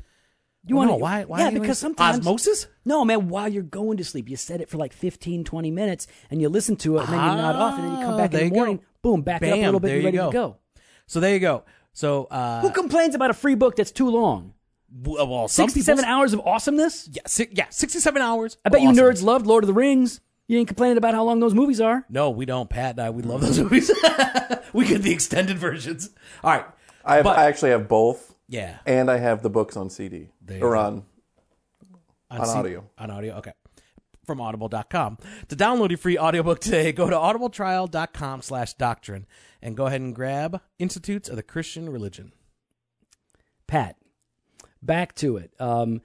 You 0.65 0.77
Well, 0.77 0.87
want 0.87 0.99
no, 0.99 1.03
why- 1.03 1.23
why 1.25 1.39
Yeah, 1.39 1.49
because 1.49 1.77
sometimes 1.77 2.19
Osmosis? 2.19 2.67
No, 2.85 3.03
man. 3.03 3.27
While 3.27 3.49
you're 3.49 3.63
going 3.63 3.97
to 3.97 4.03
sleep, 4.05 4.29
you 4.29 4.37
set 4.37 4.61
it 4.61 4.69
for 4.69 4.77
like 4.77 4.93
15, 4.93 5.43
20 5.43 5.71
minutes, 5.71 6.07
and 6.31 6.41
you 6.41 6.47
listen 6.49 6.75
to 6.77 6.97
it, 6.97 7.01
and 7.01 7.09
then 7.09 7.19
you 7.19 7.35
nod 7.35 7.55
off, 7.55 7.75
and 7.79 7.83
then 7.85 7.91
you 7.99 8.05
come 8.05 8.13
Ah, 8.13 8.17
back 8.17 8.31
there 8.31 8.39
in 8.41 8.45
you 8.47 8.49
the 8.51 8.53
go. 8.55 8.59
morning. 8.59 8.79
Boom, 9.01 9.21
back 9.21 9.41
it 9.41 9.49
up 9.49 9.57
a 9.57 9.61
little 9.61 9.79
bit, 9.81 9.87
there 9.87 9.95
and 9.97 10.03
you 10.03 10.07
ready 10.07 10.17
go. 10.17 10.29
to 10.31 10.33
go. 10.33 10.57
So 11.07 11.19
there 11.19 11.33
you 11.33 11.39
go. 11.41 11.63
So 11.91 12.25
uh, 12.31 12.61
Who 12.61 12.69
complains 12.71 13.13
about 13.13 13.29
a 13.29 13.33
free 13.33 13.55
book 13.55 13.75
that's 13.75 13.91
too 13.91 14.09
long? 14.09 14.53
well, 15.05 15.47
Sixty-seven 15.47 16.05
hours 16.05 16.33
of 16.33 16.39
awesomeness. 16.45 17.09
Yeah, 17.11 17.23
si- 17.27 17.49
yeah, 17.51 17.65
67 17.69 18.21
hours. 18.21 18.57
I 18.63 18.69
bet 18.69 18.81
you 18.81 18.89
nerds 18.89 19.21
loved 19.23 19.45
Lord 19.45 19.63
of 19.63 19.67
the 19.67 19.73
Rings. 19.73 20.21
You 20.47 20.59
ain't 20.59 20.67
complaining 20.67 20.97
about 20.97 21.13
how 21.13 21.23
long 21.23 21.39
those 21.39 21.53
movies 21.53 21.81
are. 21.81 22.05
No, 22.09 22.29
we 22.29 22.45
don't. 22.45 22.69
Pat 22.69 22.91
and 22.91 22.99
I, 23.01 23.09
we 23.09 23.23
love 23.23 23.41
those 23.41 23.59
movies. 23.63 23.89
we 24.73 24.85
get 24.87 25.01
the 25.01 25.11
extended 25.11 25.57
versions. 25.57 26.09
All 26.43 26.51
right. 26.51 26.65
I, 27.03 27.15
have, 27.17 27.23
But- 27.25 27.37
I 27.37 27.45
actually 27.45 27.71
have 27.71 27.87
both, 27.87 28.32
Yeah. 28.53 28.77
and 28.85 29.09
I 29.09 29.17
have 29.17 29.41
the 29.41 29.49
books 29.49 29.75
on 29.75 29.89
CD 29.89 30.29
There 30.41 30.57
you 30.59 30.63
or 30.63 30.73
go. 30.75 30.79
on. 30.79 31.03
On 32.29 32.45
C- 32.45 32.51
audio. 32.51 32.89
On 32.97 33.09
audio. 33.11 33.35
Okay. 33.37 33.53
From 34.25 34.39
audible.com. 34.39 35.17
To 35.49 35.55
download 35.55 35.89
your 35.89 35.97
free 35.97 36.17
audiobook 36.17 36.59
today, 36.59 36.91
go 36.91 37.09
to 37.09 37.15
audibletrial.com 37.15 38.41
slash 38.41 38.73
doctrine 38.75 39.25
and 39.61 39.75
go 39.75 39.85
ahead 39.87 40.01
and 40.01 40.15
grab 40.15 40.61
Institutes 40.79 41.27
of 41.29 41.35
the 41.35 41.43
Christian 41.43 41.89
Religion. 41.89 42.31
Pat, 43.67 43.97
back 44.81 45.15
to 45.15 45.37
it. 45.37 45.53
Um, 45.59 46.01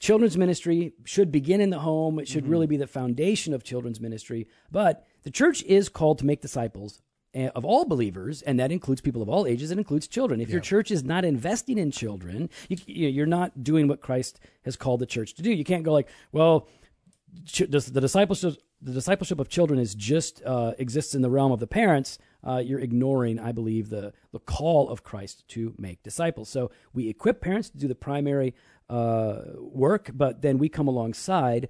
children's 0.00 0.36
ministry 0.36 0.92
should 1.04 1.30
begin 1.32 1.60
in 1.60 1.70
the 1.70 1.78
home. 1.80 2.18
It 2.18 2.28
should 2.28 2.46
really 2.48 2.66
be 2.66 2.76
the 2.76 2.86
foundation 2.86 3.54
of 3.54 3.62
children's 3.64 4.00
ministry. 4.00 4.48
But 4.70 5.06
the 5.22 5.30
church 5.30 5.62
is 5.64 5.88
called 5.88 6.18
to 6.18 6.26
make 6.26 6.40
disciples 6.42 7.00
of 7.34 7.64
all 7.64 7.84
believers, 7.84 8.42
and 8.42 8.58
that 8.60 8.70
includes 8.70 9.00
people 9.00 9.22
of 9.22 9.28
all 9.28 9.46
ages. 9.46 9.70
It 9.70 9.78
includes 9.78 10.06
children. 10.06 10.40
If 10.40 10.50
your 10.50 10.60
church 10.60 10.90
is 10.90 11.02
not 11.02 11.24
investing 11.24 11.78
in 11.78 11.90
children, 11.90 12.50
you, 12.68 12.76
you're 12.86 13.26
not 13.26 13.64
doing 13.64 13.88
what 13.88 14.00
Christ 14.00 14.40
has 14.64 14.76
called 14.76 15.00
the 15.00 15.06
church 15.06 15.34
to 15.34 15.42
do. 15.42 15.50
You 15.50 15.64
can't 15.64 15.82
go 15.82 15.92
like, 15.92 16.08
well, 16.32 16.68
the 17.32 18.00
discipleship 18.00 18.56
the 18.82 18.92
discipleship 18.92 19.38
of 19.38 19.48
children 19.48 19.78
is 19.78 19.94
just 19.94 20.42
uh, 20.44 20.72
exists 20.78 21.14
in 21.14 21.22
the 21.22 21.30
realm 21.30 21.52
of 21.52 21.60
the 21.60 21.66
parents. 21.66 22.18
Uh, 22.44 22.58
you're 22.58 22.80
ignoring, 22.80 23.38
I 23.38 23.52
believe, 23.52 23.90
the 23.90 24.12
the 24.32 24.40
call 24.40 24.90
of 24.90 25.04
Christ 25.04 25.46
to 25.48 25.74
make 25.78 26.02
disciples. 26.02 26.48
So 26.48 26.70
we 26.92 27.08
equip 27.08 27.40
parents 27.40 27.70
to 27.70 27.78
do 27.78 27.86
the 27.86 27.94
primary 27.94 28.54
uh, 28.90 29.42
work, 29.58 30.10
but 30.12 30.42
then 30.42 30.58
we 30.58 30.68
come 30.68 30.88
alongside. 30.88 31.68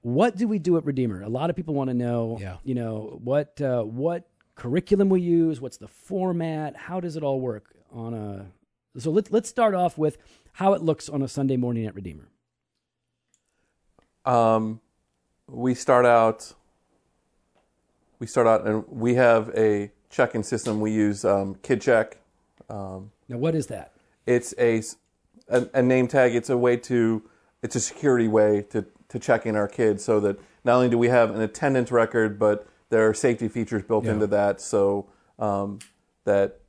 What 0.00 0.36
do 0.36 0.48
we 0.48 0.58
do 0.58 0.76
at 0.76 0.84
Redeemer? 0.84 1.22
A 1.22 1.28
lot 1.28 1.50
of 1.50 1.56
people 1.56 1.74
want 1.74 1.90
to 1.90 1.94
know. 1.94 2.38
Yeah. 2.40 2.56
You 2.64 2.74
know 2.74 3.20
what 3.22 3.60
uh, 3.60 3.82
what 3.82 4.28
curriculum 4.56 5.08
we 5.08 5.20
use. 5.20 5.60
What's 5.60 5.76
the 5.76 5.88
format? 5.88 6.76
How 6.76 6.98
does 6.98 7.16
it 7.16 7.22
all 7.22 7.40
work 7.40 7.74
on 7.92 8.14
a? 8.14 8.46
So 8.98 9.10
let's 9.10 9.30
let's 9.30 9.48
start 9.48 9.74
off 9.74 9.96
with 9.96 10.18
how 10.54 10.72
it 10.72 10.82
looks 10.82 11.08
on 11.08 11.22
a 11.22 11.28
Sunday 11.28 11.56
morning 11.56 11.86
at 11.86 11.94
Redeemer. 11.94 12.28
Um, 14.24 14.80
we 15.46 15.74
start 15.74 16.04
out. 16.04 16.54
We 18.18 18.26
start 18.26 18.46
out, 18.46 18.66
and 18.66 18.84
we 18.88 19.14
have 19.14 19.50
a 19.54 19.92
check-in 20.08 20.42
system. 20.42 20.80
We 20.80 20.90
use 20.90 21.24
um, 21.24 21.56
KidCheck. 21.56 22.14
Now, 23.28 23.36
what 23.36 23.54
is 23.54 23.66
that? 23.68 23.92
It's 24.26 24.54
a 24.58 24.82
a 25.48 25.82
name 25.82 26.08
tag. 26.08 26.34
It's 26.34 26.50
a 26.50 26.56
way 26.56 26.76
to. 26.78 27.22
It's 27.62 27.76
a 27.76 27.80
security 27.80 28.28
way 28.28 28.62
to 28.70 28.86
to 29.08 29.18
check 29.18 29.46
in 29.46 29.54
our 29.54 29.68
kids, 29.68 30.04
so 30.04 30.18
that 30.20 30.38
not 30.64 30.76
only 30.76 30.88
do 30.88 30.98
we 30.98 31.08
have 31.08 31.30
an 31.30 31.40
attendance 31.40 31.92
record, 31.92 32.38
but 32.38 32.66
there 32.90 33.08
are 33.08 33.14
safety 33.14 33.48
features 33.48 33.82
built 33.82 34.04
Yeah. 34.04 34.12
into 34.12 34.26
that, 34.28 34.60
so 34.60 35.08
um, 35.38 35.78
that 36.24 36.60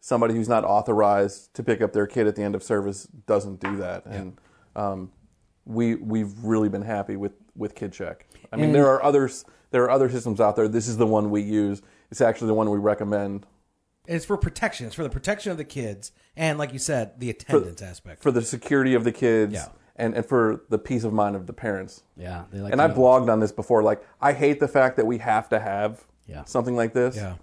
somebody 0.00 0.34
who's 0.34 0.48
not 0.48 0.64
authorized 0.64 1.52
to 1.54 1.62
pick 1.62 1.80
up 1.80 1.92
their 1.92 2.06
kid 2.06 2.26
at 2.26 2.36
the 2.36 2.42
end 2.42 2.54
of 2.54 2.62
service 2.62 3.04
doesn't 3.26 3.60
do 3.60 3.76
that. 3.78 4.06
And 4.06 4.38
um, 4.76 5.12
we 5.64 5.94
we've 5.96 6.32
really 6.44 6.68
been 6.68 6.82
happy 6.82 7.16
with 7.16 7.32
with 7.56 7.74
KidCheck. 7.74 8.20
I 8.52 8.56
mean, 8.56 8.66
And- 8.66 8.74
there 8.74 8.86
are 8.88 9.02
others. 9.02 9.44
There 9.72 9.82
are 9.82 9.90
other 9.90 10.08
systems 10.08 10.40
out 10.40 10.54
there. 10.56 10.68
This 10.68 10.86
is 10.86 10.96
the 10.96 11.06
one 11.06 11.30
we 11.30 11.42
use. 11.42 11.82
It's 12.10 12.20
actually 12.20 12.46
the 12.46 12.54
one 12.54 12.70
we 12.70 12.78
recommend 12.78 13.46
It's 14.06 14.24
for 14.24 14.36
protection. 14.36 14.86
It's 14.86 14.94
for 14.94 15.02
the 15.02 15.10
protection 15.10 15.50
of 15.50 15.58
the 15.58 15.64
kids, 15.64 16.12
and 16.36 16.56
like 16.56 16.72
you 16.72 16.78
said, 16.78 17.18
the 17.18 17.30
attendance 17.30 17.82
aspect. 17.82 18.22
for 18.22 18.30
the 18.30 18.42
security 18.42 18.94
of 18.94 19.02
the 19.02 19.10
kids 19.12 19.54
Yeah. 19.54 19.66
And, 19.96 20.14
and 20.14 20.24
for 20.24 20.62
the 20.68 20.78
peace 20.78 21.04
of 21.04 21.12
mind 21.12 21.36
of 21.36 21.46
the 21.46 21.52
parents. 21.52 22.02
Yeah, 22.16 22.44
they 22.52 22.60
like 22.60 22.72
And 22.72 22.80
I 22.80 22.86
know. 22.86 22.94
blogged 22.94 23.30
on 23.30 23.40
this 23.40 23.52
before. 23.52 23.82
Like, 23.82 24.02
I 24.20 24.32
hate 24.32 24.60
the 24.60 24.68
fact 24.68 24.96
that 24.96 25.06
we 25.06 25.18
have 25.18 25.48
to 25.50 25.58
have 25.58 26.04
Yeah. 26.26 26.44
something 26.44 26.76
like 26.76 26.92
this. 26.92 27.16
Yeah. 27.16 27.34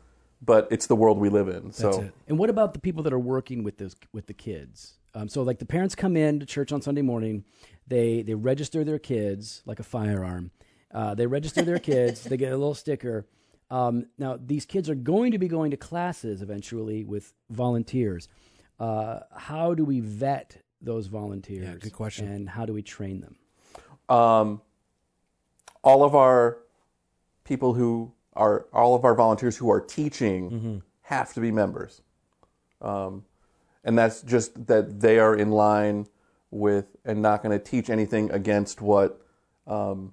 But 0.42 0.68
it's 0.72 0.88
the 0.88 0.96
world 0.96 1.20
we 1.20 1.30
live 1.30 1.48
in. 1.48 1.72
So 1.72 1.92
That's 1.92 2.04
it. 2.04 2.14
And 2.28 2.38
what 2.38 2.50
about 2.50 2.74
the 2.74 2.80
people 2.80 3.02
that 3.04 3.14
are 3.14 3.20
working 3.20 3.64
with 3.64 3.78
those 3.78 3.96
with 4.12 4.28
the 4.28 4.34
kids? 4.34 4.98
Um, 5.16 5.30
so 5.30 5.42
like 5.44 5.60
the 5.60 5.66
parents 5.66 5.96
come 5.96 6.18
in 6.18 6.40
to 6.40 6.46
church 6.46 6.72
on 6.74 6.82
Sunday 6.82 7.02
morning, 7.02 7.46
they 7.88 8.24
they 8.24 8.34
register 8.34 8.84
their 8.84 9.00
kids 9.00 9.62
like 9.66 9.80
a 9.80 9.84
firearm. 9.84 10.52
Uh, 10.94 11.16
they 11.16 11.28
register 11.28 11.62
their 11.62 11.80
kids. 11.80 12.24
They 12.30 12.36
get 12.38 12.52
a 12.52 12.58
little 12.58 12.74
sticker. 12.76 13.26
Um, 13.72 14.08
now 14.18 14.38
these 14.44 14.66
kids 14.66 14.90
are 14.90 14.96
going 14.96 15.32
to 15.32 15.38
be 15.40 15.48
going 15.48 15.72
to 15.72 15.78
classes 15.78 16.42
eventually 16.42 17.04
with 17.06 17.34
volunteers. 17.50 18.28
Uh, 18.80 19.20
how 19.36 19.74
do 19.76 19.86
we 19.86 20.00
vet 20.02 20.58
those 20.84 21.08
volunteers? 21.08 21.66
Yeah, 21.66 21.76
good 21.76 21.94
question. 21.94 22.28
And 22.28 22.50
how 22.50 22.66
do 22.66 22.74
we 22.74 22.82
train 22.82 23.22
them? 23.22 23.36
um, 24.10 24.62
all 25.84 26.04
of 26.04 26.14
our 26.16 26.58
people 27.46 27.74
who 27.74 28.12
are 28.36 28.66
all 28.74 28.96
of 28.96 29.06
our 29.06 29.16
volunteers 29.16 29.58
who 29.58 29.70
are 29.72 29.80
teaching 29.82 30.50
Mm-hmm. 30.52 30.78
have 31.04 31.34
to 31.34 31.40
be 31.42 31.52
members 31.52 32.02
um, 32.82 33.24
and 33.84 33.98
that's 33.98 34.22
just 34.22 34.68
that 34.68 35.00
they 35.00 35.20
are 35.20 35.36
in 35.36 35.52
line 35.52 36.08
with 36.52 36.86
and 37.06 37.22
not 37.22 37.44
going 37.44 37.58
to 37.58 37.64
teach 37.64 37.90
anything 37.90 38.30
against 38.32 38.82
what 38.82 39.22
um, 39.68 40.12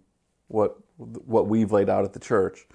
what 0.48 0.78
what 0.96 1.46
we've 1.48 1.72
laid 1.72 1.88
out 1.88 2.04
at 2.04 2.12
the 2.12 2.20
church 2.20 2.66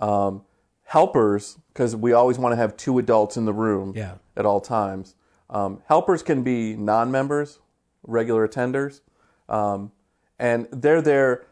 um, 0.00 0.42
helpers 0.84 1.58
because 1.68 1.94
we 1.94 2.12
always 2.12 2.38
want 2.38 2.52
to 2.52 2.56
have 2.56 2.76
two 2.76 2.98
adults 2.98 3.36
in 3.36 3.44
the 3.44 3.52
room 3.52 3.92
Yeah. 3.96 4.14
at 4.36 4.44
all 4.46 4.60
times 4.60 5.14
um, 5.54 5.82
helpers 5.86 6.22
can 6.22 6.42
be 6.42 6.76
non-members 6.76 7.60
regular 8.02 8.46
attenders 8.46 9.00
um, 9.48 9.92
and 10.38 10.68
they're 10.70 11.02
there 11.02 11.46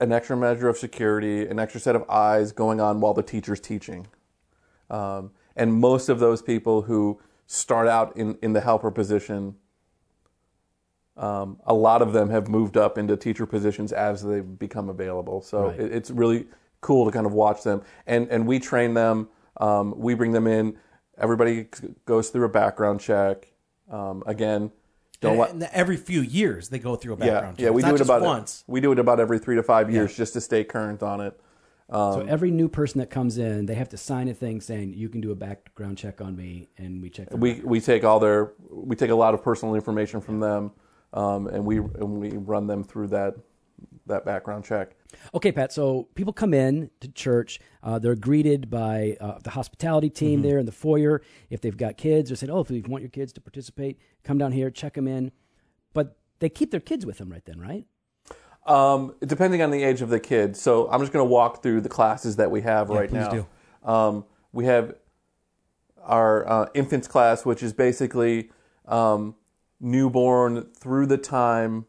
an 0.00 0.12
extra 0.12 0.36
measure 0.36 0.68
of 0.68 0.76
security, 0.76 1.46
an 1.46 1.58
extra 1.58 1.80
set 1.80 1.96
of 1.96 2.08
eyes 2.10 2.52
going 2.52 2.80
on 2.80 3.00
while 3.00 3.14
the 3.14 3.22
teacher's 3.22 3.60
teaching. 3.60 4.06
Um, 4.90 5.30
and 5.56 5.72
most 5.72 6.08
of 6.08 6.18
those 6.18 6.42
people 6.42 6.82
who 6.82 7.20
start 7.46 7.86
out 7.86 8.16
in, 8.16 8.36
in 8.42 8.52
the 8.52 8.60
helper 8.60 8.90
position, 8.90 9.56
um, 11.16 11.60
a 11.64 11.74
lot 11.74 12.02
of 12.02 12.12
them 12.12 12.30
have 12.30 12.48
moved 12.48 12.76
up 12.76 12.98
into 12.98 13.16
teacher 13.16 13.46
positions 13.46 13.92
as 13.92 14.22
they 14.22 14.40
become 14.40 14.88
available. 14.88 15.40
So 15.40 15.68
Right. 15.68 15.80
it, 15.80 15.92
it's 15.92 16.10
really 16.10 16.46
cool 16.80 17.06
to 17.06 17.12
kind 17.12 17.26
of 17.26 17.32
watch 17.32 17.62
them. 17.62 17.82
And, 18.06 18.28
and 18.28 18.46
we 18.46 18.58
train 18.58 18.94
them, 18.94 19.28
um, 19.58 19.94
we 19.96 20.14
bring 20.14 20.32
them 20.32 20.46
in, 20.46 20.76
everybody 21.18 21.66
goes 22.06 22.30
through 22.30 22.44
a 22.44 22.48
background 22.48 23.00
check. 23.00 23.52
Um, 23.90 24.22
again, 24.26 24.70
don't 25.20 25.32
And- 25.32 25.40
let, 25.40 25.50
and 25.52 25.62
every 25.72 25.96
few 25.96 26.20
years 26.20 26.68
they 26.68 26.78
go 26.78 26.96
through 26.96 27.14
a 27.14 27.18
yeah, 27.18 27.30
background 27.32 27.56
check. 27.56 27.64
yeah, 27.64 27.70
we 27.70 27.82
It's 27.82 27.86
do 27.86 27.92
not 27.92 28.00
it 28.00 28.04
about 28.04 28.22
once. 28.22 28.64
We 28.66 28.80
do 28.80 28.92
it 28.92 28.98
about 28.98 29.20
every 29.20 29.38
three 29.38 29.56
to 29.56 29.62
five 29.62 29.90
years 29.90 30.16
just 30.16 30.32
to 30.34 30.40
stay 30.40 30.64
current 30.64 31.02
on 31.02 31.20
it. 31.20 31.38
Um, 31.90 32.12
so 32.14 32.20
every 32.26 32.50
new 32.50 32.68
person 32.68 32.98
that 33.00 33.10
comes 33.10 33.36
in, 33.36 33.66
they 33.66 33.74
have 33.74 33.90
to 33.90 33.98
sign 33.98 34.28
a 34.28 34.34
thing 34.34 34.62
saying 34.62 34.94
you 34.94 35.10
can 35.10 35.20
do 35.20 35.32
a 35.32 35.34
background 35.34 35.98
check 35.98 36.22
on 36.22 36.34
me, 36.34 36.68
and 36.78 37.02
we 37.02 37.10
check. 37.10 37.28
their 37.28 37.38
We 37.38 37.60
we 37.62 37.78
take 37.78 38.04
all 38.04 38.18
their 38.18 38.52
we 38.70 38.96
take 38.96 39.10
a 39.10 39.14
lot 39.14 39.34
of 39.34 39.42
personal 39.42 39.74
information 39.74 40.22
from 40.22 40.40
them, 40.40 40.70
um, 41.12 41.46
and 41.46 41.66
we 41.66 41.76
and 41.76 42.18
we 42.20 42.30
run 42.38 42.66
them 42.66 42.84
through 42.84 43.08
that 43.08 43.34
that 44.06 44.24
background 44.24 44.64
check. 44.64 44.96
Okay, 45.34 45.52
Pat. 45.52 45.72
So 45.72 46.08
people 46.14 46.32
come 46.32 46.54
in 46.54 46.90
to 47.00 47.08
church. 47.08 47.60
Uh, 47.82 47.98
they're 47.98 48.14
greeted 48.14 48.70
by 48.70 49.16
uh, 49.20 49.38
the 49.42 49.50
hospitality 49.50 50.10
team 50.10 50.42
there 50.42 50.58
in 50.58 50.66
the 50.66 50.72
foyer. 50.72 51.22
If 51.50 51.60
they've 51.60 51.76
got 51.76 51.96
kids, 51.96 52.30
they're 52.30 52.36
saying, 52.36 52.50
"Oh, 52.50 52.60
if 52.60 52.70
you 52.70 52.82
want 52.86 53.02
your 53.02 53.10
kids 53.10 53.32
to 53.34 53.40
participate, 53.40 53.98
come 54.22 54.38
down 54.38 54.52
here, 54.52 54.70
check 54.70 54.94
them 54.94 55.08
in." 55.08 55.32
But 55.92 56.16
they 56.38 56.48
keep 56.48 56.70
their 56.70 56.80
kids 56.80 57.06
with 57.06 57.18
them 57.18 57.30
right 57.30 57.44
then, 57.44 57.60
right? 57.60 57.84
Um, 58.66 59.14
depending 59.20 59.60
on 59.62 59.70
the 59.70 59.82
age 59.82 60.00
of 60.00 60.08
the 60.08 60.20
kid. 60.20 60.56
So 60.56 60.88
I'm 60.90 61.00
just 61.00 61.12
going 61.12 61.24
to 61.24 61.30
walk 61.30 61.62
through 61.62 61.82
the 61.82 61.88
classes 61.88 62.36
that 62.36 62.50
we 62.50 62.62
have 62.62 62.88
right 62.88 63.08
please 63.10 63.16
now. 63.16 63.30
do. 63.30 63.46
Um, 63.82 64.24
we 64.52 64.64
have 64.64 64.94
our 66.02 66.48
uh, 66.48 66.66
infants 66.74 67.08
class, 67.08 67.44
which 67.44 67.62
is 67.62 67.72
basically 67.72 68.50
um, 68.86 69.34
newborn 69.80 70.70
through 70.78 71.06
the 71.06 71.18
time 71.18 71.86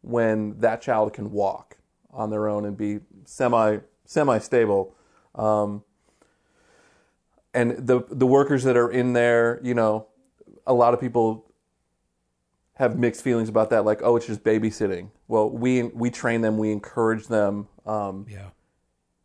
when 0.00 0.58
that 0.60 0.80
child 0.80 1.12
can 1.12 1.30
walk 1.30 1.77
on 2.12 2.30
their 2.30 2.48
own 2.48 2.64
and 2.64 2.76
be 2.76 3.00
semi 3.24 3.78
semi 4.04 4.38
stable. 4.38 4.94
Um, 5.34 5.82
and 7.54 7.86
the 7.86 8.04
the 8.10 8.26
workers 8.26 8.64
that 8.64 8.76
are 8.76 8.90
in 8.90 9.12
there, 9.12 9.60
you 9.62 9.74
know, 9.74 10.06
a 10.66 10.74
lot 10.74 10.94
of 10.94 11.00
people 11.00 11.44
have 12.74 12.96
mixed 12.98 13.22
feelings 13.22 13.48
about 13.48 13.70
that. 13.70 13.84
Like, 13.84 14.00
oh, 14.02 14.16
it's 14.16 14.26
just 14.26 14.44
babysitting. 14.44 15.10
Well, 15.26 15.50
we 15.50 15.84
we 15.84 16.10
train 16.10 16.42
them, 16.42 16.58
we 16.58 16.70
encourage 16.72 17.26
them 17.26 17.68
um, 17.86 18.26
Yeah. 18.28 18.50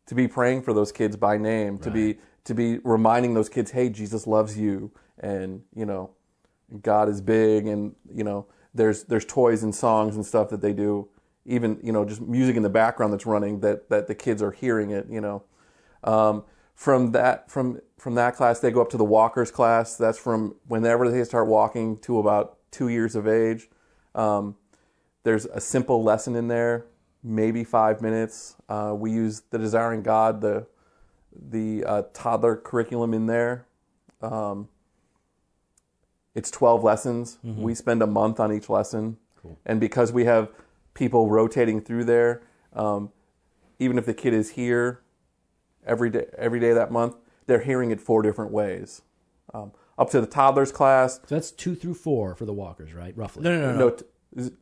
to 0.07 0.15
be 0.15 0.27
praying 0.27 0.63
for 0.63 0.73
those 0.73 0.91
kids 0.91 1.15
by 1.15 1.37
name, 1.37 1.77
to 1.79 1.91
be 1.91 2.17
to 2.45 2.53
be 2.53 2.79
reminding 2.79 3.33
those 3.33 3.49
kids, 3.49 3.71
hey, 3.71 3.89
Jesus 3.89 4.27
loves 4.27 4.57
you, 4.57 4.91
and 5.19 5.61
you 5.73 5.85
know, 5.85 6.11
God 6.81 7.07
is 7.09 7.21
big, 7.21 7.67
and 7.67 7.95
you 8.13 8.23
know, 8.23 8.47
there's 8.73 9.03
there's 9.03 9.25
toys 9.25 9.63
and 9.63 9.73
songs 9.75 10.15
and 10.15 10.25
stuff 10.25 10.49
that 10.49 10.61
they 10.61 10.73
do, 10.73 11.07
even 11.45 11.79
you 11.83 11.91
know, 11.91 12.05
just 12.05 12.21
music 12.21 12.55
in 12.55 12.63
the 12.63 12.69
background 12.69 13.13
that's 13.13 13.25
running 13.25 13.59
that 13.61 13.89
that 13.89 14.07
the 14.07 14.15
kids 14.15 14.41
are 14.41 14.51
hearing 14.51 14.91
it, 14.91 15.07
you 15.09 15.21
know. 15.21 15.43
Um, 16.03 16.43
from 16.75 17.11
that 17.11 17.49
from 17.49 17.79
from 17.97 18.15
that 18.15 18.35
class, 18.35 18.59
they 18.59 18.71
go 18.71 18.81
up 18.81 18.89
to 18.89 18.97
the 18.97 19.03
walkers 19.03 19.51
class. 19.51 19.95
That's 19.95 20.17
from 20.17 20.55
whenever 20.67 21.09
they 21.09 21.23
start 21.23 21.47
walking 21.47 21.97
to 21.99 22.19
about 22.19 22.57
two 22.71 22.89
years 22.89 23.15
of 23.15 23.27
age. 23.27 23.69
Um, 24.15 24.55
there's 25.23 25.45
a 25.45 25.61
simple 25.61 26.03
lesson 26.03 26.35
in 26.35 26.47
there, 26.47 26.85
maybe 27.23 27.63
five 27.63 28.01
minutes. 28.01 28.55
Uh, 28.67 28.93
we 28.97 29.11
use 29.11 29.43
the 29.49 29.57
Desiring 29.57 30.03
God, 30.03 30.41
the 30.41 30.67
the 31.35 31.83
uh, 31.85 32.03
toddler 32.13 32.55
curriculum 32.55 33.13
in 33.13 33.27
there. 33.27 33.65
Um, 34.21 34.69
it's 36.35 36.49
12 36.51 36.83
lessons. 36.83 37.37
We 37.63 37.75
spend 37.75 38.01
a 38.01 38.07
month 38.07 38.39
on 38.39 38.51
each 38.51 38.69
lesson. 38.69 39.17
And 39.65 39.79
because 39.79 40.11
we 40.11 40.25
have 40.25 40.49
people 40.93 41.29
rotating 41.29 41.81
through 41.81 42.03
there, 42.05 42.41
um, 42.73 43.11
even 43.79 43.97
if 43.97 44.05
the 44.05 44.13
kid 44.13 44.33
is 44.33 44.51
here 44.51 45.01
every 45.85 46.09
day, 46.09 46.25
every 46.37 46.59
day 46.59 46.73
that 46.73 46.91
month, 46.91 47.15
they're 47.47 47.59
hearing 47.61 47.91
it 47.91 47.99
four 47.99 48.21
different 48.21 48.51
ways. 48.51 49.01
Um, 49.53 49.71
up 49.97 50.09
to 50.11 50.21
the 50.21 50.27
toddlers 50.27 50.71
class, 50.71 51.19
So 51.27 51.35
that's 51.35 51.51
two 51.51 51.75
through 51.75 51.93
four 51.95 52.35
for 52.35 52.45
the 52.45 52.53
walkers, 52.53 52.93
right? 52.93 53.15
Roughly. 53.15 53.43
No, 53.43 53.51
no, 53.51 53.61
no, 53.61 53.71
no. 53.73 53.79
no, 53.79 53.89
t- 53.91 54.05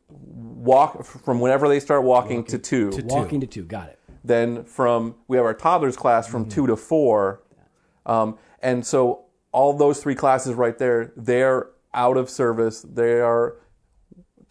walk 0.08 1.04
from 1.04 1.40
whenever 1.40 1.68
they 1.68 1.80
start 1.80 2.02
walking, 2.04 2.44
to 2.44 2.58
two. 2.58 2.90
to- 2.90 3.02
Walking 3.06 3.40
to 3.40 3.46
two. 3.46 3.64
Got 3.64 3.88
it. 3.88 3.98
then 4.24 4.64
from 4.64 5.14
we 5.28 5.36
have 5.36 5.46
our 5.46 5.54
toddlers 5.54 5.96
class 5.96 6.26
from 6.28 6.48
two 6.48 6.66
to 6.66 6.76
four, 6.76 7.42
um, 8.04 8.36
and 8.60 8.84
so 8.86 9.24
all 9.52 9.72
those 9.72 10.02
three 10.02 10.14
classes 10.14 10.54
right 10.54 10.76
there, 10.78 11.12
they're 11.16 11.68
out 11.94 12.16
of 12.16 12.28
service. 12.28 12.82
They 12.82 13.20
are 13.20 13.56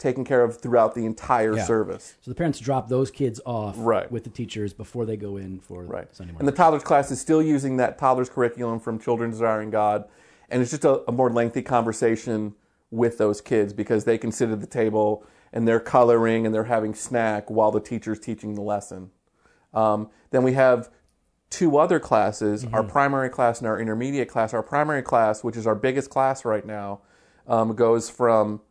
taken 0.02 0.24
care 0.24 0.44
of 0.44 0.60
throughout 0.60 0.96
the 0.96 1.06
entire 1.06 1.56
Yeah. 1.56 1.64
service. 1.64 2.16
So 2.22 2.32
the 2.32 2.36
parents 2.36 2.60
drop 2.60 2.90
those 2.90 3.12
kids 3.12 3.40
off 3.46 3.76
Right. 3.78 4.12
with 4.12 4.24
the 4.24 4.30
teachers 4.30 4.74
before 4.74 5.06
they 5.06 5.16
go 5.16 5.38
in 5.38 5.60
for 5.60 5.84
Right. 5.84 6.14
Sunday 6.14 6.34
And 6.40 6.48
the 6.48 6.52
toddlers 6.52 6.84
class 6.84 7.12
is 7.12 7.22
still 7.22 7.42
using 7.42 7.78
that 7.78 7.98
toddlers 7.98 8.30
curriculum 8.30 8.80
from 8.80 8.98
Children 9.00 9.30
Desiring 9.30 9.70
God. 9.70 10.06
And 10.50 10.62
it's 10.62 10.72
just 10.72 10.84
a, 10.86 11.08
a 11.08 11.12
more 11.12 11.30
lengthy 11.30 11.62
conversation 11.62 12.56
with 12.90 13.18
those 13.18 13.40
kids 13.40 13.72
because 13.74 14.04
they 14.04 14.18
can 14.18 14.32
sit 14.32 14.50
at 14.50 14.60
the 14.60 14.68
table 14.68 15.24
and 15.54 15.68
they're 15.68 15.80
coloring 15.80 16.46
and 16.46 16.54
they're 16.54 16.66
having 16.66 16.94
snack 16.94 17.50
while 17.50 17.72
the 17.72 17.80
teacher's 17.80 18.20
teaching 18.20 18.56
the 18.56 18.62
lesson. 18.62 19.12
Um, 19.74 20.10
then 20.32 20.44
we 20.44 20.54
have 20.54 20.90
two 21.50 21.78
other 21.78 22.00
classes 22.00 22.66
our 22.74 22.84
primary 22.84 23.30
class 23.30 23.60
and 23.60 23.68
our 23.68 23.80
intermediate 23.80 24.30
class. 24.30 24.54
Our 24.54 24.64
primary 24.64 25.02
class, 25.04 25.44
which 25.44 25.56
is 25.58 25.68
our 25.68 25.76
biggest 25.76 26.10
class 26.10 26.44
right 26.44 26.66
now, 26.66 27.02
um, 27.48 27.76
goes 27.76 28.10
from 28.10 28.62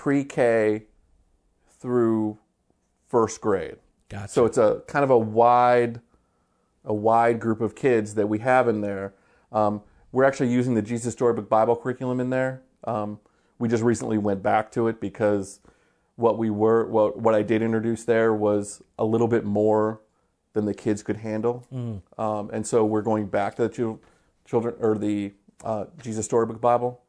pre 0.00 0.24
K 0.24 0.84
through 1.78 2.38
first 3.06 3.38
grade. 3.42 3.76
Gotcha. 4.08 4.28
So 4.32 4.46
it's 4.46 4.56
a 4.56 4.82
kind 4.86 5.04
of 5.04 5.10
a 5.10 5.18
wide, 5.18 6.00
a 6.86 6.94
wide 6.94 7.38
group 7.38 7.60
of 7.60 7.74
kids 7.74 8.14
that 8.14 8.26
we 8.26 8.38
have 8.38 8.66
in 8.66 8.80
there. 8.80 9.12
Um, 9.52 9.82
we're 10.10 10.24
actually 10.24 10.50
using 10.50 10.72
the 10.72 10.80
Jesus 10.80 11.12
Storybook 11.12 11.50
Bible 11.50 11.76
curriculum 11.76 12.18
in 12.18 12.30
there. 12.30 12.62
Um, 12.84 13.20
we 13.58 13.68
just 13.68 13.82
recently 13.82 14.16
went 14.16 14.42
back 14.42 14.72
to 14.72 14.88
it 14.88 15.02
because 15.02 15.60
what 16.16 16.38
we 16.38 16.48
were, 16.48 16.86
what 16.86 17.18
what 17.18 17.34
I 17.34 17.42
did 17.42 17.60
introduce 17.60 18.04
there 18.04 18.32
was 18.32 18.82
a 18.98 19.04
little 19.04 19.28
bit 19.28 19.44
more 19.44 20.00
than 20.54 20.64
the 20.64 20.72
kids 20.72 21.02
could 21.02 21.18
handle, 21.18 21.66
um, 22.16 22.48
and 22.54 22.66
so 22.66 22.86
we're 22.86 23.02
going 23.02 23.26
back 23.26 23.54
to 23.56 23.68
the 23.68 23.98
children 24.46 24.74
or 24.80 24.96
the 24.96 25.34
uh, 25.62 25.84
Jesus 26.02 26.24
Storybook 26.24 26.58
Bible, 26.58 27.02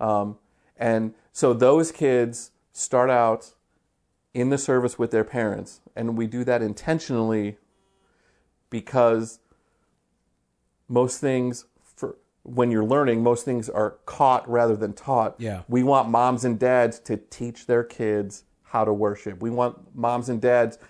um, 0.00 0.38
and 0.82 1.14
so 1.32 1.54
those 1.54 1.92
kids 1.92 2.50
start 2.72 3.08
out 3.08 3.54
in 4.34 4.50
the 4.50 4.58
service 4.58 4.98
with 4.98 5.12
their 5.12 5.22
parents. 5.22 5.80
And 5.94 6.18
we 6.18 6.26
do 6.26 6.42
that 6.42 6.60
intentionally 6.60 7.56
because 8.68 9.38
most 10.88 11.20
things 11.20 11.66
for 11.80 12.16
when 12.42 12.72
you're 12.72 12.84
learning, 12.84 13.22
most 13.22 13.44
things 13.44 13.70
are 13.70 13.98
caught 14.06 14.48
rather 14.50 14.74
than 14.74 14.92
taught. 14.92 15.36
Yeah. 15.38 15.62
We 15.68 15.84
want 15.84 16.08
moms 16.08 16.44
and 16.44 16.58
dads 16.58 16.98
to 17.00 17.16
teach 17.16 17.66
their 17.66 17.84
kids 17.84 18.42
how 18.64 18.84
to 18.84 18.92
worship. 18.92 19.40
We 19.40 19.50
want 19.50 19.94
moms 19.94 20.28
and 20.28 20.42
dads 20.42 20.80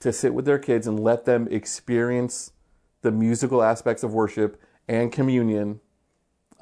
to 0.00 0.12
sit 0.12 0.34
with 0.34 0.44
their 0.44 0.58
kids 0.58 0.86
and 0.86 1.00
let 1.00 1.24
them 1.24 1.48
experience 1.50 2.52
the 3.00 3.10
musical 3.10 3.62
aspects 3.62 4.02
of 4.02 4.12
worship 4.12 4.60
and 4.86 5.10
communion 5.10 5.80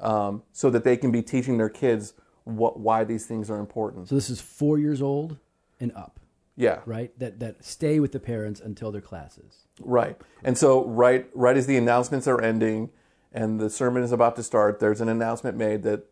um, 0.01 0.43
so 0.51 0.69
that 0.69 0.83
they 0.83 0.97
can 0.97 1.11
be 1.11 1.21
teaching 1.21 1.57
their 1.57 1.69
kids 1.69 2.13
what 2.43 2.79
why 2.79 3.03
these 3.03 3.25
things 3.25 3.49
are 3.49 3.59
important. 3.59 4.09
So 4.09 4.15
this 4.15 4.29
is 4.29 4.41
four 4.41 4.77
years 4.79 5.01
old 5.01 5.37
and 5.79 5.91
up, 5.95 6.19
Yeah. 6.55 6.79
right? 6.85 7.17
That 7.19 7.39
that 7.39 7.63
stay 7.63 7.99
with 7.99 8.11
the 8.11 8.19
parents 8.19 8.59
until 8.59 8.91
their 8.91 9.01
classes. 9.01 9.67
Right. 9.79 10.17
And 10.43 10.57
so 10.57 10.85
right 10.85 11.27
right 11.33 11.55
as 11.55 11.67
the 11.67 11.77
announcements 11.77 12.27
are 12.27 12.41
ending 12.41 12.89
and 13.31 13.59
the 13.59 13.69
sermon 13.69 14.03
is 14.03 14.11
about 14.11 14.35
to 14.37 14.43
start, 14.43 14.79
there's 14.79 15.01
an 15.01 15.07
announcement 15.09 15.55
made 15.55 15.83
that 15.83 16.03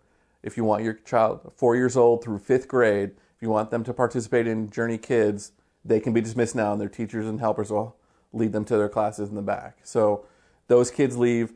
if 0.42 0.56
you 0.56 0.64
want 0.64 0.84
your 0.84 0.94
child 0.94 1.52
4 1.56 1.76
years 1.76 1.98
old 1.98 2.24
through 2.24 2.40
5th 2.40 2.68
grade, 2.68 3.10
if 3.36 3.42
you 3.42 3.50
want 3.50 3.72
them 3.72 3.84
to 3.84 3.94
participate 3.94 4.48
in 4.48 4.70
Journey 4.70 4.98
Kids, 4.98 5.52
they 5.84 6.00
can 6.00 6.14
be 6.14 6.22
dismissed 6.22 6.56
now 6.56 6.72
and 6.72 6.80
their 6.80 6.88
teachers 6.90 7.26
and 7.28 7.40
helpers 7.40 7.72
will 7.72 7.96
lead 8.32 8.54
them 8.54 8.64
to 8.66 8.78
their 8.78 8.88
classes 8.90 9.30
in 9.30 9.36
the 9.36 9.42
back. 9.42 9.80
So 9.84 10.26
those 10.68 10.92
kids 10.92 11.18
leave. 11.18 11.54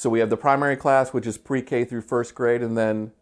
So 0.00 0.08
we 0.08 0.20
have 0.20 0.30
the 0.30 0.36
primary 0.38 0.76
class 0.76 1.12
which 1.12 1.26
is 1.26 1.36
pre-K 1.36 1.84
through 1.84 2.00
1st 2.00 2.32
grade 2.32 2.62
and 2.62 2.74
then 2.74 3.12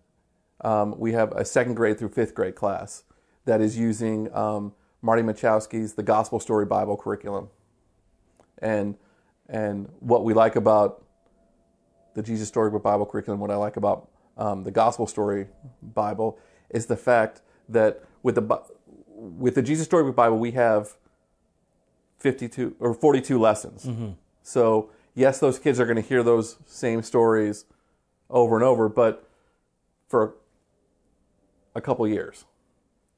um, 0.60 0.96
we 0.96 1.10
have 1.10 1.32
a 1.32 1.44
second 1.44 1.74
grade 1.74 1.98
through 1.98 2.10
fifth 2.10 2.36
grade 2.36 2.54
class 2.54 3.02
that 3.46 3.60
is 3.60 3.76
using 3.76 4.32
um, 4.32 4.72
Marty 5.02 5.22
Machowski's 5.22 5.94
The 5.94 6.04
Gospel 6.04 6.38
Story 6.38 6.66
Bible 6.66 6.96
curriculum. 6.96 7.48
And 8.58 8.94
and 9.48 9.88
what 9.98 10.22
we 10.22 10.34
like 10.34 10.54
about 10.54 11.04
the 12.14 12.22
Jesus 12.22 12.46
Storybook 12.46 12.84
Bible 12.84 13.06
curriculum, 13.06 13.40
what 13.40 13.50
I 13.50 13.56
like 13.56 13.76
about 13.76 14.08
um, 14.36 14.62
the 14.62 14.70
Gospel 14.70 15.08
Story 15.08 15.48
Bible, 15.82 16.38
is 16.70 16.86
the 16.86 16.96
fact 16.96 17.42
that 17.68 18.04
with 18.22 18.36
the 18.36 18.62
with 19.16 19.56
the 19.56 19.62
Jesus 19.62 19.84
Storybook 19.84 20.14
Bible 20.14 20.38
we 20.38 20.52
have 20.52 20.94
52 22.20 22.76
or 22.78 22.94
42 22.94 23.36
lessons. 23.36 23.84
So 24.44 24.90
yes, 25.18 25.40
those 25.40 25.58
kids 25.58 25.80
are 25.80 25.84
going 25.84 25.96
to 26.00 26.08
hear 26.08 26.22
those 26.22 26.56
same 26.64 27.02
stories 27.02 27.64
over 28.30 28.54
and 28.54 28.64
over, 28.64 28.88
but 28.88 29.28
for 30.06 30.34
a 31.74 31.80
couple 31.80 32.06
years. 32.06 32.44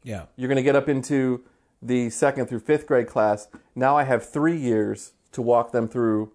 Yeah. 0.03 0.25
You're 0.37 0.49
going 0.49 0.57
to 0.57 0.63
get 0.63 0.75
up 0.75 0.89
into 0.89 1.43
the 1.83 2.09
second 2.11 2.47
through 2.47 2.61
fifth 2.61 2.87
grade 2.87 3.07
class. 3.07 3.49
Now 3.75 3.97
I 3.97 4.05
have 4.05 4.29
three 4.29 4.57
years 4.57 5.13
to 5.33 5.43
walk 5.43 5.73
them 5.73 5.89
through 5.89 6.33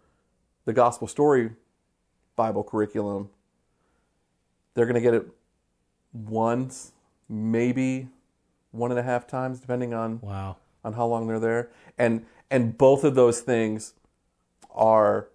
the 0.66 0.74
gospel 0.74 1.07
story 1.07 1.51
Bible 2.36 2.63
curriculum. 2.63 3.30
They're 4.74 4.86
going 4.86 4.95
to 4.95 5.01
get 5.01 5.13
it 5.13 5.28
once, 6.13 6.91
maybe 7.28 8.09
one 8.72 8.91
and 8.91 8.99
a 8.99 9.03
half 9.03 9.26
times, 9.26 9.59
depending 9.59 9.93
on 9.93 10.20
Wow. 10.22 10.57
on 10.84 10.93
how 10.93 11.05
long 11.07 11.28
they're 11.28 11.39
there. 11.39 11.70
And 11.97 12.26
and 12.51 12.78
both 12.78 13.03
of 13.03 13.16
those 13.16 13.39
things 13.39 13.93
are 14.72 15.28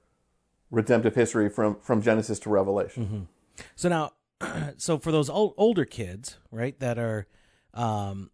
redemptive 0.70 1.14
history 1.14 1.48
from 1.48 1.76
from 1.80 2.02
Genesis 2.02 2.38
to 2.40 2.50
Revelation. 2.50 3.28
So 3.76 3.88
now, 3.88 4.12
so 4.76 4.98
for 4.98 5.12
those 5.12 5.28
old, 5.30 5.54
older 5.56 5.84
kids, 5.84 6.38
right, 6.50 6.78
that 6.80 6.98
are, 6.98 7.26
um, 7.74 8.30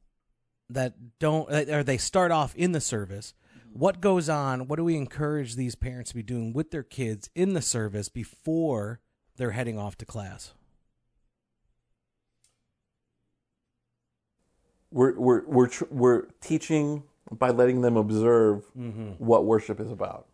that 0.70 0.94
don't, 1.18 1.50
or 1.70 1.82
they 1.82 1.98
start 1.98 2.30
off 2.30 2.54
in 2.54 2.72
the 2.72 2.80
service, 2.80 3.34
what 3.72 4.00
goes 4.00 4.28
on? 4.28 4.68
What 4.68 4.76
do 4.76 4.84
we 4.84 4.96
encourage 4.96 5.56
these 5.56 5.74
parents 5.74 6.10
to 6.10 6.16
be 6.16 6.22
doing 6.22 6.52
with 6.52 6.70
their 6.70 6.82
kids 6.82 7.28
in 7.34 7.54
the 7.54 7.62
service 7.62 8.08
before 8.08 9.00
they're 9.36 9.50
heading 9.50 9.78
off 9.78 9.96
to 9.98 10.06
class? 10.06 10.54
We're 14.90 15.18
we're 15.18 15.44
we're 15.46 15.70
we're 15.90 16.22
teaching 16.40 17.02
by 17.30 17.50
letting 17.50 17.82
them 17.82 17.96
observe 17.96 18.64
what 19.18 19.44
worship 19.44 19.80
is 19.80 19.90
about, 19.90 20.26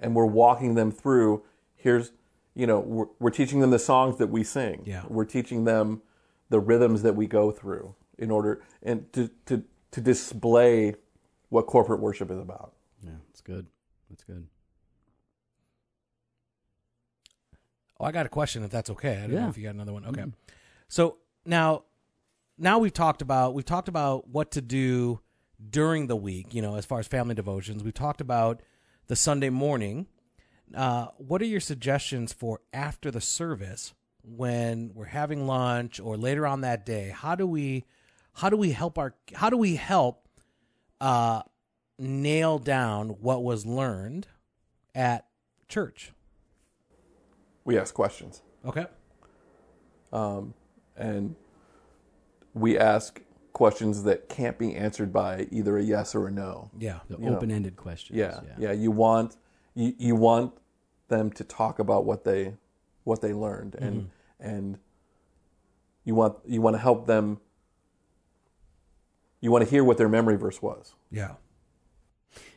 and 0.00 0.14
we're 0.14 0.26
walking 0.26 0.74
them 0.74 0.90
through. 0.90 1.42
Here's, 1.76 2.12
you 2.54 2.66
know, 2.66 2.80
we're, 2.80 3.06
we're 3.18 3.30
teaching 3.30 3.60
them 3.60 3.70
the 3.70 3.78
songs 3.78 4.18
that 4.18 4.28
we 4.28 4.42
sing. 4.42 4.82
Yeah. 4.84 5.04
we're 5.08 5.24
teaching 5.24 5.64
them 5.64 6.02
the 6.48 6.58
rhythms 6.60 7.02
that 7.02 7.14
we 7.14 7.26
go 7.26 7.50
through 7.52 7.94
in 8.18 8.30
order 8.30 8.62
and 8.82 9.10
to 9.12 9.30
to 9.46 9.64
to 9.92 10.00
display 10.00 10.94
what 11.48 11.66
corporate 11.66 12.00
worship 12.00 12.30
is 12.30 12.38
about. 12.38 12.74
Yeah, 13.02 13.12
it's 13.30 13.40
good. 13.40 13.66
That's 14.08 14.24
good. 14.24 14.46
Oh, 17.98 18.04
I 18.04 18.12
got 18.12 18.26
a 18.26 18.30
question. 18.30 18.62
If 18.62 18.70
that's 18.70 18.90
okay, 18.90 19.16
I 19.18 19.20
don't 19.22 19.32
Yeah. 19.32 19.40
know 19.42 19.48
if 19.48 19.58
you 19.58 19.64
got 19.64 19.74
another 19.74 19.92
one. 19.92 20.04
Okay, 20.06 20.22
mm-hmm. 20.22 20.30
so 20.88 21.18
now, 21.44 21.84
now 22.58 22.78
we've 22.78 22.92
talked 22.92 23.22
about 23.22 23.54
we've 23.54 23.64
talked 23.64 23.88
about 23.88 24.28
what 24.28 24.50
to 24.52 24.60
do 24.60 25.20
during 25.70 26.06
the 26.06 26.16
week. 26.16 26.54
You 26.54 26.62
know, 26.62 26.76
as 26.76 26.86
far 26.86 26.98
as 26.98 27.06
family 27.06 27.34
devotions, 27.34 27.82
we've 27.84 27.94
talked 27.94 28.20
about 28.20 28.62
the 29.10 29.16
Sunday 29.16 29.50
morning. 29.50 30.06
Uh, 30.72 31.08
what 31.18 31.42
are 31.42 31.46
your 31.46 31.58
suggestions 31.58 32.32
for 32.32 32.60
after 32.72 33.10
the 33.10 33.20
service 33.20 33.92
when 34.22 34.92
we're 34.94 35.06
having 35.06 35.48
lunch 35.48 35.98
or 35.98 36.16
later 36.16 36.46
on 36.46 36.60
that 36.60 36.86
day? 36.86 37.12
How 37.12 37.34
do 37.34 37.44
we 37.44 37.84
how 38.34 38.50
do 38.50 38.56
we 38.56 38.70
help 38.70 38.98
our 38.98 39.16
how 39.34 39.50
do 39.50 39.56
we 39.56 39.74
help 39.74 40.28
uh, 41.00 41.42
nail 41.98 42.60
down 42.60 43.08
what 43.20 43.42
was 43.42 43.66
learned 43.66 44.28
at 44.94 45.26
church? 45.68 46.12
We 47.64 47.76
ask 47.76 47.92
questions. 47.92 48.42
Okay. 48.64 48.86
Um, 50.12 50.54
and 50.96 51.34
we 52.54 52.78
ask 52.78 53.20
questions 53.60 54.04
that 54.04 54.26
can't 54.30 54.56
be 54.56 54.74
answered 54.74 55.12
by 55.12 55.46
either 55.50 55.76
a 55.76 55.82
yes 55.82 56.14
or 56.14 56.28
a 56.28 56.30
no. 56.30 56.70
Yeah. 56.78 57.00
The 57.10 57.18
You 57.18 57.28
open-ended 57.28 57.76
questions. 57.76 58.18
Yeah, 58.18 58.40
yeah. 58.58 58.72
You 58.72 58.90
want 58.90 59.36
you, 59.74 59.92
you 59.98 60.16
want 60.16 60.54
them 61.08 61.30
to 61.32 61.44
talk 61.44 61.78
about 61.78 62.06
what 62.06 62.24
they 62.24 62.54
what 63.04 63.20
they 63.20 63.34
learned, 63.34 63.74
and 63.74 63.94
mm-hmm. 63.94 64.48
and 64.48 64.78
you 66.04 66.14
want 66.14 66.38
you 66.46 66.62
want 66.62 66.72
to 66.72 66.80
help 66.80 67.06
them. 67.06 67.38
You 69.42 69.50
want 69.50 69.62
to 69.62 69.70
hear 69.70 69.84
what 69.84 69.98
their 69.98 70.08
memory 70.08 70.38
verse 70.38 70.62
was. 70.62 70.94
Yeah. 71.10 71.34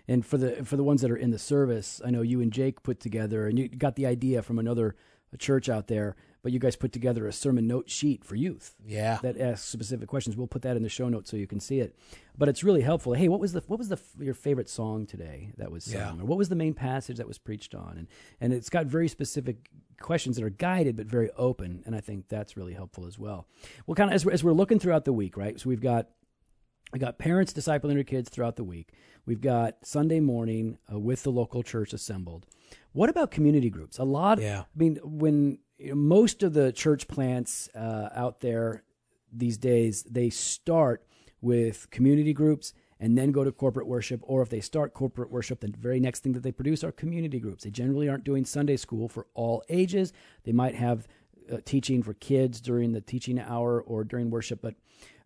And 0.08 0.26
for 0.26 0.38
the 0.38 0.64
for 0.64 0.78
the 0.78 0.86
ones 0.86 1.02
that 1.02 1.12
are 1.12 1.18
in 1.18 1.32
the 1.32 1.40
service, 1.40 2.00
I 2.06 2.12
know 2.12 2.22
you 2.22 2.40
and 2.40 2.50
Jake 2.50 2.82
put 2.82 3.02
together, 3.02 3.46
and 3.46 3.60
you 3.60 3.68
got 3.68 3.98
the 3.98 4.06
idea 4.06 4.42
from 4.42 4.58
another 4.58 4.96
church 5.38 5.68
out 5.68 5.88
there, 5.90 6.16
but 6.44 6.52
you 6.52 6.60
guys 6.60 6.76
put 6.76 6.92
together 6.92 7.26
a 7.26 7.32
sermon 7.34 7.66
note 7.66 7.90
sheet 7.90 8.24
for 8.24 8.36
youth 8.36 8.76
Yeah. 8.86 9.18
that 9.24 9.40
asks 9.40 9.68
specific 9.68 10.08
questions. 10.10 10.38
We'll 10.38 10.46
put 10.48 10.62
that 10.62 10.78
in 10.78 10.84
the 10.84 10.90
show 10.90 11.10
notes 11.10 11.32
so 11.32 11.38
you 11.38 11.48
can 11.48 11.60
see 11.60 11.80
it. 11.80 11.96
But 12.38 12.50
it's 12.50 12.64
really 12.64 12.82
helpful. 12.82 13.14
Hey, 13.14 13.28
what 13.30 13.40
was 13.40 13.54
the 13.54 13.64
what 13.68 13.80
was 13.80 13.90
the 13.90 14.00
your 14.20 14.34
favorite 14.36 14.70
song 14.70 15.06
today 15.08 15.54
that 15.58 15.72
was 15.72 15.84
sung, 15.86 16.18
Yeah. 16.18 16.22
or 16.22 16.26
what 16.26 16.38
was 16.38 16.50
the 16.50 16.56
main 16.56 16.74
passage 16.76 17.18
that 17.18 17.28
was 17.28 17.38
preached 17.40 17.74
on? 17.74 17.98
And 17.98 18.08
and 18.40 18.54
it's 18.54 18.70
got 18.70 18.86
very 18.86 19.08
specific 19.08 19.70
questions 20.02 20.36
that 20.36 20.44
are 20.44 20.50
guided 20.50 20.98
but 20.98 21.06
very 21.08 21.30
open, 21.38 21.82
and 21.86 21.96
I 21.96 22.02
think 22.02 22.28
that's 22.28 22.58
really 22.58 22.74
helpful 22.74 23.06
as 23.06 23.18
well. 23.18 23.48
Well, 23.88 23.96
kind 23.96 24.10
of 24.10 24.16
as 24.16 24.26
we're, 24.26 24.34
as 24.34 24.44
we're 24.44 24.52
looking 24.52 24.80
throughout 24.80 25.06
the 25.06 25.14
week, 25.14 25.38
right? 25.38 25.58
So 25.60 25.70
we've 25.70 25.80
got 25.82 26.10
we 26.92 27.00
got 27.00 27.18
parents 27.18 27.54
discipling 27.54 27.94
their 27.96 28.04
kids 28.04 28.30
throughout 28.30 28.56
the 28.56 28.64
week. 28.64 28.90
We've 29.26 29.42
got 29.42 29.78
Sunday 29.86 30.20
morning 30.20 30.78
uh, 30.92 31.00
with 31.00 31.24
the 31.24 31.32
local 31.32 31.64
church 31.64 31.94
assembled. 31.94 32.46
What 32.92 33.10
about 33.10 33.32
community 33.32 33.70
groups? 33.70 33.98
A 33.98 34.04
lot. 34.04 34.40
Yeah. 34.40 34.62
I 34.62 34.66
mean, 34.78 35.00
when 35.04 35.58
you 35.84 35.90
know, 35.90 35.96
most 35.96 36.44
of 36.44 36.54
the 36.54 36.72
church 36.72 37.08
plants 37.10 37.70
uh, 37.76 38.10
out 38.16 38.40
there 38.40 38.84
these 39.34 39.58
days, 39.58 40.04
they 40.04 40.30
start 40.30 41.06
with 41.42 41.90
community 41.92 42.32
groups 42.32 42.74
and 43.02 43.18
then 43.18 43.34
go 43.34 43.44
to 43.44 43.52
corporate 43.52 43.86
worship. 43.86 44.22
Or 44.24 44.42
if 44.42 44.50
they 44.50 44.62
start 44.62 44.94
corporate 44.94 45.30
worship, 45.30 45.60
the 45.60 45.74
very 45.78 46.00
next 46.00 46.22
thing 46.22 46.32
that 46.34 46.44
they 46.44 46.54
produce 46.54 46.86
are 46.86 46.92
community 46.94 47.38
groups. 47.38 47.66
They 47.66 47.70
generally 47.70 48.08
aren't 48.08 48.24
doing 48.24 48.46
Sunday 48.46 48.78
school 48.78 49.10
for 49.10 49.28
all 49.34 49.62
ages. 49.68 50.14
They 50.46 50.54
might 50.54 50.76
have 50.76 51.06
uh, 51.52 51.58
teaching 51.66 52.02
for 52.02 52.14
kids 52.14 52.62
during 52.62 52.94
the 52.94 53.02
teaching 53.02 53.38
hour 53.38 53.82
or 53.82 54.06
during 54.06 54.30
worship, 54.30 54.62
but 54.62 54.76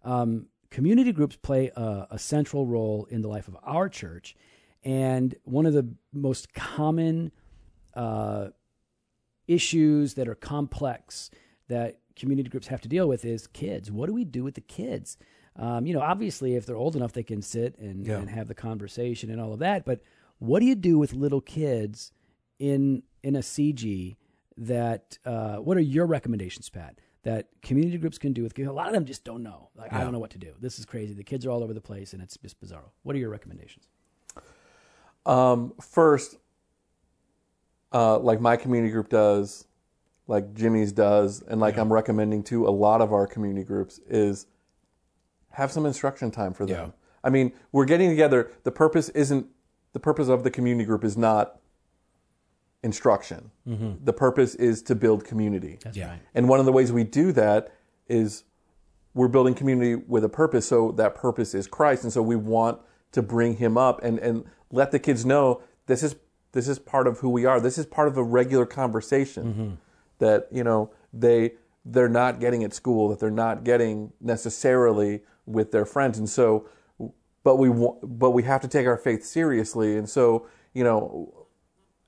um, 0.04 0.48
community 0.72 1.12
groups 1.12 1.36
play 1.36 1.70
a, 1.76 2.08
a 2.10 2.18
central 2.18 2.66
role 2.66 3.08
in 3.12 3.22
the 3.22 3.28
life 3.28 3.48
of 3.48 3.56
our 3.62 3.90
church. 3.90 4.36
And 4.84 5.36
one 5.44 5.68
of 5.68 5.74
the 5.74 5.88
most 6.12 6.56
common 6.56 7.32
uh, 7.94 8.48
issues 9.48 10.14
that 10.16 10.28
are 10.28 10.36
complex 10.36 11.30
that 11.68 12.00
community 12.16 12.50
groups 12.50 12.68
have 12.68 12.82
to 12.82 12.88
deal 12.90 13.08
with 13.08 13.26
is 13.26 13.48
kids. 13.48 13.92
What 13.92 14.08
do 14.08 14.14
we 14.14 14.24
do 14.26 14.44
with 14.44 14.56
the 14.56 14.62
kids? 14.62 15.18
Um, 15.56 15.86
you 15.86 15.94
know, 15.94 16.02
obviously, 16.02 16.56
if 16.56 16.66
they're 16.66 16.76
old 16.78 16.96
enough, 16.96 17.14
they 17.14 17.24
can 17.24 17.42
sit 17.42 17.78
and, 17.80 18.06
Yeah. 18.06 18.18
and 18.20 18.30
have 18.30 18.48
the 18.48 18.54
conversation 18.56 19.30
and 19.30 19.42
all 19.42 19.54
of 19.54 19.60
that. 19.60 19.86
But 19.86 20.02
what 20.40 20.60
do 20.60 20.66
you 20.66 20.76
do 20.76 20.98
with 21.00 21.14
little 21.14 21.42
kids 21.42 22.12
in 22.60 23.04
in 23.24 23.36
a 23.36 23.40
CG? 23.42 24.16
That 24.60 25.18
uh, 25.26 25.58
what 25.58 25.78
are 25.78 25.82
your 25.82 26.06
recommendations, 26.08 26.70
Pat? 26.70 27.00
that 27.24 27.50
community 27.62 27.98
groups 27.98 28.18
can 28.18 28.32
do 28.32 28.42
with 28.42 28.56
kids. 28.56 28.70
A 28.70 28.72
lot 28.72 28.88
of 28.88 28.94
them 28.94 29.04
just 29.04 29.26
don't 29.26 29.44
know. 29.44 29.70
Like, 29.76 29.92
I 29.92 30.02
don't 30.02 30.14
know 30.14 30.20
what 30.20 30.30
to 30.32 30.38
do. 30.38 30.54
This 30.62 30.80
is 30.80 30.86
crazy. 30.86 31.14
The 31.14 31.26
kids 31.26 31.46
are 31.46 31.50
all 31.52 31.62
over 31.62 31.74
the 31.74 31.82
place, 31.82 32.14
and 32.14 32.22
it's 32.22 32.38
just 32.38 32.58
bizarre. 32.62 32.86
What 33.04 33.18
are 33.18 33.20
your 33.20 33.30
recommendations? 33.30 33.86
Um, 35.26 35.74
first, 35.82 36.38
uh, 37.94 38.20
like 38.20 38.40
my 38.42 38.58
community 38.58 38.92
group 38.92 39.10
does, 39.10 39.66
like 40.28 40.54
Jimmy's 40.54 40.92
does, 40.92 41.42
and 41.44 41.60
like 41.62 41.78
I'm 41.78 41.92
recommending 41.92 42.44
to 42.46 42.68
a 42.68 42.70
lot 42.72 43.02
of 43.02 43.14
our 43.14 43.28
community 43.28 43.64
groups 43.66 44.00
is 44.08 44.48
have 45.52 45.72
some 45.72 45.86
instruction 45.86 46.30
time 46.32 46.54
for 46.54 46.66
them. 46.66 46.88
Yeah. 46.88 46.92
I 47.24 47.30
mean, 47.30 47.52
we're 47.72 47.86
getting 47.86 48.10
together. 48.10 48.52
The 48.64 48.72
purpose 48.72 49.10
isn't 49.10 49.48
the 49.94 50.00
purpose 50.00 50.28
of 50.28 50.44
the 50.44 50.52
community 50.52 50.86
group 50.86 51.04
is 51.04 51.18
not 51.18 51.60
instruction. 52.84 53.52
The 53.66 54.14
purpose 54.14 54.56
is 54.56 54.82
to 54.84 54.96
build 54.96 55.26
community. 55.26 55.80
That's 55.84 55.98
Yeah. 55.98 56.10
right. 56.12 56.20
And 56.36 56.48
one 56.48 56.60
of 56.60 56.66
the 56.66 56.72
ways 56.72 56.92
we 56.92 57.04
do 57.04 57.32
that 57.34 57.74
is 58.08 58.44
we're 59.14 59.28
building 59.28 59.56
community 59.56 59.96
with 59.96 60.24
a 60.24 60.30
purpose. 60.30 60.68
So 60.68 60.92
that 60.94 61.16
purpose 61.16 61.56
is 61.56 61.68
Christ. 61.68 62.04
And 62.04 62.14
so 62.14 62.22
we 62.22 62.36
want 62.36 62.80
to 63.14 63.22
bring 63.22 63.56
him 63.58 63.78
up 63.78 64.04
and, 64.04 64.20
and 64.20 64.46
let 64.72 64.92
the 64.92 65.00
kids 65.00 65.26
know 65.26 65.62
this 65.88 66.04
is 66.04 66.16
this 66.52 66.68
is 66.68 66.80
part 66.80 67.08
of 67.08 67.20
who 67.20 67.30
we 67.30 67.46
are. 67.46 67.60
This 67.60 67.78
is 67.78 67.86
part 67.86 68.08
of 68.08 68.18
a 68.18 68.24
regular 68.24 68.66
conversation 68.66 69.78
that, 70.20 70.48
you 70.52 70.64
know, 70.64 70.92
they 71.14 71.54
they're 71.86 72.10
not 72.10 72.40
getting 72.42 72.64
at 72.64 72.74
school, 72.74 73.08
that 73.10 73.20
they're 73.20 73.32
not 73.32 73.64
getting 73.64 74.12
necessarily 74.20 75.22
with 75.46 75.72
their 75.72 75.86
friends. 75.86 76.18
And 76.18 76.30
so 76.30 76.68
but 77.48 77.56
we 77.56 77.70
but 78.04 78.32
we 78.32 78.44
have 78.44 78.60
to 78.60 78.68
take 78.68 78.86
our 78.86 78.98
faith 78.98 79.24
seriously. 79.24 79.96
And 79.96 80.10
so, 80.10 80.48
you 80.74 80.84
know, 80.84 81.48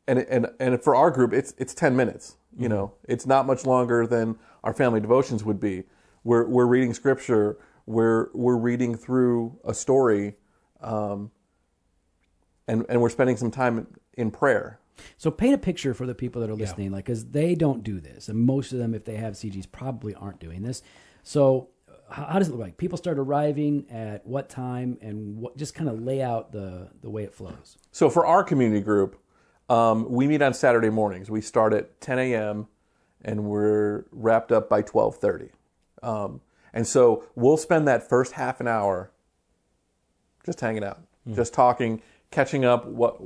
and 0.05 0.19
and 0.19 0.47
and 0.59 0.83
for 0.83 0.95
our 0.95 1.09
group, 1.11 1.31
it's 1.31 1.53
it's 1.57 1.73
ten 1.73 1.95
minutes. 1.95 2.35
You 2.57 2.67
know, 2.67 2.95
it's 3.07 3.25
not 3.25 3.45
much 3.47 3.65
longer 3.65 4.05
than 4.05 4.37
our 4.65 4.73
family 4.73 4.99
devotions 4.99 5.45
would 5.45 5.57
be. 5.57 5.83
We're 6.25 6.45
we're 6.45 6.65
reading 6.65 6.93
scripture. 6.93 7.57
We're 7.85 8.27
we're 8.33 8.57
reading 8.57 8.95
through 8.97 9.57
a 9.63 9.73
story, 9.73 10.35
um, 10.81 11.31
and 12.67 12.85
and 12.89 13.01
we're 13.01 13.09
spending 13.09 13.37
some 13.37 13.49
time 13.49 13.87
in 14.19 14.31
prayer. 14.31 14.79
So 15.17 15.31
paint 15.31 15.55
a 15.55 15.57
picture 15.57 15.93
for 15.93 16.05
the 16.05 16.15
people 16.15 16.41
that 16.41 16.49
are 16.49 16.55
listening, 16.55 16.91
like 16.91 17.05
because 17.05 17.27
they 17.27 17.55
don't 17.55 17.83
do 17.83 17.99
this, 17.99 18.27
and 18.29 18.37
most 18.37 18.73
of 18.73 18.79
them, 18.79 18.93
if 18.93 19.05
they 19.05 19.15
have 19.15 19.33
CGs, 19.33 19.71
probably 19.71 20.13
aren't 20.13 20.39
doing 20.39 20.61
this. 20.61 20.83
So 21.23 21.69
how, 22.09 22.25
how 22.25 22.39
does 22.39 22.49
it 22.49 22.51
look 22.51 22.59
like? 22.59 22.77
People 22.77 22.97
start 22.97 23.17
arriving 23.17 23.85
at 23.89 24.25
what 24.25 24.49
time, 24.49 24.97
and 25.01 25.37
what 25.37 25.57
just 25.57 25.73
kind 25.73 25.89
of 25.89 26.01
lay 26.01 26.21
out 26.21 26.51
the 26.51 26.89
the 27.01 27.09
way 27.09 27.23
it 27.23 27.33
flows. 27.33 27.77
So 27.91 28.09
for 28.09 28.25
our 28.25 28.43
community 28.43 28.81
group, 28.81 29.17
um, 29.69 30.09
we 30.09 30.27
meet 30.27 30.41
on 30.41 30.53
Saturday 30.53 30.89
mornings. 30.89 31.29
We 31.29 31.41
start 31.41 31.73
at 31.73 32.01
10 32.01 32.19
a.m. 32.19 32.67
and 33.23 33.45
we're 33.45 34.05
wrapped 34.11 34.51
up 34.51 34.69
by 34.69 34.81
12:30. 34.81 35.51
Um, 36.01 36.41
and 36.73 36.85
so 36.85 37.25
we'll 37.35 37.57
spend 37.57 37.87
that 37.87 38.07
first 38.07 38.33
half 38.33 38.59
an 38.59 38.67
hour 38.67 39.11
just 40.45 40.61
hanging 40.61 40.83
out, 40.83 41.01
just 41.35 41.53
talking, 41.53 42.01
catching 42.31 42.65
up 42.65 42.85
what 42.85 43.19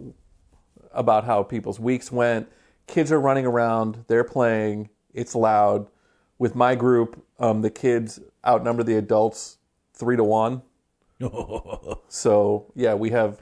about 0.94 1.26
how 1.26 1.44
people's 1.44 1.80
weeks 1.80 2.12
went. 2.12 2.50
Kids 2.88 3.12
are 3.12 3.20
running 3.20 3.46
around, 3.46 4.06
they're 4.08 4.24
playing, 4.24 4.89
it's 5.14 5.36
loud. 5.36 5.88
With 6.38 6.56
my 6.56 6.76
group, 6.76 7.24
um, 7.39 7.62
the 7.62 7.70
kids 7.70 8.20
outnumber 8.46 8.84
the 8.84 8.96
adults 8.96 9.58
three 9.94 10.18
to 10.18 10.24
one. 10.24 10.62
So 12.10 12.72
yeah, 12.76 12.94
we 12.94 13.10
have 13.10 13.41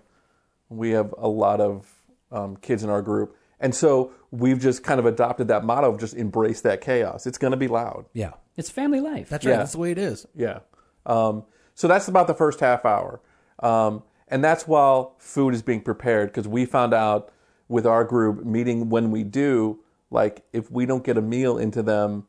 we 0.69 0.91
have 0.91 1.13
a 1.17 1.27
lot 1.27 1.59
of 1.59 1.91
um, 2.31 2.55
kids 2.57 2.83
in 2.83 2.89
our 2.89 3.01
group, 3.01 3.35
and 3.59 3.75
so 3.75 4.13
we've 4.31 4.59
just 4.59 4.83
kind 4.83 4.99
of 4.99 5.05
adopted 5.05 5.49
that 5.49 5.63
motto 5.63 5.93
of 5.93 5.99
just 5.99 6.15
embrace 6.15 6.61
that 6.61 6.81
chaos. 6.81 7.27
It's 7.27 7.37
going 7.37 7.51
to 7.51 7.57
be 7.57 7.67
loud. 7.67 8.05
Yeah. 8.13 8.31
It's 8.57 8.69
family 8.69 9.01
life. 9.01 9.29
That's 9.29 9.45
right. 9.45 9.51
Yeah. 9.51 9.57
That's 9.57 9.73
the 9.73 9.77
way 9.77 9.91
it 9.91 9.97
is. 9.97 10.25
Yeah. 10.35 10.59
Um, 11.05 11.43
so 11.75 11.87
that's 11.87 12.07
about 12.07 12.27
the 12.27 12.33
first 12.33 12.59
half 12.59 12.85
hour. 12.85 13.21
Um, 13.59 14.03
and 14.27 14.43
that's 14.43 14.67
while 14.67 15.15
food 15.19 15.53
is 15.53 15.61
being 15.61 15.81
prepared 15.81 16.29
because 16.29 16.47
we 16.47 16.65
found 16.65 16.93
out 16.93 17.31
with 17.71 17.85
our 17.87 18.03
group 18.03 18.43
meeting 18.43 18.89
when 18.89 19.11
we 19.11 19.23
do, 19.23 19.79
like 20.09 20.43
if 20.51 20.69
we 20.69 20.85
don't 20.85 21.05
get 21.05 21.17
a 21.17 21.21
meal 21.21 21.57
into 21.57 21.81
them, 21.81 22.27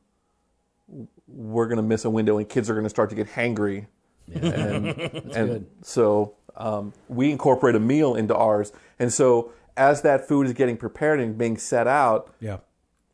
we're 1.26 1.66
going 1.66 1.78
to 1.78 1.82
miss 1.82 2.04
a 2.04 2.10
window 2.10 2.38
and 2.38 2.48
kids 2.48 2.70
are 2.70 2.74
going 2.74 2.84
to 2.84 2.90
start 2.90 3.10
to 3.10 3.16
get 3.16 3.26
hangry. 3.26 3.86
And, 4.32 4.86
and 4.86 5.32
good. 5.32 5.66
so 5.82 6.34
um, 6.56 6.92
we 7.08 7.32
incorporate 7.32 7.74
a 7.74 7.80
meal 7.80 8.14
into 8.14 8.36
ours. 8.36 8.72
And 9.00 9.12
so 9.12 9.50
as 9.76 10.02
that 10.02 10.28
food 10.28 10.46
is 10.46 10.52
getting 10.52 10.76
prepared 10.76 11.18
and 11.18 11.36
being 11.36 11.56
set 11.58 11.88
out, 11.88 12.32
Yeah. 12.38 12.58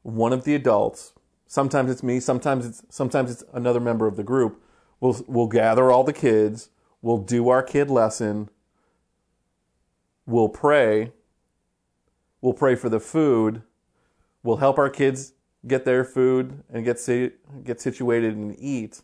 one 0.02 0.34
of 0.34 0.44
the 0.44 0.54
adults, 0.54 1.14
sometimes 1.46 1.90
it's 1.90 2.02
me, 2.02 2.20
sometimes 2.20 2.66
it's 2.66 2.82
sometimes 2.90 3.30
it's 3.30 3.44
another 3.54 3.80
member 3.80 4.06
of 4.06 4.16
the 4.16 4.22
group, 4.22 4.60
we'll 5.00 5.24
we'll 5.26 5.46
gather 5.46 5.90
all 5.90 6.04
the 6.04 6.12
kids, 6.12 6.68
we'll 7.00 7.18
do 7.36 7.48
our 7.48 7.62
kid 7.62 7.88
lesson, 7.88 8.50
we'll 10.26 10.48
pray, 10.50 11.12
we'll 12.40 12.52
pray 12.54 12.74
for 12.74 12.88
the 12.88 13.00
food, 13.00 13.62
we'll 14.42 14.56
help 14.58 14.78
our 14.78 14.90
kids 14.90 15.32
get 15.66 15.84
their 15.84 16.04
food 16.04 16.62
and 16.72 16.84
get 16.84 16.98
si- 16.98 17.32
get 17.64 17.80
situated 17.80 18.34
and 18.36 18.54
eat. 18.58 19.02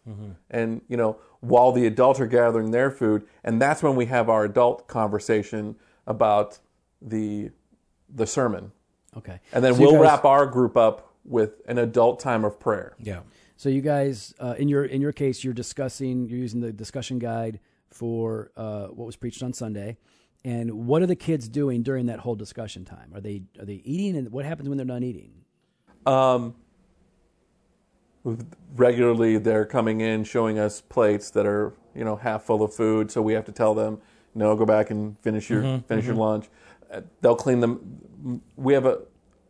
And 0.50 0.80
you 0.88 0.96
know, 0.96 1.18
while 1.40 1.72
the 1.72 1.86
adults 1.86 2.20
are 2.20 2.26
gathering 2.26 2.70
their 2.70 2.90
food, 2.90 3.26
and 3.42 3.60
that's 3.60 3.82
when 3.82 3.96
we 3.96 4.06
have 4.06 4.28
our 4.28 4.44
adult 4.44 4.86
conversation 4.86 5.76
about 6.06 6.58
the 7.02 7.50
the 8.14 8.26
sermon. 8.26 8.70
okay. 9.16 9.40
And 9.52 9.64
then 9.64 9.74
So 9.74 9.80
we'll 9.80 9.92
guys- 9.92 10.02
wrap 10.02 10.24
our 10.24 10.46
group 10.46 10.76
up 10.76 11.10
with 11.24 11.60
an 11.66 11.78
adult 11.78 12.20
time 12.20 12.44
of 12.44 12.60
prayer. 12.60 12.94
Yeah. 12.98 13.20
So 13.56 13.68
you 13.68 13.80
guys, 13.80 14.34
uh, 14.38 14.54
in 14.58 14.68
your 14.68 14.84
in 14.84 15.00
your 15.00 15.12
case, 15.12 15.42
you're 15.42 15.54
discussing. 15.54 16.28
You're 16.28 16.38
using 16.38 16.60
the 16.60 16.72
discussion 16.72 17.18
guide 17.18 17.60
for 17.88 18.50
uh, 18.56 18.86
what 18.88 19.06
was 19.06 19.16
preached 19.16 19.42
on 19.42 19.52
Sunday. 19.52 19.96
And 20.44 20.86
what 20.86 21.00
are 21.00 21.06
the 21.06 21.16
kids 21.16 21.48
doing 21.48 21.82
during 21.82 22.06
that 22.06 22.20
whole 22.20 22.34
discussion 22.34 22.84
time? 22.84 23.10
Are 23.14 23.20
they 23.20 23.42
are 23.58 23.64
they 23.64 23.80
eating? 23.84 24.16
And 24.16 24.30
what 24.30 24.44
happens 24.44 24.68
when 24.68 24.76
they're 24.76 24.86
done 24.86 25.02
eating? 25.02 25.32
Um, 26.04 26.54
regularly, 28.76 29.38
they're 29.38 29.64
coming 29.64 30.00
in 30.00 30.24
showing 30.24 30.58
us 30.58 30.80
plates 30.82 31.30
that 31.30 31.46
are 31.46 31.74
you 31.94 32.04
know 32.04 32.16
half 32.16 32.42
full 32.42 32.62
of 32.62 32.74
food, 32.74 33.10
so 33.10 33.22
we 33.22 33.32
have 33.32 33.46
to 33.46 33.52
tell 33.52 33.74
them, 33.74 33.98
no, 34.34 34.54
go 34.54 34.66
back 34.66 34.90
and 34.90 35.18
finish 35.20 35.48
your 35.48 35.80
finish 35.88 36.04
your 36.04 36.14
lunch. 36.14 36.46
Uh, 36.92 37.00
they'll 37.22 37.36
clean 37.36 37.60
them. 37.60 38.40
We 38.56 38.74
have 38.74 38.84
a 38.84 39.00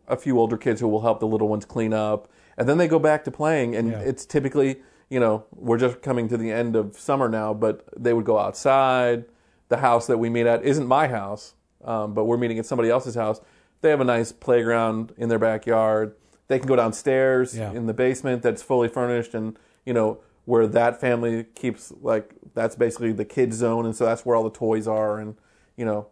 a 0.06 0.16
few 0.16 0.38
older 0.38 0.56
kids 0.56 0.80
who 0.80 0.86
will 0.88 1.00
help 1.00 1.18
the 1.18 1.26
little 1.26 1.48
ones 1.48 1.64
clean 1.64 1.92
up, 1.92 2.28
and 2.56 2.68
then 2.68 2.78
they 2.78 2.86
go 2.86 2.98
back 3.00 3.24
to 3.24 3.30
playing. 3.32 3.74
And 3.74 3.90
Yeah. 3.90 3.98
it's 4.00 4.24
typically 4.24 4.76
you 5.10 5.18
know 5.18 5.44
we're 5.56 5.78
just 5.78 6.02
coming 6.02 6.28
to 6.28 6.36
the 6.36 6.52
end 6.52 6.76
of 6.76 6.96
summer 6.96 7.28
now, 7.28 7.52
but 7.52 7.84
they 7.96 8.12
would 8.12 8.24
go 8.24 8.38
outside. 8.38 9.24
The 9.68 9.78
house 9.78 10.06
that 10.06 10.18
we 10.18 10.28
meet 10.30 10.46
at 10.46 10.62
isn't 10.64 10.86
my 10.86 11.08
house, 11.08 11.54
um, 11.84 12.14
but 12.14 12.24
we're 12.24 12.36
meeting 12.36 12.58
at 12.58 12.66
somebody 12.66 12.90
else's 12.90 13.14
house. 13.14 13.40
They 13.80 13.90
have 13.90 14.00
a 14.00 14.04
nice 14.04 14.30
playground 14.32 15.12
in 15.16 15.28
their 15.28 15.38
backyard. 15.38 16.14
They 16.48 16.58
can 16.58 16.68
go 16.68 16.76
downstairs 16.76 17.56
Yeah. 17.56 17.72
in 17.72 17.86
the 17.86 17.94
basement 17.94 18.42
that's 18.42 18.62
fully 18.62 18.88
furnished, 18.88 19.34
and 19.34 19.58
you 19.86 19.92
know 19.94 20.18
where 20.44 20.66
that 20.66 21.00
family 21.00 21.44
keeps 21.54 21.92
like 22.02 22.34
that's 22.54 22.76
basically 22.76 23.12
the 23.12 23.24
kids 23.24 23.56
zone, 23.56 23.86
and 23.86 23.96
so 23.96 24.04
that's 24.04 24.24
where 24.26 24.36
all 24.36 24.44
the 24.44 24.50
toys 24.50 24.86
are, 24.86 25.18
and 25.18 25.36
you 25.76 25.84
know, 25.84 26.08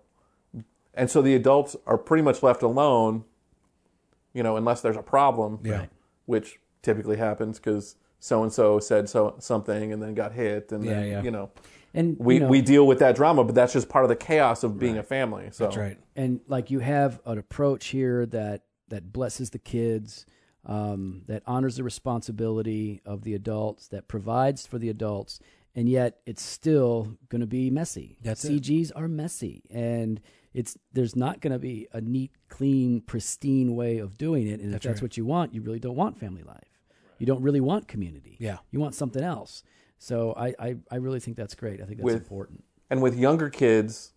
and 0.95 1.11
so 1.11 1.21
the 1.23 1.35
adults 1.35 1.77
are 1.87 1.99
pretty 1.99 2.23
much 2.23 2.43
left 2.43 2.63
alone, 2.63 3.25
you 4.33 4.43
know, 4.43 4.57
unless 4.57 4.81
there's 4.81 4.97
a 4.97 5.03
problem, 5.03 5.61
Yeah. 5.63 5.79
Right. 5.81 5.89
which 6.27 6.59
typically 6.83 7.17
happens 7.19 7.59
because 7.59 7.97
so 8.19 8.43
and 8.43 8.53
so 8.53 8.79
said 8.79 9.09
so 9.09 9.35
something 9.39 9.93
and 9.93 10.03
then 10.03 10.15
got 10.15 10.33
hit, 10.33 10.73
and 10.73 10.83
then 10.85 11.05
Yeah, 11.07 11.17
yeah. 11.17 11.23
you 11.23 11.31
know 11.31 11.51
And 11.95 12.17
we 12.19 12.35
you 12.35 12.41
know, 12.41 12.49
we 12.49 12.63
deal 12.63 12.87
with 12.87 12.99
that 13.01 13.15
drama, 13.17 13.45
but 13.45 13.55
that's 13.55 13.73
just 13.75 13.89
part 13.89 14.05
of 14.05 14.09
the 14.09 14.17
chaos 14.17 14.63
of 14.65 14.79
being 14.79 14.97
a 14.99 15.03
family. 15.03 15.49
So 15.53 15.65
That's 15.65 15.77
right. 15.77 15.99
and 16.17 16.41
like 16.49 16.71
you 16.71 16.79
have 16.81 17.21
an 17.27 17.39
approach 17.39 17.89
here 17.89 18.25
that 18.27 18.63
that 18.89 19.13
blesses 19.13 19.51
the 19.51 19.59
kids 19.59 20.27
um, 20.65 21.23
that 21.27 21.43
honors 21.47 21.77
the 21.77 21.83
responsibility 21.85 23.01
of 23.05 23.25
the 23.25 23.35
adults 23.35 23.89
that 23.89 24.09
provides 24.09 24.67
for 24.67 24.79
the 24.79 24.89
adults 24.89 25.41
and 25.75 25.89
yet 25.89 26.19
it's 26.27 26.43
still 26.43 27.17
going 27.31 27.41
to 27.41 27.47
be 27.47 27.71
messy 27.71 28.17
That's 28.23 28.45
it. 28.45 28.63
cgs 28.63 28.93
are 28.95 29.09
messy 29.09 29.63
and 29.71 30.21
it's 30.55 30.77
there's 30.93 31.17
not 31.17 31.41
going 31.41 31.53
to 31.53 31.59
be 31.59 31.89
a 31.93 32.01
neat 32.01 32.31
clean 32.49 33.01
pristine 33.01 33.75
way 33.75 33.99
of 33.99 34.17
doing 34.19 34.47
it 34.47 34.61
and 34.61 34.75
if 34.75 34.83
that's 34.83 34.87
right. 34.87 35.03
what 35.03 35.17
you 35.17 35.25
want 35.25 35.53
you 35.55 35.63
really 35.63 35.81
don't 35.81 35.97
want 35.97 36.19
family 36.21 36.43
life 36.43 36.79
you 37.19 37.27
don't 37.27 37.43
really 37.43 37.61
want 37.61 37.89
community 37.89 38.37
Yeah. 38.39 38.59
you 38.71 38.79
want 38.79 38.95
something 38.95 39.23
else 39.23 39.65
so 40.03 40.33
i 40.37 40.49
i, 40.59 40.77
I 40.91 40.97
really 40.97 41.21
think 41.21 41.37
that's 41.37 41.55
great 41.55 41.81
i 41.81 41.85
think 41.85 41.99
that's 41.99 42.05
With- 42.05 42.17
important 42.17 42.65
And 42.91 43.01
with 43.03 43.17
younger 43.17 43.49
kids, 43.49 44.13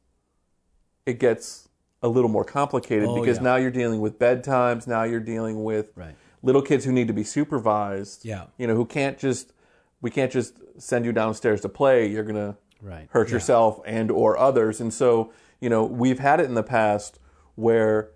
it 1.05 1.17
gets 1.19 1.69
a 2.01 2.07
little 2.09 2.29
more 2.29 2.43
complicated 2.43 3.07
Oh, 3.07 3.19
because 3.21 3.37
yeah. 3.37 3.43
now 3.49 3.55
you're 3.55 3.71
dealing 3.81 4.01
with 4.01 4.19
bedtimes. 4.19 4.85
Now 4.85 5.03
you're 5.03 5.25
dealing 5.33 5.63
with 5.63 5.91
Right. 5.95 6.15
little 6.41 6.61
kids 6.61 6.83
who 6.85 6.91
need 6.91 7.07
to 7.07 7.13
be 7.13 7.23
supervised. 7.23 8.25
Yeah. 8.25 8.45
You 8.57 8.67
know, 8.67 8.75
who 8.75 8.85
can't 8.85 9.17
just 9.17 9.53
we 10.01 10.09
can't 10.11 10.31
just 10.31 10.53
send 10.77 11.05
you 11.05 11.13
downstairs 11.13 11.61
to 11.61 11.69
play. 11.69 12.05
You're 12.13 12.25
gonna 12.31 12.57
Right. 12.81 13.07
hurt 13.11 13.29
yourself 13.31 13.79
and 13.85 14.11
or 14.11 14.37
others. 14.37 14.81
And 14.81 14.91
so, 14.93 15.31
you 15.61 15.69
know, 15.69 15.85
we've 15.85 16.19
had 16.19 16.39
it 16.41 16.45
in 16.51 16.55
the 16.55 16.67
past 16.77 17.19
where 17.55 18.09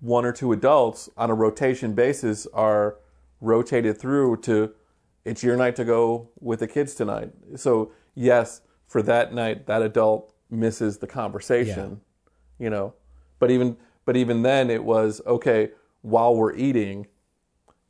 one 0.00 0.24
or 0.24 0.32
two 0.32 0.52
adults 0.52 1.08
on 1.16 1.30
a 1.30 1.34
rotation 1.34 1.94
basis 1.94 2.46
are 2.52 2.96
rotated 3.40 3.96
through 3.98 4.36
to 4.42 4.74
it's 5.28 5.42
your 5.42 5.56
night 5.56 5.76
to 5.76 5.84
go 5.84 6.30
with 6.40 6.60
the 6.60 6.66
kids 6.66 6.94
tonight. 6.94 7.30
So 7.56 7.92
yes, 8.14 8.62
for 8.86 9.02
that 9.02 9.34
night, 9.34 9.66
that 9.66 9.82
adult 9.82 10.34
misses 10.50 10.98
the 10.98 11.06
conversation, 11.06 12.00
you 12.58 12.70
know. 12.70 12.94
But 13.38 13.50
even 13.50 13.76
but 14.04 14.16
even 14.16 14.42
then, 14.42 14.70
it 14.70 14.82
was 14.82 15.20
okay 15.26 15.70
while 16.02 16.34
we're 16.34 16.54
eating. 16.54 17.06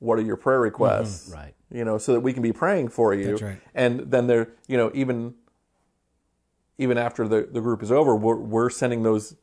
What 0.01 0.19
are 0.19 0.23
your 0.23 0.37
prayer 0.37 0.59
mm-hmm. 0.59 0.65
requests? 0.65 1.33
Right. 1.33 1.55
You 1.71 1.85
know, 1.85 1.99
so 1.99 2.13
that 2.13 2.21
we 2.21 2.33
can 2.33 2.43
be 2.43 2.53
praying 2.53 2.89
for 2.89 3.15
you. 3.15 3.31
That's 3.31 3.43
right. 3.43 3.61
And 3.75 4.11
then 4.11 4.27
there, 4.27 4.49
you 4.67 4.77
know, 4.77 4.91
even 4.95 5.35
even 6.79 6.97
after 6.99 7.27
the, 7.27 7.49
the 7.51 7.61
group 7.61 7.83
is 7.83 7.91
over, 7.91 8.15
we're, 8.15 8.37
we're 8.37 8.71
sending 8.71 9.03
those 9.03 9.37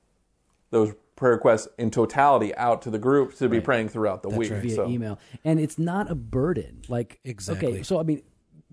those 0.71 0.93
prayer 1.15 1.33
requests 1.33 1.67
in 1.77 1.89
totality 1.91 2.53
out 2.55 2.81
to 2.81 2.89
the 2.89 2.99
group 2.99 3.35
to 3.35 3.47
be 3.47 3.61
praying 3.61 3.89
throughout 3.89 4.21
the 4.21 4.29
week. 4.29 4.51
right. 4.51 4.61
via 4.61 4.75
So 4.75 4.87
email, 4.89 5.19
and 5.43 5.59
it's 5.59 5.77
not 5.79 6.09
a 6.11 6.15
burden. 6.15 6.81
Like 6.89 7.19
Exactly. 7.23 7.67
Okay, 7.75 7.83
so 7.83 7.99
I 7.99 8.03
mean, 8.03 8.21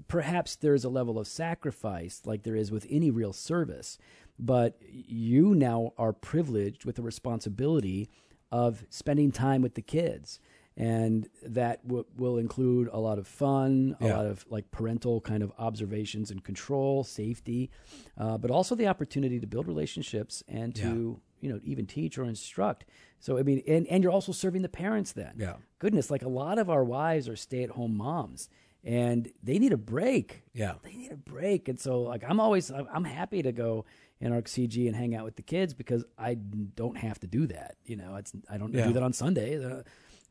perhaps 0.09 0.57
there's 0.57 0.85
a 0.85 0.89
level 0.89 1.19
of 1.19 1.27
sacrifice, 1.29 2.23
like 2.25 2.43
there 2.43 2.57
is 2.57 2.71
with 2.73 2.87
any 2.91 3.11
real 3.11 3.33
service, 3.33 3.97
but 4.39 4.77
you 4.89 5.55
now 5.55 5.93
are 5.99 6.13
privileged 6.13 6.85
with 6.85 6.97
the 6.97 7.03
responsibility 7.03 8.09
of 8.51 8.85
spending 8.91 9.31
time 9.31 9.63
with 9.63 9.75
the 9.75 9.83
kids. 9.83 10.41
And 10.75 11.29
that 11.43 11.87
w- 11.87 12.07
will 12.17 12.39
include 12.39 12.89
a 12.93 12.99
lot 12.99 13.19
of 13.19 13.27
fun, 13.27 13.95
a 14.01 14.07
Yeah. 14.07 14.17
lot 14.17 14.27
of 14.27 14.47
like 14.49 14.71
parental 14.71 15.21
kind 15.21 15.43
of 15.43 15.53
observations 15.59 16.31
and 16.31 16.43
control, 16.43 17.05
safety, 17.05 17.71
uh, 18.17 18.39
but 18.39 18.51
also 18.51 18.75
the 18.75 18.87
opportunity 18.87 19.39
to 19.39 19.47
build 19.47 19.67
relationships 19.69 20.43
and 20.49 20.75
to 20.77 21.21
you 21.43 21.53
know 21.53 21.61
even 21.65 21.87
teach 21.87 22.17
or 22.19 22.25
instruct. 22.25 22.85
So 23.21 23.37
I 23.39 23.43
mean, 23.43 23.63
and 23.69 23.87
and 23.89 24.03
you're 24.03 24.13
also 24.13 24.33
serving 24.33 24.63
the 24.63 24.69
parents 24.69 25.13
then 25.13 25.35
Yeah. 25.39 25.57
goodness, 25.79 26.11
like 26.11 26.23
a 26.23 26.29
lot 26.29 26.59
of 26.59 26.71
our 26.71 26.85
wives 26.85 27.29
are 27.29 27.37
stay 27.37 27.63
at 27.63 27.71
home 27.71 27.97
moms 27.97 28.49
and 28.85 29.31
they 29.43 29.59
need 29.59 29.73
a 29.73 29.77
break. 29.77 30.43
Yeah. 30.55 30.75
They 30.83 30.95
need 30.95 31.13
a 31.13 31.17
break. 31.17 31.69
And 31.69 31.79
so 31.79 32.03
like 32.03 32.25
I'm 32.29 32.41
always 32.41 32.71
I'm 32.71 33.05
happy 33.05 33.43
to 33.43 33.53
go 33.53 33.85
in 34.21 34.33
our 34.33 34.43
CG 34.43 34.87
and 34.87 34.95
hang 34.97 35.15
out 35.17 35.25
with 35.25 35.37
the 35.37 35.43
kids 35.43 35.75
because 35.75 36.05
I 36.17 36.35
don't 36.35 36.97
have 36.97 37.19
to 37.21 37.27
do 37.27 37.47
that. 37.49 37.77
You 37.85 37.97
know, 37.97 38.17
it's 38.17 38.33
I 38.49 38.57
don't 38.59 38.73
Yeah. 38.73 38.87
do 38.87 38.93
that 38.95 39.03
on 39.03 39.13
Sunday. 39.13 39.63
Uh, 39.65 39.83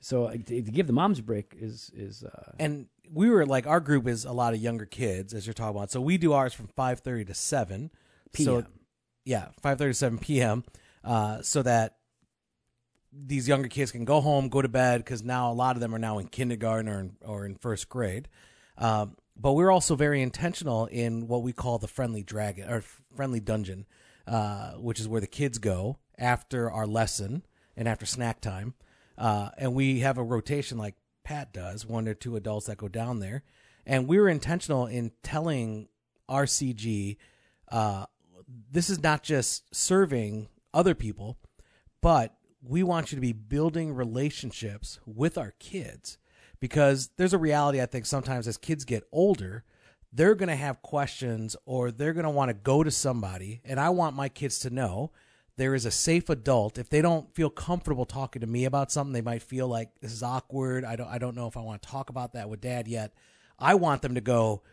So 0.03 0.27
to, 0.29 0.37
to 0.63 0.71
give 0.71 0.87
the 0.87 0.93
moms 0.93 1.19
a 1.19 1.23
break 1.23 1.55
is 1.59 1.91
is 1.93 2.23
uh, 2.23 2.53
and 2.59 2.87
we 3.13 3.29
were 3.29 3.45
like 3.45 3.67
our 3.67 3.79
group 3.79 4.07
is 4.07 4.25
a 4.25 4.31
lot 4.31 4.53
of 4.55 4.59
younger 4.59 4.85
kids 4.87 5.33
as 5.33 5.45
you're 5.45 5.53
talking 5.53 5.77
about 5.77 5.91
so 5.91 6.01
we 6.01 6.17
do 6.17 6.33
ours 6.33 6.53
from 6.55 6.67
5.30 6.67 7.27
to 7.27 7.33
7 7.35 7.91
so 8.33 8.61
PM. 8.61 8.67
yeah 9.25 9.47
5.30 9.63 9.77
to 9.77 9.93
7 9.93 10.17
p.m 10.17 10.63
uh, 11.03 11.41
so 11.41 11.61
that 11.61 11.97
these 13.13 13.47
younger 13.47 13.67
kids 13.67 13.91
can 13.91 14.05
go 14.05 14.21
home 14.21 14.47
go 14.47 14.61
to 14.61 14.69
bed 14.69 14.99
because 14.99 15.23
now 15.23 15.51
a 15.51 15.53
lot 15.53 15.75
of 15.75 15.81
them 15.81 15.93
are 15.93 15.99
now 15.99 16.17
in 16.17 16.27
kindergarten 16.27 16.87
or 16.87 16.99
in, 16.99 17.17
or 17.25 17.45
in 17.45 17.55
first 17.55 17.89
grade 17.89 18.29
um, 18.77 19.17
but 19.35 19.53
we're 19.53 19.71
also 19.71 19.95
very 19.95 20.21
intentional 20.21 20.85
in 20.85 21.27
what 21.27 21.43
we 21.43 21.51
call 21.51 21.77
the 21.77 21.87
friendly 21.87 22.23
dragon 22.23 22.69
or 22.69 22.81
friendly 23.15 23.39
dungeon 23.39 23.85
uh, 24.27 24.71
which 24.73 24.99
is 24.99 25.07
where 25.09 25.19
the 25.19 25.27
kids 25.27 25.57
go 25.57 25.97
after 26.17 26.71
our 26.71 26.87
lesson 26.87 27.43
and 27.75 27.87
after 27.87 28.05
snack 28.05 28.39
time 28.39 28.73
uh, 29.17 29.49
and 29.57 29.73
we 29.73 29.99
have 29.99 30.17
a 30.17 30.23
rotation 30.23 30.77
like 30.77 30.95
Pat 31.23 31.53
does, 31.53 31.85
one 31.85 32.07
or 32.07 32.13
two 32.13 32.35
adults 32.35 32.67
that 32.67 32.77
go 32.77 32.87
down 32.87 33.19
there. 33.19 33.43
And 33.85 34.07
we 34.07 34.19
were 34.19 34.29
intentional 34.29 34.85
in 34.85 35.11
telling 35.23 35.87
RCG, 36.29 37.17
uh, 37.71 38.05
this 38.71 38.89
is 38.89 39.01
not 39.01 39.23
just 39.23 39.73
serving 39.73 40.49
other 40.73 40.95
people, 40.95 41.37
but 42.01 42.35
we 42.63 42.83
want 42.83 43.11
you 43.11 43.15
to 43.15 43.21
be 43.21 43.33
building 43.33 43.93
relationships 43.93 44.99
with 45.05 45.37
our 45.37 45.53
kids 45.59 46.17
because 46.59 47.09
there's 47.17 47.33
a 47.33 47.37
reality, 47.37 47.81
I 47.81 47.87
think, 47.87 48.05
sometimes 48.05 48.47
as 48.47 48.57
kids 48.57 48.85
get 48.85 49.03
older, 49.11 49.63
they're 50.13 50.35
going 50.35 50.49
to 50.49 50.55
have 50.55 50.81
questions 50.81 51.55
or 51.65 51.91
they're 51.91 52.13
going 52.13 52.25
to 52.25 52.29
want 52.29 52.49
to 52.49 52.53
go 52.53 52.83
to 52.83 52.91
somebody. 52.91 53.61
And 53.65 53.79
I 53.79 53.89
want 53.89 54.15
my 54.15 54.29
kids 54.29 54.59
to 54.59 54.69
know 54.69 55.11
there 55.57 55.75
is 55.75 55.85
a 55.85 55.91
safe 55.91 56.29
adult. 56.29 56.77
If 56.77 56.89
they 56.89 57.01
don't 57.01 57.33
feel 57.33 57.49
comfortable 57.49 58.05
talking 58.05 58.41
to 58.41 58.47
me 58.47 58.65
about 58.65 58.91
something, 58.91 59.13
they 59.13 59.21
might 59.21 59.43
feel 59.43 59.67
like 59.67 59.89
this 60.01 60.11
is 60.11 60.23
awkward. 60.23 60.85
I 60.85 60.95
don't 60.95 61.07
I 61.07 61.17
don't 61.17 61.35
know 61.35 61.47
if 61.47 61.57
I 61.57 61.61
want 61.61 61.81
to 61.81 61.87
talk 61.89 62.09
about 62.09 62.33
that 62.33 62.49
with 62.49 62.61
dad 62.61 62.87
yet. 62.87 63.13
I 63.59 63.75
want 63.75 64.01
them 64.01 64.15
to 64.15 64.21
go 64.21 64.63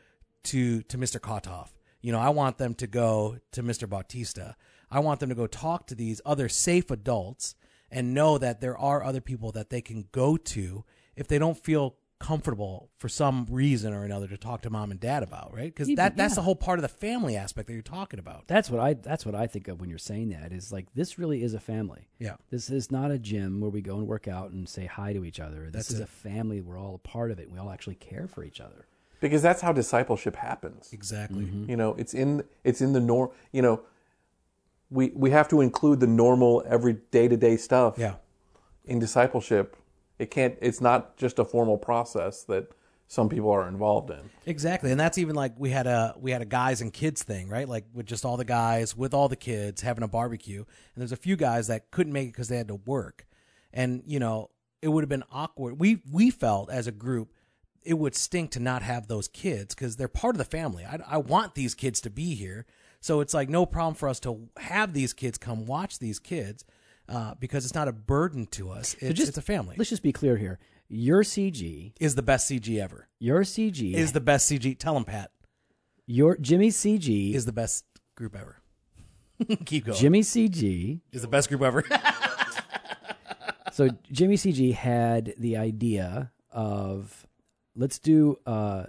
to 0.45 0.83
to 0.83 0.99
Mr. 0.99 1.21
Kotoff. 1.21 1.71
You 2.01 2.13
know, 2.13 2.21
I 2.21 2.29
want 2.31 2.59
them 2.59 2.75
to 2.77 2.87
go 2.87 3.39
to 3.53 3.63
Mr. 3.63 3.89
Bautista. 3.89 4.57
I 4.91 5.01
want 5.01 5.21
them 5.21 5.29
to 5.29 5.35
go 5.35 5.47
talk 5.47 5.87
to 5.89 5.95
these 5.95 6.21
other 6.25 6.49
safe 6.49 6.91
adults 6.91 7.55
and 7.91 8.15
know 8.15 8.39
that 8.39 8.61
there 8.61 8.77
are 8.77 9.03
other 9.03 9.21
people 9.21 9.53
that 9.53 9.71
they 9.71 9.81
can 9.81 10.07
go 10.13 10.37
to 10.37 10.85
if 11.17 11.27
they 11.29 11.39
don't 11.39 11.57
feel 11.59 11.97
comfortable 12.21 12.91
for 12.99 13.09
some 13.09 13.47
reason 13.49 13.93
or 13.95 14.03
another 14.05 14.27
to 14.27 14.37
talk 14.37 14.61
to 14.63 14.69
mom 14.71 14.91
and 14.91 14.99
dad 14.99 15.23
about, 15.23 15.55
right? 15.55 15.67
Because 15.73 15.89
Even- 15.89 15.97
that 16.05 16.17
that's 16.17 16.33
yeah. 16.33 16.37
the 16.37 16.43
whole 16.43 16.57
part 16.57 16.79
of 16.79 16.83
the 16.83 16.89
family 16.89 17.37
aspect 17.37 17.69
that 17.69 17.75
you're 17.75 17.83
talking 17.83 18.19
about. 18.19 18.47
that's 18.49 18.69
what 18.71 18.81
I 18.81 18.95
that's 18.95 19.25
what 19.25 19.35
I 19.37 19.47
think 19.47 19.69
of 19.69 19.81
when 19.81 19.89
you're 19.89 19.99
saying 19.99 20.31
that 20.31 20.53
is 20.53 20.73
like 20.73 20.87
this 20.95 21.19
really 21.19 21.43
is 21.45 21.55
a 21.55 21.61
family. 21.61 22.09
Yeah. 22.19 22.35
This 22.51 22.71
is 22.71 22.91
not 22.91 23.11
a 23.13 23.19
gym 23.19 23.61
where 23.61 23.71
we 23.71 23.81
go 23.83 23.97
and 23.99 24.07
work 24.09 24.27
out 24.27 24.51
and 24.51 24.69
say 24.69 24.87
hi 24.87 25.13
to 25.13 25.25
each 25.25 25.39
other. 25.39 25.65
This 25.67 25.73
That's 25.73 25.91
is 25.93 26.01
it. 26.01 26.05
a 26.05 26.07
family. 26.07 26.61
We're 26.61 26.79
all 26.79 26.97
a 26.97 27.09
part 27.09 27.31
of 27.31 27.39
it. 27.39 27.51
We 27.51 27.59
all 27.59 27.71
actually 27.71 27.95
care 27.97 28.27
for 28.27 28.43
each 28.43 28.61
other. 28.61 28.87
because 29.21 29.41
that's 29.41 29.63
how 29.63 29.73
discipleship 29.73 30.35
happens. 30.37 30.91
Exactly. 30.93 31.45
Mm-hmm. 31.45 31.71
You 31.71 31.77
know, 31.77 31.95
it's 31.95 32.15
in 32.15 32.43
it's 32.65 32.81
in 32.81 32.93
the 32.95 33.01
norm. 33.01 33.31
You 33.53 33.63
know, 33.63 33.83
we 34.91 35.13
we 35.15 35.31
have 35.31 35.49
to 35.49 35.61
include 35.61 36.01
the 36.01 36.07
normal 36.07 36.63
every 36.67 36.95
day 37.11 37.29
to 37.29 37.37
day 37.37 37.57
stuff. 37.57 37.95
Yeah. 37.99 38.15
In 38.85 38.99
discipleship, 38.99 39.77
it 40.19 40.31
can't. 40.31 40.57
It's 40.61 40.81
not 40.81 41.17
just 41.17 41.39
a 41.39 41.45
formal 41.45 41.77
process 41.77 42.43
that 42.45 42.69
some 43.07 43.29
people 43.29 43.51
are 43.51 43.67
involved 43.67 44.11
in. 44.11 44.31
Exactly, 44.47 44.91
and 44.91 45.01
that's 45.01 45.19
even 45.19 45.35
like 45.35 45.55
we 45.59 45.71
had 45.71 45.87
a 45.87 46.15
we 46.19 46.31
had 46.31 46.43
a 46.43 46.47
guys 46.47 46.81
and 46.81 46.93
kids 46.93 47.23
thing, 47.23 47.49
right? 47.49 47.69
Like 47.69 47.85
with 47.93 48.07
just 48.07 48.25
all 48.25 48.37
the 48.37 48.45
guys 48.45 48.97
with 48.97 49.15
all 49.15 49.29
the 49.29 49.37
kids 49.37 49.83
having 49.83 50.05
a 50.05 50.09
barbecue, 50.09 50.61
and 50.61 50.67
there's 50.97 51.13
a 51.13 51.17
few 51.17 51.37
guys 51.37 51.67
that 51.67 51.91
couldn't 51.91 52.13
make 52.13 52.29
it 52.29 52.33
because 52.33 52.49
they 52.49 52.57
had 52.57 52.69
to 52.69 52.77
work, 52.77 53.27
and 53.73 54.03
you 54.07 54.19
know 54.19 54.51
it 54.81 54.89
would 54.89 55.03
have 55.03 55.09
been 55.09 55.25
awkward. 55.33 55.79
We 55.79 56.03
we 56.11 56.31
felt 56.31 56.71
as 56.71 56.87
a 56.87 56.93
group 56.93 57.33
it 57.83 57.99
would 57.99 58.15
stink 58.15 58.51
to 58.51 58.61
not 58.61 58.83
have 58.83 59.07
those 59.07 59.29
kids 59.29 59.75
because 59.75 59.97
they're 59.97 60.09
part 60.09 60.35
of 60.35 60.39
the 60.39 60.45
family. 60.45 60.85
I, 60.85 60.99
I 61.09 61.17
want 61.17 61.55
these 61.55 61.75
kids 61.75 62.03
to 62.03 62.11
be 62.11 62.35
here, 62.35 62.67
so 63.01 63.21
it's 63.21 63.35
like 63.35 63.49
no 63.49 63.65
problem 63.67 63.95
for 63.95 64.09
us 64.09 64.21
to 64.21 64.49
have 64.59 64.93
these 64.93 65.13
kids 65.13 65.39
come 65.39 65.67
watch 65.67 65.99
these 65.99 66.19
kids 66.19 66.65
uh, 67.09 67.35
because 67.39 67.65
it's 67.65 67.75
not 67.75 67.89
a 67.89 67.93
burden 67.93 68.47
to 68.47 68.71
us. 68.71 68.95
It's, 69.01 69.17
just- 69.19 69.29
it's 69.31 69.39
a 69.39 69.43
family. 69.43 69.77
Let's 69.79 69.91
just 69.91 70.03
be 70.03 70.13
clear 70.13 70.37
here. 70.37 70.59
Your 70.91 71.23
CG, 71.23 71.93
Is 72.01 72.15
the 72.15 72.23
best 72.23 72.51
CG 72.51 72.81
ever? 72.83 73.09
your 73.19 73.43
CG, 73.43 73.93
Is 73.95 74.13
the 74.13 74.21
best 74.21 74.51
CG? 74.51 74.79
Tell 74.79 74.95
them, 74.95 75.05
Pat. 75.05 75.31
your 76.07 76.37
Jimmy 76.39 76.69
CG 76.71 77.35
is 77.35 77.45
the 77.45 77.53
best 77.53 77.85
group 78.17 78.35
ever. 78.35 78.57
Keep 79.67 79.85
going. 79.87 79.99
Jimmy 79.99 80.21
CG. 80.23 81.01
is 81.13 81.21
the 81.23 81.29
best 81.29 81.49
group 81.49 81.63
ever. 81.63 81.85
So 83.73 83.91
Jimmy 84.11 84.35
CG 84.37 84.75
had 84.75 85.35
the 85.39 85.57
idea 85.57 86.33
of 86.51 87.27
let's 87.77 88.01
do 88.01 88.37
uh, 88.45 88.87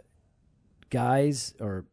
guys 0.89 1.53
or 1.59 1.85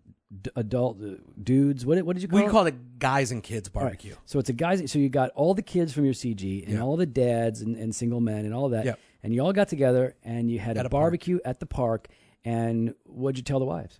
d- 0.42 0.50
adult 0.56 1.00
uh, 1.02 1.14
dudes. 1.42 1.84
What 1.86 1.96
did- 1.96 2.04
what 2.04 2.14
did 2.16 2.22
you 2.22 2.28
call 2.28 2.38
we 2.40 2.46
it? 2.46 2.50
call 2.50 2.66
it 2.66 2.98
guys 2.98 3.32
and 3.32 3.42
kids 3.42 3.68
All 3.74 3.80
right. 3.82 3.86
barbecue. 3.88 4.14
So 4.24 4.38
it's 4.38 4.48
a 4.48 4.52
guys. 4.52 4.90
So 4.90 4.98
you 4.98 5.08
got 5.08 5.30
all 5.30 5.54
the 5.54 5.62
kids 5.62 5.92
from 5.92 6.04
your 6.04 6.14
CG 6.14 6.64
and 6.64 6.74
Yeah. 6.74 6.80
all 6.82 6.96
the 6.96 7.06
dads 7.06 7.60
and, 7.62 7.76
and 7.76 7.94
single 7.94 8.20
men 8.20 8.44
and 8.44 8.54
all 8.54 8.68
that. 8.70 8.84
Yep. 8.84 9.00
And 9.22 9.34
you 9.34 9.40
all 9.42 9.52
got 9.52 9.68
together 9.68 10.14
and 10.22 10.50
you 10.50 10.58
had 10.58 10.76
a, 10.76 10.80
a 10.80 10.82
park. 10.84 10.90
barbecue 10.92 11.38
at 11.44 11.60
the 11.60 11.66
park. 11.66 12.08
And 12.44 12.94
what'd 13.04 13.36
you 13.38 13.42
tell 13.44 13.58
the 13.58 13.64
wives? 13.64 13.98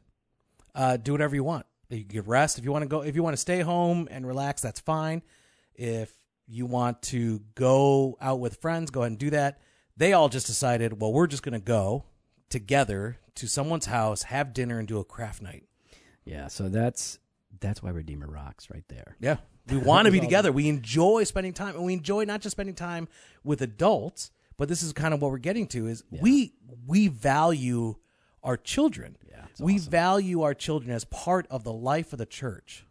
Uh, 0.74 0.96
do 0.96 1.12
whatever 1.12 1.34
you 1.34 1.42
want. 1.44 1.66
You 1.88 2.04
can 2.04 2.22
rest 2.22 2.58
if 2.58 2.64
you 2.64 2.72
want 2.72 2.82
to 2.82 2.88
go. 2.88 3.00
If 3.02 3.14
you 3.16 3.22
want 3.22 3.34
to 3.34 3.40
stay 3.40 3.60
home 3.60 4.08
and 4.10 4.26
relax, 4.26 4.60
that's 4.62 4.80
fine. 4.80 5.22
If 5.74 6.12
you 6.46 6.66
want 6.66 7.02
to 7.02 7.40
go 7.54 8.16
out 8.20 8.40
with 8.40 8.56
friends, 8.56 8.90
go 8.90 9.00
ahead 9.02 9.12
and 9.12 9.18
do 9.18 9.30
that. 9.30 9.60
They 9.96 10.12
all 10.12 10.28
just 10.28 10.46
decided, 10.46 11.00
well, 11.00 11.12
we're 11.12 11.26
just 11.26 11.42
going 11.42 11.54
to 11.54 11.64
go 11.64 12.04
together 12.50 13.18
to 13.36 13.46
someone's 13.48 13.86
house, 13.86 14.24
have 14.24 14.52
dinner, 14.52 14.78
and 14.78 14.86
do 14.86 14.98
a 14.98 15.04
craft 15.04 15.42
night. 15.42 15.64
Yeah. 16.26 16.48
So 16.48 16.68
that's 16.68 17.18
that's 17.60 17.82
why 17.82 17.90
Redeemer 17.90 18.26
rocks 18.26 18.68
right 18.70 18.84
there. 18.88 19.16
Yeah. 19.20 19.36
We 19.70 19.76
want 19.78 20.06
to 20.06 20.12
be 20.12 20.20
together. 20.20 20.52
We 20.52 20.68
enjoy 20.68 21.24
spending 21.24 21.54
time 21.54 21.74
and 21.74 21.84
we 21.84 21.94
enjoy 21.94 22.24
not 22.24 22.42
just 22.42 22.52
spending 22.52 22.74
time 22.74 23.08
with 23.42 23.62
adults, 23.62 24.30
but 24.58 24.68
this 24.68 24.82
is 24.82 24.92
kind 24.92 25.14
of 25.14 25.22
what 25.22 25.30
we're 25.30 25.38
getting 25.38 25.66
to 25.68 25.86
is 25.86 26.04
we 26.10 26.54
we 26.86 27.08
value 27.08 27.96
our 28.42 28.56
children. 28.56 29.16
Yeah, 29.28 29.46
we 29.58 29.78
value 29.78 30.42
our 30.42 30.54
children 30.54 30.92
as 30.92 31.04
part 31.04 31.46
of 31.50 31.64
the 31.64 31.72
life 31.72 32.12
of 32.12 32.18
the 32.18 32.26
church. 32.26 32.86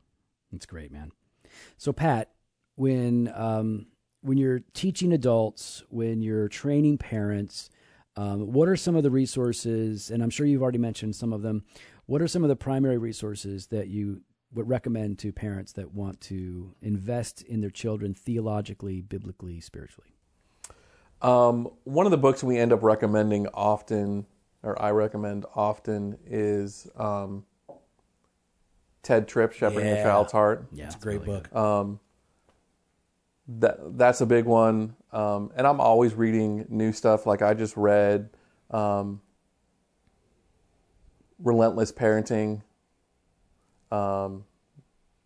It's 0.52 0.66
great, 0.66 0.92
man. 0.92 1.12
So 1.78 1.94
Pat, 1.94 2.32
when 2.76 3.32
um, 3.34 3.88
when 4.22 4.38
you're 4.38 4.62
teaching 4.74 5.14
adults, 5.14 5.84
when 5.90 6.22
you're 6.22 6.48
training 6.48 6.98
parents, 6.98 7.70
um, 8.16 8.54
what 8.54 8.68
are 8.68 8.76
some 8.76 8.96
of 8.96 9.04
the 9.04 9.12
resources? 9.12 10.10
And 10.10 10.24
I'm 10.24 10.30
sure 10.30 10.46
you've 10.46 10.64
already 10.64 10.78
mentioned 10.78 11.16
some 11.16 11.34
of 11.34 11.42
them. 11.42 11.64
What 12.06 12.22
are 12.22 12.28
some 12.28 12.44
of 12.44 12.50
the 12.50 12.56
primary 12.56 12.98
resources 12.98 13.68
that 13.68 13.88
you 13.88 14.22
would 14.54 14.70
recommend 14.70 15.20
to 15.20 15.32
parents 15.32 15.74
that 15.74 15.94
want 15.94 16.22
to 16.22 16.74
invest 16.82 17.42
in 17.42 17.62
their 17.62 17.70
children 17.72 18.14
theologically, 18.14 19.02
biblically, 19.02 19.60
spiritually? 19.60 20.10
Um, 21.22 21.70
one 21.84 22.06
of 22.06 22.12
the 22.12 22.18
books 22.18 22.44
we 22.44 22.58
end 22.60 22.72
up 22.72 22.84
recommending 22.84 23.48
often 23.54 24.26
or 24.64 24.82
I 24.82 24.92
recommend 24.92 25.46
often 25.56 26.18
is 26.26 26.88
um, 26.96 27.46
Ted 29.04 29.28
Tripp, 29.28 29.54
Shepherding 29.54 29.88
a 29.92 29.96
Yeah. 29.96 30.04
Child's 30.04 30.32
Heart. 30.32 30.66
Yeah, 30.74 30.86
It's 30.86 30.96
a 30.96 31.00
great 31.00 31.22
really 31.22 31.26
book. 31.40 31.50
good. 31.52 32.00
That 33.60 33.78
that's 33.98 34.22
a 34.22 34.26
big 34.26 34.46
one. 34.46 34.96
Um, 35.12 35.52
and 35.56 35.68
I'm 35.68 35.80
always 35.80 36.16
reading 36.16 36.66
new 36.68 36.92
stuff. 36.92 37.28
Like 37.28 37.44
I 37.44 37.54
just 37.54 37.78
read 37.78 38.30
um, 38.72 39.22
Relentless 41.40 41.92
Parenting. 41.92 42.62
Um, 43.92 44.46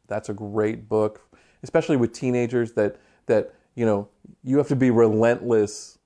that's 0.07 0.29
a 0.29 0.33
great 0.33 0.89
book, 0.89 1.21
especially 1.63 1.97
with 1.97 2.13
teenagers. 2.13 2.73
That 2.73 2.97
that 3.27 3.53
you 3.75 3.85
know 3.85 4.09
you 4.43 4.57
have 4.57 4.67
to 4.69 4.75
be 4.75 4.91
relentless 4.91 5.97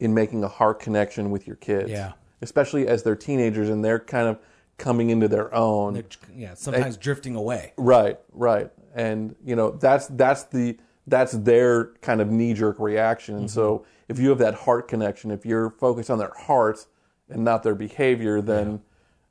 in 0.00 0.14
making 0.14 0.44
a 0.44 0.48
heart 0.48 0.80
connection 0.80 1.30
with 1.30 1.46
your 1.46 1.56
kids. 1.56 1.90
Yeah. 1.90 2.12
Especially 2.42 2.86
as 2.88 3.02
they're 3.02 3.16
teenagers 3.16 3.70
and 3.70 3.84
they're 3.84 3.98
kind 3.98 4.28
of 4.28 4.38
coming 4.76 5.10
into 5.10 5.28
their 5.28 5.54
own. 5.54 5.94
They're, 5.94 6.04
yeah, 6.34 6.54
sometimes 6.54 6.96
drifting 6.96 7.36
away. 7.36 7.72
Right, 7.76 8.18
right. 8.32 8.70
And 8.94 9.34
you 9.44 9.56
know, 9.56 9.70
that's 9.70 10.08
that's 10.08 10.44
the 10.44 10.76
that's 11.06 11.32
their 11.32 11.86
kind 12.00 12.20
of 12.20 12.30
knee 12.30 12.54
jerk 12.54 12.78
reaction. 12.78 13.36
And 13.36 13.50
so 13.50 13.84
if 14.08 14.18
you 14.18 14.30
have 14.30 14.38
that 14.38 14.54
heart 14.54 14.88
connection, 14.88 15.30
if 15.30 15.46
you're 15.46 15.70
focused 15.70 16.10
on 16.10 16.18
their 16.18 16.32
heart 16.36 16.86
and 17.28 17.44
not 17.44 17.62
their 17.62 17.74
behavior, 17.74 18.40
then 18.40 18.82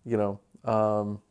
you 0.06 0.18
know, 0.18 0.40
um, 0.64 1.22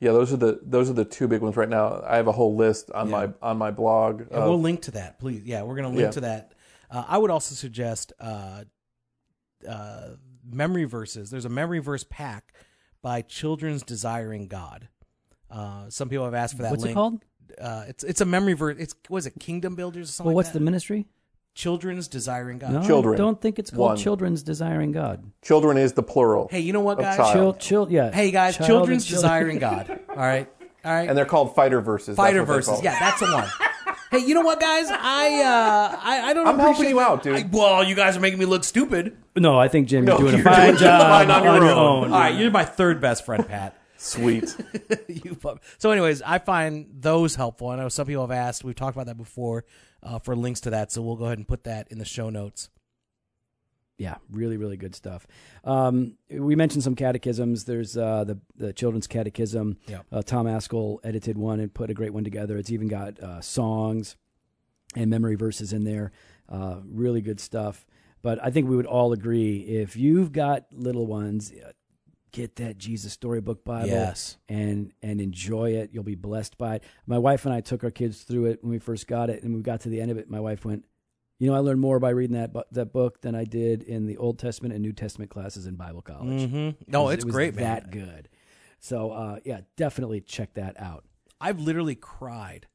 yeah, 0.00 0.12
those 0.12 0.32
are 0.32 0.36
the 0.36 0.60
those 0.62 0.90
are 0.90 0.94
the 0.94 1.04
two 1.04 1.28
big 1.28 1.40
ones 1.40 1.56
right 1.56 1.68
now. 1.68 2.02
I 2.06 2.16
have 2.16 2.26
a 2.26 2.32
whole 2.32 2.56
list 2.56 2.90
on 2.90 3.10
my 3.10 3.30
on 3.40 3.56
my 3.56 3.70
blog. 3.70 4.20
And 4.22 4.32
of- 4.32 4.48
we'll 4.48 4.60
link 4.60 4.82
to 4.82 4.90
that, 4.92 5.18
please. 5.18 5.44
Yeah, 5.44 5.62
we're 5.62 5.76
going 5.76 5.84
to 5.84 5.96
link 5.96 6.00
Yeah. 6.00 6.10
to 6.10 6.20
that. 6.22 6.52
Uh, 6.90 7.04
I 7.08 7.18
would 7.18 7.30
also 7.30 7.54
suggest 7.54 8.12
uh, 8.20 8.64
uh, 9.68 10.08
memory 10.44 10.84
verses. 10.84 11.30
There's 11.30 11.46
a 11.46 11.50
memory 11.50 11.78
verse 11.78 12.04
pack 12.08 12.52
by 13.02 13.22
Children's 13.22 13.82
Desiring 13.82 14.46
God. 14.48 14.88
Uh, 15.50 15.88
some 15.88 16.08
people 16.08 16.24
have 16.24 16.34
asked 16.34 16.56
for 16.56 16.62
that 16.62 16.70
What's 16.70 16.82
link. 16.82 16.92
it 16.92 16.94
called? 16.94 17.24
Uh, 17.60 17.84
it's 17.88 18.04
it's 18.04 18.20
a 18.20 18.24
memory 18.26 18.54
verse. 18.54 18.76
It's 18.78 18.94
was 19.08 19.26
it 19.26 19.34
Kingdom 19.40 19.74
Builders 19.74 20.10
or 20.10 20.12
something? 20.12 20.26
Well, 20.28 20.34
like 20.34 20.44
what's 20.44 20.48
that? 20.52 20.58
the 20.58 20.64
ministry? 20.64 21.06
Children's 21.54 22.08
Desiring 22.08 22.58
God? 22.58 22.72
No, 22.72 22.82
Children. 22.84 23.14
I 23.14 23.18
don't 23.18 23.40
think 23.40 23.58
it's 23.58 23.70
called 23.70 23.90
One. 23.90 23.96
Children's 23.96 24.42
Desiring 24.42 24.92
God. 24.92 25.22
children 25.42 25.76
is 25.78 25.92
the 25.92 26.02
plural, 26.02 26.48
Hey, 26.50 26.60
you 26.60 26.72
know 26.72 26.80
what, 26.80 26.98
Of 26.98 27.04
guys? 27.04 27.16
child. 27.16 27.32
Chill, 27.60 27.86
chill, 27.86 27.92
yeah. 27.92 28.10
Hey, 28.12 28.30
guys, 28.32 28.56
Child 28.56 28.66
Children's 28.66 29.04
and 29.04 29.20
children. 29.20 29.56
Desiring 29.56 29.58
God. 29.60 30.00
All 30.10 30.16
right, 30.16 30.48
all 30.84 30.92
right. 30.92 31.08
and 31.08 31.16
they're 31.16 31.24
called 31.26 31.54
fighter 31.54 31.80
verses. 31.80 32.08
That's 32.08 32.16
Fighter 32.16 32.40
what 32.40 32.46
they're 32.48 32.56
verses. 32.56 32.68
called. 32.72 32.84
Yeah, 32.84 32.98
that's 32.98 33.20
the 33.20 33.26
one. 33.32 33.48
hey, 34.10 34.18
you 34.26 34.34
know 34.34 34.40
what, 34.42 34.60
guys? 34.60 34.86
I 34.90 35.42
uh, 35.42 35.98
I, 36.02 36.20
I 36.30 36.32
don't. 36.34 36.46
I'm 36.46 36.56
helping 36.58 36.74
appreciate- 36.74 36.90
you 36.90 37.00
out, 37.00 37.22
dude. 37.22 37.36
I- 37.36 37.48
well, 37.50 37.82
you 37.84 37.94
guys 37.94 38.16
are 38.16 38.20
making 38.20 38.38
me 38.40 38.44
look 38.46 38.64
stupid. 38.64 39.16
No, 39.36 39.58
I 39.58 39.68
think 39.68 39.88
Jim, 39.88 40.04
you're 40.06 40.14
No, 40.14 40.18
doing 40.20 40.34
a 40.34 40.36
you're 40.38 40.44
fine 40.44 40.66
doing 40.70 40.78
job 40.78 41.00
fine 41.02 41.30
on 41.30 41.44
your 41.44 41.70
own. 41.70 42.12
All 42.12 42.18
right, 42.20 42.34
you're 42.34 42.50
my 42.50 42.64
third 42.64 43.00
best 43.00 43.24
friend, 43.24 43.46
Pat. 43.48 43.78
Sweet. 43.96 44.54
you 45.08 45.34
pup. 45.36 45.62
So, 45.78 45.90
anyways, 45.90 46.20
I 46.20 46.38
find 46.38 46.86
those 47.00 47.34
helpful. 47.36 47.68
I 47.70 47.76
know 47.76 47.88
some 47.88 48.06
people 48.06 48.26
have 48.26 48.30
asked. 48.36 48.62
We've 48.62 48.74
talked 48.74 48.94
about 48.96 49.06
that 49.06 49.16
before 49.16 49.64
uh, 50.04 50.18
for 50.18 50.36
links 50.36 50.60
to 50.60 50.70
that. 50.70 50.92
So 50.92 51.02
we'll 51.02 51.16
go 51.16 51.24
ahead 51.24 51.38
and 51.38 51.48
put 51.48 51.64
that 51.64 51.88
in 51.90 51.98
the 51.98 52.04
show 52.04 52.30
notes. 52.30 52.68
Yeah, 53.96 54.16
really, 54.28 54.56
really 54.56 54.76
good 54.76 54.94
stuff. 54.94 55.24
Um, 55.62 56.16
we 56.28 56.56
mentioned 56.56 56.82
some 56.82 56.96
catechisms. 56.96 57.64
There's 57.64 57.96
uh, 57.96 58.24
the 58.24 58.38
the 58.56 58.72
children's 58.72 59.06
catechism. 59.06 59.78
Yeah. 59.86 60.00
Uh, 60.10 60.20
Tom 60.22 60.46
Ascol 60.46 60.98
edited 61.04 61.38
one 61.38 61.60
and 61.60 61.72
put 61.72 61.90
a 61.90 61.94
great 61.94 62.12
one 62.12 62.24
together. 62.24 62.56
It's 62.56 62.72
even 62.72 62.88
got 62.88 63.20
uh, 63.20 63.40
songs 63.40 64.16
and 64.96 65.10
memory 65.10 65.36
verses 65.36 65.72
in 65.72 65.84
there. 65.84 66.10
Uh, 66.48 66.80
really 66.84 67.20
good 67.20 67.38
stuff. 67.38 67.86
But 68.20 68.42
I 68.42 68.50
think 68.50 68.68
we 68.68 68.74
would 68.74 68.86
all 68.86 69.12
agree 69.12 69.58
if 69.58 69.96
you've 69.96 70.32
got 70.32 70.64
little 70.72 71.06
ones, 71.06 71.52
uh, 71.52 71.72
get 72.34 72.56
that 72.56 72.76
Jesus 72.76 73.12
Storybook 73.12 73.64
Bible 73.64 73.88
Yes. 73.88 74.36
and 74.48 74.92
and 75.02 75.20
enjoy 75.20 75.70
it. 75.72 75.90
You'll 75.92 76.02
be 76.04 76.14
blessed 76.16 76.58
by 76.58 76.76
it. 76.76 76.84
My 77.06 77.18
wife 77.18 77.44
and 77.46 77.54
I 77.54 77.60
took 77.60 77.84
our 77.84 77.90
kids 77.90 78.22
through 78.22 78.46
it 78.46 78.62
when 78.62 78.70
we 78.70 78.78
first 78.78 79.06
got 79.06 79.30
it, 79.30 79.42
and 79.42 79.54
we 79.54 79.62
got 79.62 79.80
to 79.82 79.88
the 79.88 80.00
end 80.00 80.10
of 80.10 80.18
it. 80.18 80.28
My 80.28 80.40
wife 80.40 80.64
went, 80.64 80.84
"You 81.38 81.46
know, 81.48 81.54
I 81.54 81.60
learned 81.60 81.80
more 81.80 81.98
by 82.00 82.10
reading 82.10 82.34
that 82.36 82.52
bu- 82.52 82.62
that 82.72 82.92
book 82.92 83.20
than 83.20 83.34
I 83.34 83.44
did 83.44 83.82
in 83.82 84.06
the 84.06 84.16
Old 84.16 84.38
Testament 84.38 84.74
and 84.74 84.82
New 84.82 84.92
Testament 84.92 85.30
classes 85.30 85.66
in 85.66 85.76
Bible 85.76 86.02
college." 86.02 86.42
Mm-hmm. 86.50 86.90
No, 86.90 87.08
It 87.08 87.14
it's 87.14 87.24
was 87.24 87.32
great, 87.32 87.54
man. 87.54 87.64
That 87.64 87.90
good. 87.90 88.28
So 88.80 89.12
uh, 89.12 89.38
yeah, 89.44 89.60
definitely 89.76 90.20
check 90.20 90.54
that 90.54 90.78
out, 90.80 91.04
I've 91.40 91.60
literally 91.60 91.94
cried. 91.94 92.66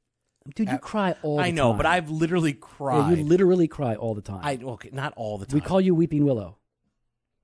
dude. 0.55 0.69
You 0.69 0.77
cry 0.79 1.15
all. 1.21 1.37
The 1.37 1.43
time. 1.43 1.47
I 1.49 1.51
know, 1.51 1.69
time. 1.69 1.77
but 1.77 1.85
I've 1.85 2.09
literally 2.09 2.51
yeah, 2.51 2.57
cried. 2.61 3.17
you 3.17 3.23
literally 3.25 3.67
cry 3.67 3.95
all 3.95 4.15
the 4.15 4.21
time. 4.21 4.41
I 4.43 4.57
okay, 4.63 4.89
not 4.93 5.13
all 5.17 5.37
the 5.37 5.45
time. 5.45 5.55
we 5.55 5.61
call 5.61 5.81
you 5.81 5.93
Weeping 5.93 6.23
Willow. 6.25 6.57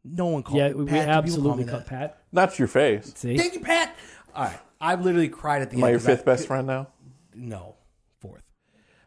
No 0.05 0.27
one 0.27 0.43
called. 0.43 0.57
yeah, 0.59 0.69
we, 0.69 0.83
we 0.83 0.85
Pat, 0.85 0.93
do 0.93 0.99
people 0.99 1.05
call 1.05 1.17
absolutely 1.17 1.63
me 1.65 1.69
call 1.71 1.79
that? 1.79 1.87
Pat. 1.87 2.17
That's 2.31 2.59
your 2.59 2.67
face. 2.67 3.11
See, 3.15 3.37
Thank 3.37 3.53
you, 3.55 3.59
Pat. 3.61 3.95
All 4.35 4.45
right, 4.45 4.59
I've 4.79 5.01
literally 5.03 5.29
cried 5.29 5.61
at 5.63 5.71
the 5.71 5.77
Am 5.77 5.83
I 5.83 5.87
end. 5.87 5.91
your 5.93 5.99
'cause 5.99 6.07
I- 6.09 6.15
fifth 6.15 6.25
best 6.25 6.47
friend 6.47 6.67
now? 6.67 6.87
no 7.37 7.75
fourth 8.21 8.43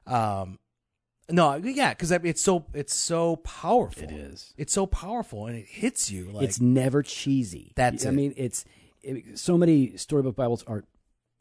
um 0.07 0.59
no 1.31 1.55
yeah 1.55 1.95
because 1.95 2.11
it's 2.13 2.43
so 2.43 2.67
it's 2.75 2.95
so 2.95 3.37
powerful 3.37 4.03
It 4.03 4.11
is. 4.11 4.53
it's 4.59 4.73
so 4.75 4.87
powerful 4.87 5.47
and 5.47 5.57
it 5.57 5.65
hits 5.67 6.11
you 6.11 6.31
like 6.33 6.45
it's 6.45 6.61
never 6.61 7.03
cheesy. 7.03 7.73
That's 7.75 8.05
I 8.05 8.11
it. 8.11 8.13
mean, 8.13 8.35
it's 8.37 8.67
it, 9.03 9.39
so 9.39 9.57
many 9.57 9.97
storybook 9.97 10.37
Bibles 10.37 10.63
are 10.65 10.85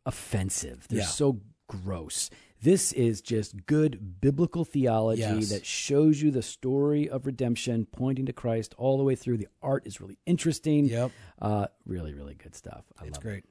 offensive. 0.05 0.87
They're 0.89 0.99
Yeah. 0.99 1.05
so 1.05 1.41
gross. 1.67 2.29
This 2.61 2.91
is 2.93 3.21
just 3.21 3.65
good 3.67 4.19
biblical 4.19 4.65
theology 4.65 5.21
Yes. 5.21 5.49
that 5.49 5.65
shows 5.65 6.21
you 6.21 6.31
the 6.31 6.41
story 6.41 7.07
of 7.07 7.25
redemption, 7.27 7.85
pointing 7.91 8.25
to 8.25 8.33
Christ 8.33 8.73
all 8.77 8.97
the 8.97 9.03
way 9.03 9.15
through. 9.15 9.37
The 9.37 9.47
art 9.61 9.85
is 9.85 10.01
really 10.01 10.17
interesting. 10.25 10.85
Yep. 10.85 11.11
Uh, 11.39 11.67
really, 11.85 12.13
really 12.13 12.33
good 12.33 12.55
stuff. 12.55 12.83
I 12.99 13.05
it's 13.05 13.19
great 13.19 13.43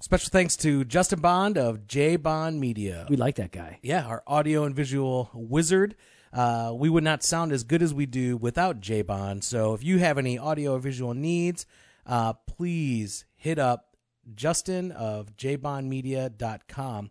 special 0.00 0.28
thanks 0.30 0.56
to 0.56 0.84
justin 0.84 1.18
bond 1.20 1.56
of 1.56 1.86
j 1.86 2.16
bond 2.16 2.60
media 2.60 3.06
We 3.08 3.16
like 3.16 3.36
that 3.36 3.52
guy. 3.52 3.78
yeah 3.82 4.04
our 4.04 4.22
audio 4.26 4.64
and 4.64 4.74
visual 4.74 5.30
wizard 5.32 5.96
uh, 6.32 6.72
we 6.74 6.90
would 6.90 7.04
not 7.04 7.22
sound 7.22 7.52
as 7.52 7.62
good 7.64 7.80
as 7.80 7.94
we 7.94 8.04
do 8.06 8.36
without 8.36 8.80
j 8.80 9.00
bond 9.02 9.44
so 9.44 9.72
if 9.72 9.82
you 9.82 9.98
have 9.98 10.18
any 10.18 10.36
audio 10.36 10.74
or 10.74 10.78
visual 10.78 11.14
needs 11.14 11.64
uh, 12.06 12.34
please 12.34 13.24
hit 13.34 13.58
up 13.58 13.93
justin 14.34 14.92
of 14.92 15.34
jbondmedia.com 15.36 17.10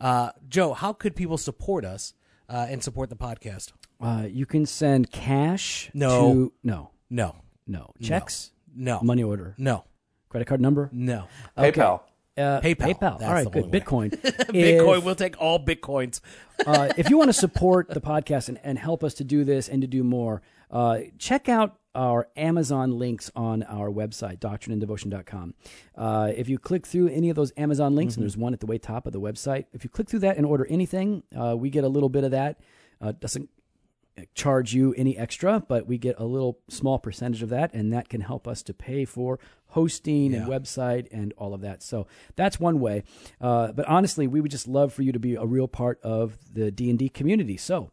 uh, 0.00 0.30
joe 0.48 0.72
how 0.72 0.92
could 0.92 1.14
people 1.16 1.38
support 1.38 1.84
us 1.84 2.14
uh, 2.48 2.66
and 2.68 2.82
support 2.82 3.08
the 3.10 3.16
podcast 3.16 3.72
Uh, 4.00 4.26
you 4.28 4.46
can 4.46 4.66
send 4.66 5.10
cash. 5.12 5.90
No. 5.94 6.32
To, 6.32 6.52
no. 6.64 6.90
no 7.08 7.36
No. 7.66 7.92
Checks. 8.02 8.50
no 8.74 9.00
Money 9.02 9.22
order. 9.22 9.54
no 9.58 9.84
Credit 10.28 10.46
card 10.46 10.60
number. 10.60 10.88
no 10.92 11.28
PayPal. 11.56 12.00
Uh, 12.36 12.60
PayPal. 12.62 12.76
PayPal. 12.76 13.18
That's 13.18 13.24
All 13.24 13.32
right. 13.34 13.44
the 13.44 13.50
Good. 13.50 13.64
only 13.64 13.78
way. 13.78 13.80
Bitcoin. 13.80 14.10
bitcoin 14.50 14.98
If- 14.98 15.04
we'll 15.04 15.14
take 15.14 15.40
all 15.40 15.64
bitcoins 15.64 16.20
uh, 16.66 16.88
if 16.96 17.10
you 17.10 17.16
want 17.18 17.28
to 17.28 17.32
support 17.34 17.88
the 17.90 18.00
podcast 18.00 18.48
and, 18.48 18.58
and 18.64 18.78
help 18.78 19.04
us 19.04 19.14
to 19.14 19.24
do 19.24 19.44
this 19.44 19.68
and 19.68 19.82
to 19.82 19.86
do 19.86 20.02
more, 20.02 20.42
uh, 20.70 20.98
check 21.18 21.48
out 21.48 21.76
our 21.94 22.28
Amazon 22.36 22.98
links 22.98 23.30
on 23.34 23.62
our 23.64 23.90
website, 23.90 24.38
doctrineanddevotion.com. 24.38 25.54
Uh, 25.96 26.32
if 26.34 26.48
you 26.48 26.58
click 26.58 26.86
through 26.86 27.08
any 27.08 27.30
of 27.30 27.36
those 27.36 27.52
Amazon 27.56 27.94
links, 27.94 28.14
and 28.14 28.22
there's 28.22 28.36
one 28.36 28.52
at 28.52 28.60
the 28.60 28.66
way 28.66 28.78
top 28.78 29.06
of 29.06 29.12
the 29.12 29.20
website, 29.20 29.66
if 29.72 29.84
you 29.84 29.90
click 29.90 30.08
through 30.08 30.20
that 30.20 30.36
and 30.36 30.46
order 30.46 30.66
anything, 30.70 31.22
uh, 31.38 31.56
we 31.56 31.70
get 31.70 31.84
a 31.84 31.88
little 31.88 32.08
bit 32.08 32.24
of 32.24 32.30
that. 32.30 32.58
Uh, 33.00 33.12
doesn't 33.12 33.48
charge 34.34 34.74
you 34.74 34.92
any 34.94 35.16
extra, 35.16 35.60
but 35.60 35.86
we 35.86 35.98
get 35.98 36.18
a 36.18 36.24
little 36.24 36.58
small 36.68 36.98
percentage 36.98 37.42
of 37.42 37.48
that, 37.48 37.72
and 37.74 37.92
that 37.92 38.08
can 38.08 38.20
help 38.20 38.46
us 38.46 38.62
to 38.62 38.74
pay 38.74 39.04
for 39.04 39.38
hosting 39.68 40.34
and 40.34 40.46
website 40.46 41.08
and 41.10 41.32
all 41.38 41.54
of 41.54 41.62
that. 41.62 41.82
So 41.82 42.06
that's 42.36 42.60
one 42.60 42.78
way. 42.78 43.04
Uh, 43.40 43.72
but 43.72 43.86
honestly, 43.86 44.26
we 44.26 44.40
would 44.40 44.50
just 44.50 44.68
love 44.68 44.92
for 44.92 45.02
you 45.02 45.12
to 45.12 45.18
be 45.18 45.34
a 45.34 45.44
real 45.44 45.68
part 45.68 45.98
of 46.02 46.36
the 46.52 46.70
D 46.70 46.90
and 46.90 46.98
D 46.98 47.08
community. 47.08 47.56
So 47.56 47.90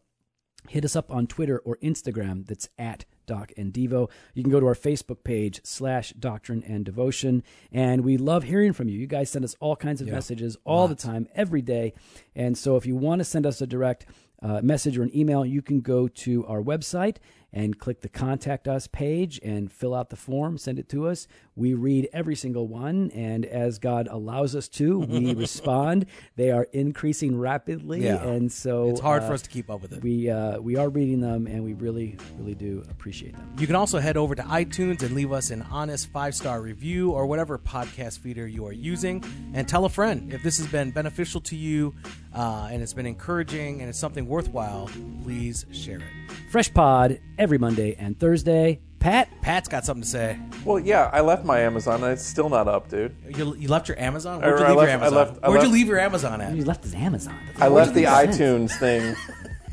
hit 0.68 0.86
us 0.86 0.96
up 0.96 1.12
on 1.12 1.28
Twitter 1.28 1.60
or 1.60 1.78
Instagram. 1.78 2.46
That's 2.46 2.70
at 2.78 3.06
Doc 3.26 3.52
and 3.56 3.72
Devo. 3.72 4.10
You 4.34 4.44
can 4.44 4.52
go 4.52 4.60
to 4.60 4.66
our 4.68 4.76
Facebook 4.76 5.24
page 5.24 5.62
slash 5.64 6.12
Doctrine 6.14 6.64
and 6.68 6.84
Devotion, 6.84 7.44
and 7.72 8.04
we 8.04 8.18
love 8.18 8.44
hearing 8.44 8.74
from 8.74 8.90
you. 8.90 8.98
You 8.98 9.08
guys 9.08 9.30
send 9.30 9.46
us 9.46 9.56
all 9.60 9.76
kinds 9.76 10.02
of 10.02 10.08
messages 10.08 10.58
all 10.66 10.88
the 10.88 10.96
time, 10.96 11.28
every 11.36 11.62
day. 11.62 11.94
And 12.36 12.58
so, 12.58 12.76
if 12.76 12.86
you 12.86 12.96
want 12.96 13.20
to 13.20 13.26
send 13.26 13.46
us 13.46 13.62
a 13.62 13.68
direct 13.68 14.06
uh, 14.42 14.62
message 14.62 14.98
or 14.98 15.04
an 15.04 15.16
email, 15.16 15.46
you 15.46 15.62
can 15.62 15.82
go 15.82 16.08
to 16.08 16.46
our 16.48 16.62
website 16.62 17.18
and 17.52 17.80
click 17.80 18.02
the 18.02 18.10
contact 18.10 18.68
us 18.68 18.88
page 18.88 19.40
and 19.44 19.72
fill 19.72 19.96
out 19.96 20.10
the 20.10 20.16
form, 20.16 20.58
send 20.58 20.80
it 20.80 20.88
to 20.90 21.08
us. 21.08 21.28
We 21.56 21.74
read 21.74 22.08
every 22.14 22.36
single 22.36 22.68
one, 22.68 23.12
and 23.12 23.46
as 23.46 23.80
God 23.80 24.08
allows 24.10 24.56
us 24.56 24.68
to, 24.70 25.00
we 25.00 25.34
respond. 25.36 26.06
They 26.36 26.52
are 26.52 26.68
increasing 26.72 27.38
rapidly, 27.38 28.04
Yeah. 28.04 28.24
and 28.24 28.52
so 28.52 28.90
it's 28.90 29.00
hard 29.02 29.24
uh, 29.24 29.28
for 29.28 29.34
us 29.34 29.42
to 29.44 29.50
keep 29.50 29.70
up 29.70 29.82
with 29.82 29.94
it 29.94 30.02
we 30.04 30.30
uh, 30.30 30.60
we 30.60 30.76
are 30.78 30.90
reading 30.90 31.20
them, 31.20 31.48
and 31.48 31.64
we 31.64 31.74
really 31.74 32.18
really 32.38 32.56
do 32.56 32.84
appreciate 32.90 33.36
them. 33.36 33.54
You 33.60 33.68
can 33.68 33.76
also 33.76 34.00
head 34.00 34.16
over 34.18 34.36
to 34.36 34.44
iTunes 34.44 35.04
and 35.04 35.14
leave 35.16 35.32
us 35.32 35.50
an 35.52 35.64
honest 35.72 36.10
five 36.12 36.36
star 36.36 36.62
review 36.62 37.12
or 37.12 37.26
whatever 37.26 37.58
podcast 37.58 38.20
feeder 38.20 38.48
you 38.48 38.66
are 38.66 38.72
using. 38.72 39.24
And 39.54 39.68
tell 39.68 39.86
a 39.86 39.90
friend 39.90 40.32
if 40.34 40.44
this 40.44 40.58
has 40.60 40.68
been 40.68 40.92
beneficial 40.92 41.42
to 41.42 41.56
you 41.56 41.94
uh, 42.34 42.70
and 42.72 42.82
it's 42.82 42.94
been 42.94 43.06
encouraging 43.06 43.82
and 43.82 43.90
it's 43.90 44.00
something 44.00 44.28
worthwhile, 44.28 44.90
please 45.24 45.66
share 45.72 45.98
it. 45.98 46.04
Fresh 46.52 46.74
Pod 46.74 47.20
every 47.40 47.58
Monday 47.58 47.96
and 47.98 48.20
Thursday. 48.20 48.82
Pat, 49.00 49.30
Pat's 49.42 49.70
got 49.70 49.86
something 49.86 50.04
to 50.04 50.08
say. 50.08 50.38
Well, 50.66 50.78
yeah, 50.78 51.10
I 51.14 51.22
left 51.22 51.46
my 51.46 51.60
Amazon 51.62 52.04
and 52.04 52.12
it's 52.12 52.26
still 52.26 52.50
not 52.50 52.68
up, 52.68 52.90
dude. 52.90 53.16
You, 53.36 53.56
you 53.56 53.70
left 53.70 53.88
your 53.88 53.98
Amazon? 53.98 54.44
I- 54.44 54.48
Where'd 54.48 54.60
you 54.60 54.66
I 54.66 54.70
leave 54.70 54.76
your 54.76 54.76
left- 54.76 54.90
I 54.90 54.94
Amazon? 54.94 55.14
left- 55.18 55.40
I 55.44 55.48
Where'd 55.50 55.62
you 55.62 55.68
left- 55.70 55.74
leave 55.74 55.88
your 55.88 56.00
Amazon 56.00 56.42
at? 56.42 56.54
you 56.56 56.66
left 56.66 56.84
his 56.84 56.94
Amazon. 56.94 57.40
I 57.58 57.70
left 57.70 57.94
the 57.94 58.04
sense. 58.04 58.38
iTunes 58.38 58.78
thing. 58.78 59.16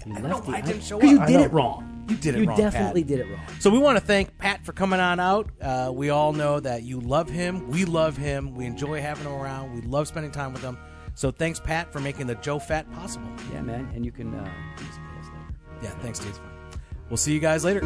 You 0.06 0.12
know 0.12 0.20
left 0.28 0.44
the 0.44 0.52
why 0.52 0.58
it 0.60 0.64
didn't 0.64 0.84
show 0.84 0.98
Because 1.00 1.10
you. 1.10 1.20
I 1.20 1.26
did 1.26 1.40
it 1.40 1.52
wrong. 1.52 2.06
You 2.08 2.14
did 2.14 2.36
it 2.36 2.38
wrong, 2.38 2.42
You 2.44 2.48
wrong, 2.50 2.56
definitely 2.58 3.00
Pat. 3.02 3.08
did 3.08 3.18
it 3.18 3.28
wrong. 3.28 3.40
So 3.58 3.70
we 3.70 3.78
want 3.80 3.98
to 3.98 4.04
thank 4.04 4.38
Pat 4.38 4.64
for 4.64 4.72
coming 4.72 5.00
on 5.00 5.18
out. 5.18 5.50
Uh, 5.60 5.90
we 5.92 6.10
all 6.10 6.32
know 6.32 6.60
that 6.60 6.84
you 6.84 7.00
love 7.00 7.28
him. 7.28 7.68
We 7.68 7.84
love 7.84 8.16
him. 8.16 8.54
We 8.54 8.66
enjoy 8.66 9.00
having 9.00 9.26
him 9.26 9.32
around. 9.32 9.74
We 9.74 9.80
love 9.80 10.06
spending 10.06 10.30
time 10.30 10.52
with 10.52 10.62
him. 10.62 10.78
So 11.14 11.32
thanks, 11.32 11.58
Pat, 11.58 11.92
for 11.92 11.98
making 11.98 12.28
the 12.28 12.36
Joe 12.36 12.60
Fat 12.60 12.88
possible. 12.92 13.26
Yeah, 13.52 13.62
man. 13.62 13.90
And 13.96 14.04
you 14.04 14.12
can 14.12 14.32
uh, 14.32 14.48
use 14.78 14.86
this 14.90 15.26
later. 15.26 15.44
Yeah, 15.82 15.90
thanks, 15.98 16.20
dude. 16.20 16.34
We'll 17.08 17.16
see 17.16 17.32
you 17.32 17.40
guys 17.40 17.64
later. 17.64 17.80